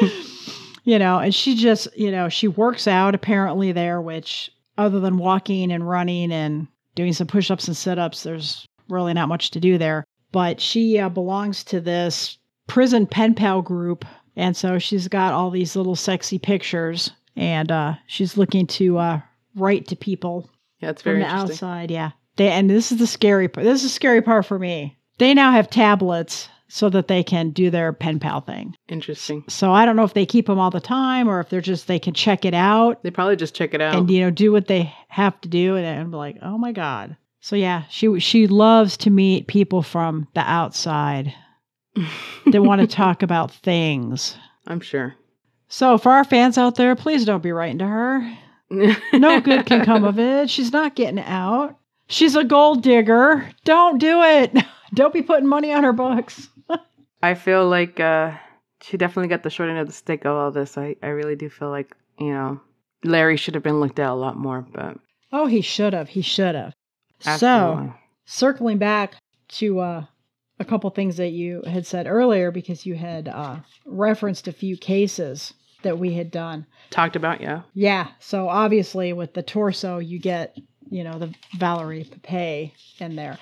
you 0.84 0.98
know, 0.98 1.18
and 1.18 1.34
she 1.34 1.54
just, 1.54 1.88
you 1.96 2.10
know, 2.10 2.28
she 2.28 2.48
works 2.48 2.86
out 2.86 3.14
apparently 3.14 3.72
there, 3.72 4.00
which 4.00 4.50
other 4.76 5.00
than 5.00 5.18
walking 5.18 5.72
and 5.72 5.88
running 5.88 6.32
and 6.32 6.66
doing 6.94 7.12
some 7.12 7.26
push 7.26 7.50
ups 7.50 7.68
and 7.68 7.76
sit 7.76 7.98
ups, 7.98 8.22
there's 8.22 8.66
really 8.88 9.14
not 9.14 9.28
much 9.28 9.50
to 9.52 9.60
do 9.60 9.78
there. 9.78 10.04
But 10.32 10.60
she 10.60 10.98
uh, 10.98 11.08
belongs 11.08 11.64
to 11.64 11.80
this 11.80 12.38
prison 12.66 13.06
pen 13.06 13.34
pal 13.34 13.62
group. 13.62 14.04
And 14.38 14.56
so 14.56 14.78
she's 14.78 15.08
got 15.08 15.34
all 15.34 15.50
these 15.50 15.74
little 15.76 15.96
sexy 15.96 16.38
pictures 16.38 17.10
and 17.36 17.70
uh, 17.70 17.94
she's 18.06 18.36
looking 18.36 18.66
to 18.68 18.96
uh, 18.98 19.20
write 19.56 19.86
to 19.88 19.96
people 19.96 20.48
yeah, 20.80 20.90
it's 20.90 21.02
very 21.02 21.16
from 21.16 21.28
the 21.28 21.34
interesting. 21.34 21.52
outside. 21.68 21.90
Yeah. 21.90 22.10
They, 22.36 22.48
and 22.50 22.70
this 22.70 22.92
is 22.92 22.98
the 22.98 23.06
scary 23.06 23.48
part. 23.48 23.64
This 23.64 23.78
is 23.82 23.90
the 23.90 23.94
scary 23.94 24.22
part 24.22 24.46
for 24.46 24.58
me. 24.58 24.96
They 25.18 25.34
now 25.34 25.50
have 25.50 25.68
tablets 25.68 26.48
so 26.68 26.88
that 26.90 27.08
they 27.08 27.24
can 27.24 27.50
do 27.50 27.68
their 27.68 27.92
pen 27.92 28.20
pal 28.20 28.40
thing. 28.40 28.76
Interesting. 28.88 29.42
So 29.48 29.72
I 29.72 29.84
don't 29.84 29.96
know 29.96 30.04
if 30.04 30.14
they 30.14 30.24
keep 30.26 30.46
them 30.46 30.60
all 30.60 30.70
the 30.70 30.80
time 30.80 31.28
or 31.28 31.40
if 31.40 31.48
they're 31.48 31.60
just 31.60 31.88
they 31.88 31.98
can 31.98 32.14
check 32.14 32.44
it 32.44 32.54
out 32.54 33.02
They 33.02 33.10
probably 33.10 33.36
just 33.36 33.56
check 33.56 33.74
it 33.74 33.80
out. 33.80 33.96
and 33.96 34.08
you 34.08 34.20
know 34.20 34.30
do 34.30 34.52
what 34.52 34.68
they 34.68 34.94
have 35.08 35.40
to 35.40 35.48
do 35.48 35.74
and 35.76 35.86
I'm 35.86 36.12
like, 36.12 36.36
"Oh 36.42 36.58
my 36.58 36.70
god." 36.70 37.16
So 37.40 37.56
yeah, 37.56 37.84
she 37.88 38.20
she 38.20 38.46
loves 38.46 38.96
to 38.98 39.10
meet 39.10 39.46
people 39.48 39.82
from 39.82 40.28
the 40.34 40.40
outside. 40.40 41.34
They 42.46 42.58
want 42.58 42.80
to 42.80 42.86
talk 42.86 43.22
about 43.22 43.52
things. 43.52 44.36
I'm 44.66 44.80
sure. 44.80 45.14
So 45.68 45.98
for 45.98 46.12
our 46.12 46.24
fans 46.24 46.56
out 46.58 46.76
there, 46.76 46.96
please 46.96 47.24
don't 47.24 47.42
be 47.42 47.52
writing 47.52 47.78
to 47.78 47.86
her. 47.86 48.38
No 49.14 49.40
good 49.40 49.64
can 49.64 49.82
come 49.82 50.04
of 50.04 50.18
it. 50.18 50.50
She's 50.50 50.72
not 50.74 50.94
getting 50.94 51.18
out. 51.20 51.78
She's 52.08 52.36
a 52.36 52.44
gold 52.44 52.82
digger. 52.82 53.48
Don't 53.64 53.98
do 53.98 54.22
it. 54.22 54.54
Don't 54.94 55.12
be 55.12 55.22
putting 55.22 55.48
money 55.48 55.72
on 55.72 55.84
her 55.84 55.92
books. 55.94 56.48
I 57.22 57.32
feel 57.34 57.66
like 57.66 57.98
uh, 57.98 58.32
she 58.82 58.98
definitely 58.98 59.28
got 59.28 59.42
the 59.42 59.48
short 59.48 59.70
end 59.70 59.78
of 59.78 59.86
the 59.86 59.92
stick 59.94 60.26
of 60.26 60.36
all 60.36 60.50
this. 60.50 60.76
I, 60.76 60.96
I 61.02 61.08
really 61.08 61.34
do 61.34 61.48
feel 61.48 61.70
like, 61.70 61.96
you 62.18 62.32
know, 62.32 62.60
Larry 63.04 63.38
should 63.38 63.54
have 63.54 63.62
been 63.62 63.80
looked 63.80 63.98
at 63.98 64.10
a 64.10 64.14
lot 64.14 64.36
more, 64.36 64.60
but 64.60 64.98
Oh, 65.32 65.46
he 65.46 65.60
should 65.62 65.94
have. 65.94 66.10
He 66.10 66.20
should 66.22 66.54
have. 66.54 66.74
So, 67.20 67.94
circling 68.26 68.78
back 68.78 69.14
to 69.48 69.80
uh, 69.80 70.04
a 70.60 70.64
couple 70.64 70.90
things 70.90 71.16
that 71.16 71.30
you 71.30 71.62
had 71.66 71.86
said 71.86 72.06
earlier, 72.06 72.50
because 72.50 72.84
you 72.84 72.94
had 72.94 73.28
uh, 73.28 73.56
referenced 73.86 74.48
a 74.48 74.52
few 74.52 74.76
cases 74.76 75.54
that 75.82 75.98
we 75.98 76.14
had 76.14 76.30
done. 76.30 76.66
talked 76.90 77.16
about, 77.16 77.40
yeah. 77.40 77.62
Yeah. 77.74 78.08
So 78.18 78.48
obviously, 78.48 79.12
with 79.12 79.34
the 79.34 79.42
torso, 79.42 79.98
you 79.98 80.18
get 80.18 80.56
you 80.90 81.04
know 81.04 81.18
the 81.18 81.34
Valerie 81.58 82.08
Pape 82.22 82.72
in 82.98 83.16
there. 83.16 83.38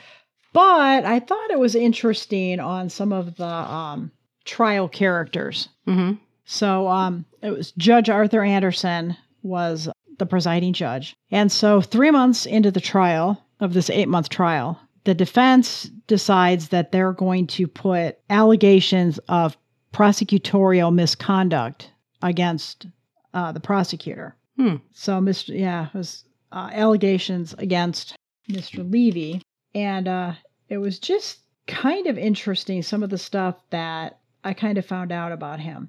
But 0.52 1.04
I 1.04 1.20
thought 1.20 1.50
it 1.50 1.58
was 1.58 1.74
interesting 1.74 2.60
on 2.60 2.88
some 2.88 3.12
of 3.12 3.36
the 3.36 3.44
um, 3.44 4.10
trial 4.44 4.88
characters. 4.88 5.68
Mm-hmm. 5.86 6.14
So 6.46 6.88
um, 6.88 7.26
it 7.42 7.50
was 7.50 7.72
Judge 7.72 8.08
Arthur 8.08 8.42
Anderson 8.42 9.16
was 9.42 9.88
the 10.18 10.26
presiding 10.26 10.72
judge. 10.72 11.14
And 11.30 11.52
so 11.52 11.82
3 11.82 12.10
months 12.10 12.46
into 12.46 12.70
the 12.70 12.80
trial 12.80 13.44
of 13.60 13.74
this 13.74 13.90
8-month 13.90 14.30
trial, 14.30 14.80
the 15.06 15.14
defense 15.14 15.84
decides 16.08 16.68
that 16.68 16.90
they're 16.90 17.12
going 17.12 17.46
to 17.46 17.68
put 17.68 18.18
allegations 18.28 19.18
of 19.28 19.56
prosecutorial 19.94 20.92
misconduct 20.92 21.92
against 22.22 22.86
uh, 23.32 23.52
the 23.52 23.60
prosecutor. 23.60 24.34
Hmm. 24.56 24.76
So 24.92 25.20
Mr. 25.20 25.58
yeah, 25.58 25.86
it 25.86 25.94
was 25.94 26.24
uh, 26.50 26.70
allegations 26.72 27.54
against 27.58 28.16
Mr. 28.50 28.90
Levy 28.90 29.40
and 29.74 30.08
uh, 30.08 30.32
it 30.68 30.78
was 30.78 30.98
just 30.98 31.38
kind 31.68 32.08
of 32.08 32.18
interesting 32.18 32.82
some 32.82 33.02
of 33.02 33.10
the 33.10 33.18
stuff 33.18 33.56
that 33.70 34.18
I 34.42 34.54
kind 34.54 34.76
of 34.76 34.86
found 34.86 35.12
out 35.12 35.30
about 35.30 35.60
him. 35.60 35.88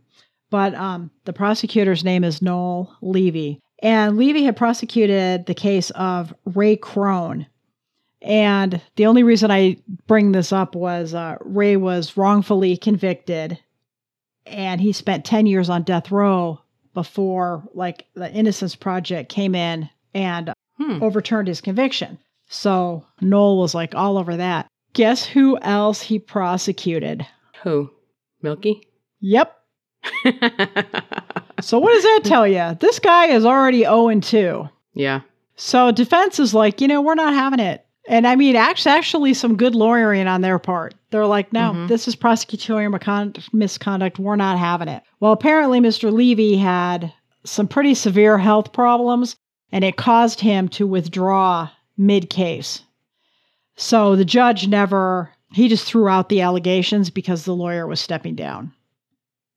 But 0.51 0.75
um, 0.75 1.09
the 1.25 1.33
prosecutor's 1.33 2.03
name 2.03 2.23
is 2.23 2.41
Noel 2.41 2.95
Levy. 3.01 3.59
And 3.81 4.17
Levy 4.17 4.43
had 4.43 4.57
prosecuted 4.57 5.45
the 5.45 5.53
case 5.53 5.89
of 5.91 6.33
Ray 6.45 6.77
Krone. 6.77 7.47
And 8.21 8.81
the 8.95 9.05
only 9.05 9.23
reason 9.23 9.51
I 9.51 9.77
bring 10.07 10.31
this 10.31 10.51
up 10.51 10.75
was 10.75 11.13
uh, 11.13 11.37
Ray 11.41 11.77
was 11.77 12.17
wrongfully 12.17 12.75
convicted 12.77 13.59
and 14.45 14.79
he 14.81 14.91
spent 14.93 15.25
10 15.25 15.45
years 15.45 15.69
on 15.69 15.83
death 15.83 16.09
row 16.11 16.59
before 16.93 17.63
like 17.73 18.05
the 18.15 18.31
Innocence 18.31 18.75
Project 18.75 19.29
came 19.29 19.53
in 19.55 19.89
and 20.13 20.51
Hmm. 20.79 21.01
overturned 21.01 21.47
his 21.47 21.59
conviction. 21.59 22.19
So 22.49 23.03
Noel 23.19 23.57
was 23.57 23.73
like 23.73 23.95
all 23.95 24.17
over 24.17 24.37
that. 24.37 24.67
Guess 24.93 25.25
who 25.25 25.57
else 25.61 26.01
he 26.03 26.19
prosecuted? 26.19 27.25
Who? 27.63 27.89
Milke? 28.43 28.85
Yep. 29.19 29.57
So 31.59 31.79
what 31.79 31.91
does 31.93 32.03
that 32.03 32.21
tell 32.23 32.47
you? 32.47 32.77
This 32.79 32.99
guy 32.99 33.25
is 33.27 33.43
already 33.43 33.79
0 33.79 34.09
and 34.09 34.23
2. 34.23 34.69
yeah. 34.93 35.21
So 35.55 35.91
defense 35.91 36.39
is 36.39 36.53
like, 36.53 36.81
you 36.81 36.87
know, 36.87 37.01
we're 37.01 37.15
not 37.15 37.33
having 37.33 37.59
it. 37.59 37.83
And 38.07 38.25
I 38.25 38.35
mean, 38.37 38.55
actually, 38.55 38.91
actually 38.93 39.33
some 39.33 39.57
good 39.57 39.75
lawyering 39.75 40.27
on 40.27 40.41
their 40.41 40.59
part. 40.59 40.95
They're 41.11 41.25
like, 41.25 41.51
no, 41.51 41.73
Mhm. 41.73 41.87
this 41.89 42.07
is 42.07 42.15
prosecutorial 42.15 42.91
misconduct. 43.53 44.17
We're 44.17 44.37
not 44.37 44.57
having 44.57 44.87
it. 44.87 45.03
Well, 45.19 45.33
apparently, 45.33 45.81
Mr. 45.81 46.11
Levy 46.11 46.57
had 46.57 47.11
some 47.43 47.67
pretty 47.67 47.93
severe 47.93 48.37
health 48.37 48.71
problems, 48.71 49.35
and 49.71 49.83
it 49.83 49.97
caused 49.97 50.39
him 50.39 50.69
to 50.69 50.87
withdraw 50.87 51.69
mid 51.97 52.29
case. 52.29 52.81
So 53.75 54.15
the 54.15 54.25
judge 54.25 54.67
never, 54.67 55.31
he 55.51 55.67
just 55.67 55.85
threw 55.85 56.07
out 56.07 56.29
the 56.29 56.41
allegations 56.41 57.09
because 57.09 57.43
the 57.43 57.55
lawyer 57.55 57.85
was 57.87 57.99
stepping 57.99 58.35
down. 58.35 58.71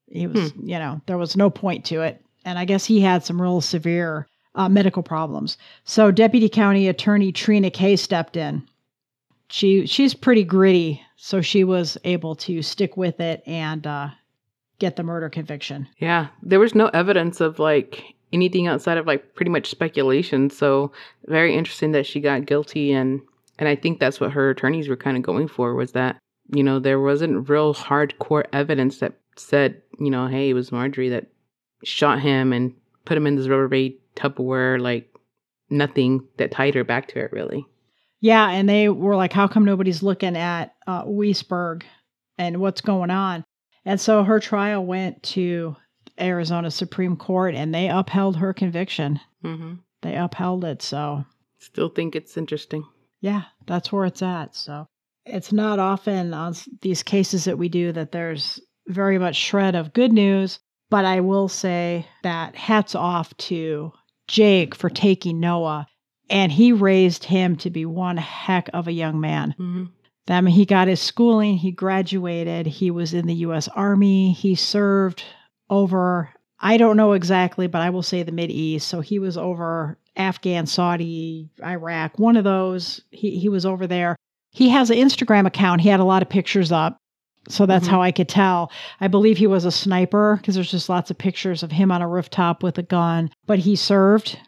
He 0.08 0.26
was, 0.26 0.52
you 0.60 0.78
know, 0.78 1.00
there 1.06 1.18
was 1.18 1.36
no 1.36 1.50
point 1.50 1.84
to 1.86 2.02
it. 2.02 2.20
And 2.44 2.58
I 2.58 2.64
guess 2.64 2.84
he 2.84 3.00
had 3.00 3.24
some 3.24 3.40
real 3.40 3.60
severe 3.60 4.26
uh, 4.54 4.68
medical 4.68 5.02
problems. 5.02 5.56
So 5.84 6.10
Deputy 6.10 6.48
County 6.48 6.88
Attorney 6.88 7.32
Treena 7.32 7.72
Kay 7.72 7.96
stepped 7.96 8.36
in. 8.36 8.66
She 9.48 9.86
she's 9.86 10.14
pretty 10.14 10.44
gritty, 10.44 11.02
so 11.16 11.40
she 11.40 11.64
was 11.64 11.98
able 12.04 12.36
to 12.36 12.62
stick 12.62 12.96
with 12.96 13.20
it 13.20 13.42
and 13.46 13.86
uh, 13.86 14.08
get 14.78 14.96
the 14.96 15.02
murder 15.02 15.28
conviction. 15.28 15.88
Yeah. 15.98 16.28
There 16.42 16.60
was 16.60 16.74
no 16.74 16.88
evidence 16.88 17.40
of 17.40 17.58
like 17.58 18.14
anything 18.32 18.66
outside 18.66 18.98
of 18.98 19.06
like 19.06 19.34
pretty 19.34 19.50
much 19.50 19.70
speculation. 19.70 20.50
So 20.50 20.92
very 21.26 21.54
interesting 21.54 21.92
that 21.92 22.06
she 22.06 22.20
got 22.20 22.46
guilty 22.46 22.92
and 22.92 23.20
and 23.58 23.68
I 23.68 23.76
think 23.76 24.00
that's 24.00 24.20
what 24.20 24.32
her 24.32 24.50
attorneys 24.50 24.88
were 24.88 24.96
kind 24.96 25.18
of 25.18 25.22
going 25.22 25.46
for 25.46 25.74
was 25.74 25.92
that, 25.92 26.16
you 26.54 26.62
know, 26.62 26.78
there 26.78 26.98
wasn't 26.98 27.48
real 27.48 27.74
hardcore 27.74 28.44
evidence 28.54 28.98
that 28.98 29.12
said, 29.36 29.82
you 29.98 30.10
know, 30.10 30.26
hey, 30.28 30.48
it 30.48 30.54
was 30.54 30.72
Marjorie 30.72 31.10
that 31.10 31.26
shot 31.84 32.20
him 32.20 32.54
and 32.54 32.74
put 33.04 33.18
him 33.18 33.26
in 33.26 33.36
this 33.36 33.48
Rubbermaid 33.48 33.98
Tupperware, 34.20 34.80
like 34.80 35.12
nothing 35.70 36.26
that 36.36 36.50
tied 36.52 36.74
her 36.74 36.84
back 36.84 37.08
to 37.08 37.20
it 37.20 37.32
really. 37.32 37.64
Yeah, 38.20 38.50
and 38.50 38.68
they 38.68 38.88
were 38.88 39.16
like, 39.16 39.32
"How 39.32 39.48
come 39.48 39.64
nobody's 39.64 40.02
looking 40.02 40.36
at 40.36 40.74
uh, 40.86 41.04
Weisberg 41.04 41.84
and 42.36 42.58
what's 42.60 42.80
going 42.82 43.10
on?" 43.10 43.44
And 43.84 43.98
so 44.00 44.22
her 44.24 44.40
trial 44.40 44.84
went 44.84 45.22
to 45.34 45.74
Arizona 46.20 46.70
Supreme 46.70 47.16
Court, 47.16 47.54
and 47.54 47.74
they 47.74 47.88
upheld 47.88 48.36
her 48.36 48.52
conviction. 48.52 49.20
Mm-hmm. 49.42 49.74
They 50.02 50.16
upheld 50.16 50.64
it. 50.64 50.82
So 50.82 51.24
Still 51.58 51.88
think 51.88 52.14
it's 52.14 52.36
interesting. 52.36 52.84
yeah, 53.20 53.44
that's 53.66 53.90
where 53.92 54.04
it's 54.04 54.22
at. 54.22 54.54
So 54.54 54.86
it's 55.24 55.52
not 55.52 55.78
often 55.78 56.34
on 56.34 56.54
these 56.82 57.02
cases 57.02 57.44
that 57.44 57.58
we 57.58 57.68
do 57.68 57.92
that 57.92 58.12
there's 58.12 58.60
very 58.86 59.18
much 59.18 59.36
shred 59.36 59.74
of 59.74 59.92
good 59.94 60.12
news. 60.12 60.58
But 60.90 61.04
I 61.04 61.20
will 61.20 61.48
say 61.48 62.06
that 62.22 62.56
hats 62.56 62.94
off 62.94 63.34
to 63.36 63.92
Jake 64.30 64.74
for 64.74 64.88
taking 64.88 65.40
Noah, 65.40 65.86
and 66.28 66.52
he 66.52 66.72
raised 66.72 67.24
him 67.24 67.56
to 67.56 67.70
be 67.70 67.84
one 67.84 68.16
heck 68.16 68.70
of 68.72 68.86
a 68.86 68.92
young 68.92 69.20
man. 69.20 69.54
Mm-hmm. 69.58 69.84
I 70.28 70.40
mean, 70.40 70.54
he 70.54 70.64
got 70.64 70.86
his 70.86 71.00
schooling, 71.00 71.56
he 71.56 71.72
graduated, 71.72 72.66
he 72.66 72.90
was 72.90 73.12
in 73.12 73.26
the 73.26 73.34
U.S. 73.34 73.66
Army, 73.68 74.32
he 74.32 74.54
served 74.54 75.24
over, 75.68 76.30
I 76.60 76.76
don't 76.76 76.96
know 76.96 77.12
exactly, 77.12 77.66
but 77.66 77.82
I 77.82 77.90
will 77.90 78.02
say 78.02 78.22
the 78.22 78.30
Mid 78.30 78.50
East. 78.50 78.86
So 78.86 79.00
he 79.00 79.18
was 79.18 79.36
over 79.36 79.98
Afghan, 80.14 80.66
Saudi, 80.66 81.50
Iraq, 81.64 82.18
one 82.18 82.36
of 82.36 82.44
those. 82.44 83.00
He, 83.10 83.38
he 83.38 83.48
was 83.48 83.66
over 83.66 83.86
there. 83.86 84.14
He 84.52 84.68
has 84.68 84.90
an 84.90 84.98
Instagram 84.98 85.46
account. 85.46 85.80
He 85.80 85.88
had 85.88 86.00
a 86.00 86.04
lot 86.04 86.22
of 86.22 86.28
pictures 86.28 86.70
up. 86.70 86.99
So 87.48 87.66
that's 87.66 87.86
Mhm. 87.86 87.90
how 87.90 88.02
I 88.02 88.12
could 88.12 88.28
tell. 88.28 88.70
I 89.00 89.08
believe 89.08 89.38
he 89.38 89.46
was 89.46 89.64
a 89.64 89.70
sniper 89.72 90.36
because 90.36 90.54
there's 90.54 90.70
just 90.70 90.88
lots 90.88 91.10
of 91.10 91.18
pictures 91.18 91.62
of 91.62 91.72
him 91.72 91.90
on 91.90 92.02
a 92.02 92.08
rooftop 92.08 92.62
with 92.62 92.78
a 92.78 92.82
gun, 92.82 93.30
but 93.46 93.60
he 93.60 93.76
served 93.76 94.38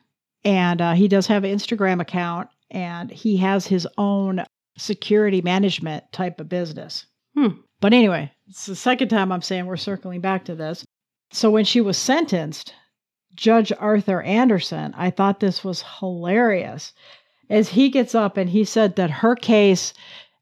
and 0.44 0.80
uh, 0.80 0.92
he 0.92 1.08
does 1.08 1.26
have 1.28 1.44
an 1.44 1.54
Instagram 1.54 2.00
account 2.00 2.48
and 2.70 3.10
he 3.10 3.38
has 3.38 3.66
his 3.66 3.86
own 3.98 4.44
security 4.76 5.40
management 5.42 6.04
type 6.12 6.40
of 6.40 6.48
business. 6.48 7.06
Hmm. 7.36 7.60
But 7.80 7.92
anyway, 7.92 8.30
it's 8.48 8.66
the 8.66 8.76
second 8.76 9.08
time 9.08 9.32
I'm 9.32 9.42
saying 9.42 9.66
we're 9.66 9.76
circling 9.76 10.20
back 10.20 10.44
to 10.44 10.54
this. 10.54 10.84
So 11.32 11.50
when 11.50 11.64
she 11.64 11.80
was 11.80 11.96
sentenced, 11.96 12.74
Judge 13.34 13.72
Arthur 13.78 14.20
Anderson, 14.22 14.94
I 14.96 15.10
thought 15.10 15.40
this 15.40 15.64
was 15.64 15.82
hilarious. 15.98 16.92
As 17.48 17.70
he 17.70 17.88
gets 17.88 18.14
up 18.14 18.36
and 18.36 18.50
he 18.50 18.64
said 18.64 18.96
that 18.96 19.10
her 19.10 19.34
case 19.34 19.94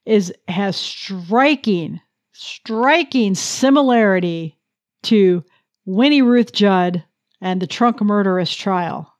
is 0.05 0.33
has 0.49 0.77
striking, 0.77 2.01
striking 2.33 3.35
similarity 3.35 4.59
to 5.03 5.45
Winnie 5.85 6.23
Ruth 6.23 6.53
Judd 6.53 7.05
and 7.41 7.61
the 7.61 7.67
trunk 7.67 8.01
murderess 8.01 8.55
trial. 8.55 9.13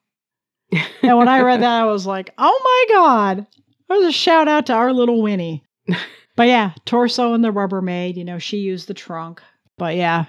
And 1.03 1.17
when 1.17 1.27
I 1.27 1.41
read 1.41 1.61
that, 1.61 1.81
I 1.81 1.85
was 1.85 2.05
like, 2.05 2.33
oh 2.37 2.61
my 2.63 2.95
God. 2.95 3.47
That 3.89 3.95
was 3.95 4.05
a 4.05 4.11
shout 4.11 4.47
out 4.47 4.67
to 4.67 4.73
our 4.73 4.93
little 4.93 5.21
Winnie. 5.21 5.63
But 6.35 6.47
yeah, 6.47 6.71
torso 6.85 7.33
and 7.33 7.43
the 7.43 7.51
Rubbermaid, 7.51 8.15
you 8.15 8.23
know, 8.23 8.39
she 8.39 8.57
used 8.57 8.87
the 8.87 8.93
trunk. 8.93 9.41
But 9.77 9.95
yeah. 9.95 10.25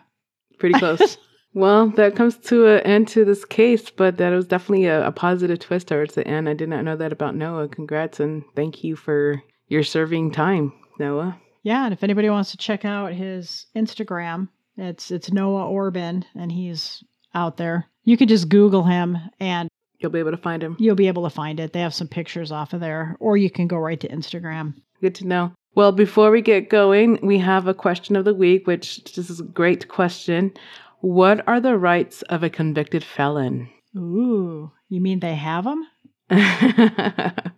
Pretty 0.58 0.74
close. 0.78 1.16
well, 1.54 1.88
that 1.90 2.16
comes 2.16 2.36
to 2.38 2.66
an 2.66 2.80
end 2.80 3.08
to 3.08 3.24
this 3.24 3.44
case, 3.44 3.88
but 3.90 4.16
that 4.16 4.30
was 4.30 4.46
definitely 4.46 4.86
a, 4.86 5.06
a 5.06 5.12
positive 5.12 5.60
twist 5.60 5.88
towards 5.88 6.14
the 6.14 6.26
end. 6.26 6.48
I 6.48 6.54
did 6.54 6.68
not 6.68 6.84
know 6.84 6.96
that 6.96 7.12
about 7.12 7.36
Noah. 7.36 7.68
Congrats 7.68 8.20
and 8.20 8.42
thank 8.56 8.82
you 8.82 8.96
for 8.96 9.42
your 9.68 9.84
serving 9.84 10.32
time, 10.32 10.72
Noah. 10.98 11.40
Yeah, 11.62 11.84
and 11.84 11.92
if 11.92 12.02
anybody 12.02 12.28
wants 12.28 12.50
to 12.52 12.56
check 12.56 12.84
out 12.84 13.12
his 13.12 13.66
Instagram, 13.76 14.48
it's 14.76 15.10
it's 15.10 15.32
Noah 15.32 15.68
Orbin, 15.68 16.24
and 16.34 16.50
he's 16.50 17.04
out 17.34 17.56
there. 17.56 17.86
You 18.04 18.16
can 18.16 18.28
just 18.28 18.48
Google 18.48 18.82
him, 18.82 19.16
and 19.38 19.68
You'll 19.98 20.10
be 20.10 20.18
able 20.18 20.32
to 20.32 20.36
find 20.36 20.60
him. 20.62 20.76
you'll 20.80 20.96
be 20.96 21.06
able 21.06 21.22
to 21.22 21.30
find 21.30 21.60
it. 21.60 21.72
They 21.72 21.80
have 21.80 21.94
some 21.94 22.08
pictures 22.08 22.50
off 22.50 22.72
of 22.72 22.80
there, 22.80 23.16
or 23.20 23.36
you 23.36 23.48
can 23.48 23.68
go 23.68 23.76
right 23.76 24.00
to 24.00 24.08
Instagram. 24.08 24.74
Good 25.00 25.14
to 25.16 25.26
know. 25.26 25.52
Well, 25.76 25.92
before 25.92 26.32
we 26.32 26.42
get 26.42 26.68
going, 26.68 27.20
we 27.22 27.38
have 27.38 27.68
a 27.68 27.74
question 27.74 28.16
of 28.16 28.24
the 28.24 28.34
week, 28.34 28.66
which 28.66 29.04
this 29.14 29.30
is 29.30 29.38
a 29.38 29.44
great 29.44 29.86
question. 29.88 30.52
What 31.00 31.46
are 31.46 31.60
the 31.60 31.78
rights 31.78 32.22
of 32.22 32.42
a 32.42 32.50
convicted 32.50 33.04
felon? 33.04 33.70
Ooh, 33.96 34.72
you 34.88 35.00
mean 35.00 35.20
they 35.20 35.36
have 35.36 35.64
them? 35.64 35.86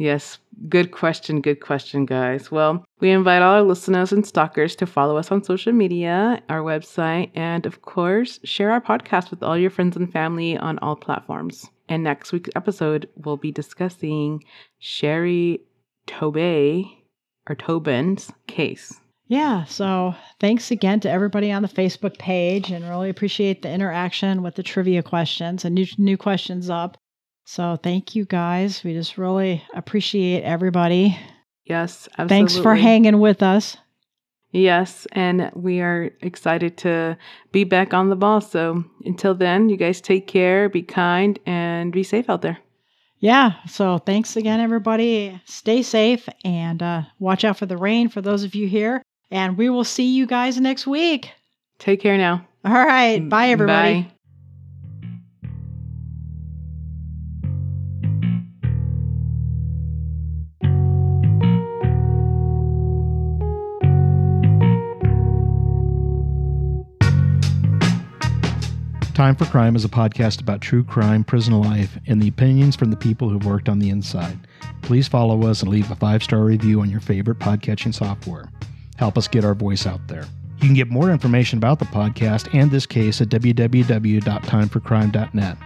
yes, 0.00 0.38
good 0.68 0.90
question. 0.90 1.40
Good 1.40 1.60
question, 1.60 2.06
guys. 2.06 2.50
Well, 2.50 2.84
we 3.00 3.10
invite 3.10 3.42
all 3.42 3.54
our 3.54 3.62
listeners 3.62 4.12
and 4.12 4.26
stalkers 4.26 4.74
to 4.76 4.86
follow 4.86 5.16
us 5.16 5.30
on 5.30 5.44
social 5.44 5.72
media, 5.72 6.42
our 6.48 6.60
website, 6.60 7.30
and 7.34 7.66
of 7.66 7.82
course, 7.82 8.40
share 8.42 8.72
our 8.72 8.80
podcast 8.80 9.30
with 9.30 9.42
all 9.42 9.56
your 9.56 9.70
friends 9.70 9.96
and 9.96 10.10
family 10.10 10.56
on 10.56 10.78
all 10.78 10.96
platforms. 10.96 11.70
And 11.88 12.02
next 12.02 12.32
week's 12.32 12.50
episode, 12.56 13.08
we'll 13.16 13.36
be 13.36 13.52
discussing 13.52 14.42
Sherry 14.78 15.60
Tobey 16.06 17.04
or 17.48 17.54
Tobin's 17.54 18.32
case. 18.46 19.00
Yeah, 19.26 19.64
so 19.64 20.14
thanks 20.40 20.72
again 20.72 20.98
to 21.00 21.10
everybody 21.10 21.52
on 21.52 21.62
the 21.62 21.68
Facebook 21.68 22.18
page 22.18 22.70
and 22.72 22.88
really 22.88 23.10
appreciate 23.10 23.62
the 23.62 23.70
interaction 23.70 24.42
with 24.42 24.56
the 24.56 24.64
trivia 24.64 25.04
questions 25.04 25.64
and 25.64 25.74
new, 25.76 25.86
new 25.98 26.16
questions 26.16 26.68
up. 26.68 26.96
So 27.50 27.76
thank 27.82 28.14
you 28.14 28.26
guys. 28.26 28.84
We 28.84 28.92
just 28.92 29.18
really 29.18 29.64
appreciate 29.74 30.44
everybody. 30.44 31.18
Yes, 31.64 32.08
absolutely. 32.12 32.28
Thanks 32.28 32.56
for 32.56 32.76
hanging 32.76 33.18
with 33.18 33.42
us. 33.42 33.76
Yes, 34.52 35.08
and 35.10 35.50
we 35.56 35.80
are 35.80 36.10
excited 36.20 36.76
to 36.78 37.18
be 37.50 37.64
back 37.64 37.92
on 37.92 38.08
the 38.08 38.14
ball. 38.14 38.40
So 38.40 38.84
until 39.04 39.34
then, 39.34 39.68
you 39.68 39.76
guys 39.76 40.00
take 40.00 40.28
care, 40.28 40.68
be 40.68 40.84
kind, 40.84 41.40
and 41.44 41.90
be 41.90 42.04
safe 42.04 42.30
out 42.30 42.42
there. 42.42 42.58
Yeah, 43.18 43.54
so 43.66 43.98
thanks 43.98 44.36
again, 44.36 44.60
everybody. 44.60 45.42
Stay 45.44 45.82
safe 45.82 46.28
and 46.44 46.80
uh, 46.80 47.02
watch 47.18 47.44
out 47.44 47.56
for 47.56 47.66
the 47.66 47.76
rain 47.76 48.08
for 48.10 48.20
those 48.20 48.44
of 48.44 48.54
you 48.54 48.68
here. 48.68 49.02
And 49.32 49.58
we 49.58 49.70
will 49.70 49.82
see 49.82 50.06
you 50.06 50.24
guys 50.24 50.60
next 50.60 50.86
week. 50.86 51.32
Take 51.80 52.00
care 52.00 52.16
now. 52.16 52.46
All 52.64 52.72
right. 52.72 53.28
Bye, 53.28 53.48
everybody. 53.48 54.02
Bye. 54.02 54.12
Time 69.20 69.36
for 69.36 69.44
Crime 69.44 69.76
is 69.76 69.84
a 69.84 69.88
podcast 69.90 70.40
about 70.40 70.62
true 70.62 70.82
crime, 70.82 71.22
prison 71.24 71.52
life, 71.52 71.98
and 72.06 72.22
the 72.22 72.28
opinions 72.28 72.74
from 72.74 72.90
the 72.90 72.96
people 72.96 73.28
who've 73.28 73.44
worked 73.44 73.68
on 73.68 73.78
the 73.78 73.90
inside. 73.90 74.38
Please 74.80 75.08
follow 75.08 75.46
us 75.46 75.60
and 75.60 75.70
leave 75.70 75.90
a 75.90 75.94
five 75.94 76.22
star 76.22 76.40
review 76.40 76.80
on 76.80 76.88
your 76.88 77.00
favorite 77.00 77.38
podcatching 77.38 77.94
software. 77.94 78.50
Help 78.96 79.18
us 79.18 79.28
get 79.28 79.44
our 79.44 79.54
voice 79.54 79.86
out 79.86 80.00
there. 80.08 80.24
You 80.62 80.68
can 80.68 80.72
get 80.72 80.88
more 80.88 81.10
information 81.10 81.58
about 81.58 81.80
the 81.80 81.84
podcast 81.84 82.48
and 82.54 82.70
this 82.70 82.86
case 82.86 83.20
at 83.20 83.28
www.timeforcrime.net. 83.28 85.56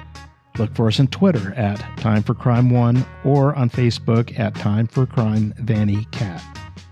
Look 0.58 0.74
for 0.74 0.88
us 0.88 0.98
on 0.98 1.06
Twitter 1.06 1.54
at 1.54 1.78
Time 1.96 2.24
for 2.24 2.34
Crime 2.34 2.70
One 2.70 3.06
or 3.22 3.54
on 3.54 3.70
Facebook 3.70 4.36
at 4.36 4.56
Time 4.56 4.88
for 4.88 5.06
Crime 5.06 5.54
Vanny 5.58 6.06
Cat. 6.06 6.42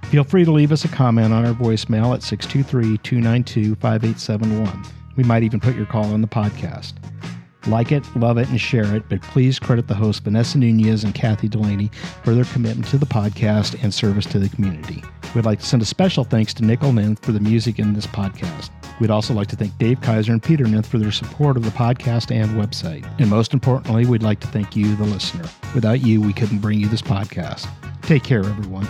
Feel 0.05 0.23
free 0.23 0.45
to 0.45 0.53
leave 0.53 0.71
us 0.71 0.85
a 0.85 0.89
comment 0.89 1.33
on 1.33 1.45
our 1.45 1.55
voicemail 1.55 2.15
at 2.15 2.23
623 2.23 2.99
292 2.99 3.75
5871. 3.75 5.02
We 5.17 5.25
might 5.25 5.43
even 5.43 5.61
put 5.61 5.77
your 5.77 5.87
call 5.87 6.05
on 6.05 6.21
the 6.21 6.29
podcast. 6.29 6.95
Like 7.67 7.93
it, 7.93 8.05
love 8.17 8.39
it, 8.39 8.49
and 8.49 8.61
share 8.61 8.95
it, 8.97 9.09
but 9.09 9.23
please 9.23 9.59
credit 9.59 9.87
the 9.87 9.95
hosts 9.95 10.21
Vanessa 10.21 10.59
Nunez 10.59 11.05
and 11.05 11.15
Kathy 11.15 11.49
Delaney 11.49 11.91
for 12.25 12.35
their 12.35 12.45
commitment 12.47 12.89
to 12.89 12.99
the 12.99 13.07
podcast 13.07 13.81
and 13.83 13.95
service 13.95 14.27
to 14.27 14.39
the 14.39 14.49
community. 14.49 15.03
We'd 15.35 15.45
like 15.45 15.61
to 15.61 15.67
send 15.67 15.81
a 15.81 15.87
special 15.87 16.25
thanks 16.25 16.53
to 16.55 16.65
Nickel 16.65 16.93
Ninth 16.93 17.25
for 17.25 17.33
the 17.33 17.41
music 17.41 17.79
in 17.79 17.95
this 17.95 18.07
podcast. 18.07 18.71
We'd 19.01 19.11
also 19.11 19.33
like 19.33 19.49
to 19.49 19.57
thank 19.57 19.77
Dave 19.79 20.01
Kaiser 20.01 20.33
and 20.33 20.43
Peter 20.43 20.65
Ninth 20.65 20.87
for 20.87 20.99
their 20.99 21.13
support 21.13 21.57
of 21.57 21.65
the 21.65 21.71
podcast 21.71 22.35
and 22.35 22.51
website. 22.51 23.09
And 23.19 23.31
most 23.31 23.55
importantly, 23.55 24.07
we'd 24.07 24.23
like 24.23 24.41
to 24.41 24.47
thank 24.49 24.77
you, 24.77 24.95
the 24.97 25.05
listener. 25.05 25.45
Without 25.75 26.03
you, 26.03 26.21
we 26.21 26.33
couldn't 26.33 26.59
bring 26.59 26.81
you 26.81 26.89
this 26.89 27.03
podcast. 27.03 27.69
Take 28.03 28.25
care, 28.25 28.41
everyone. 28.41 28.87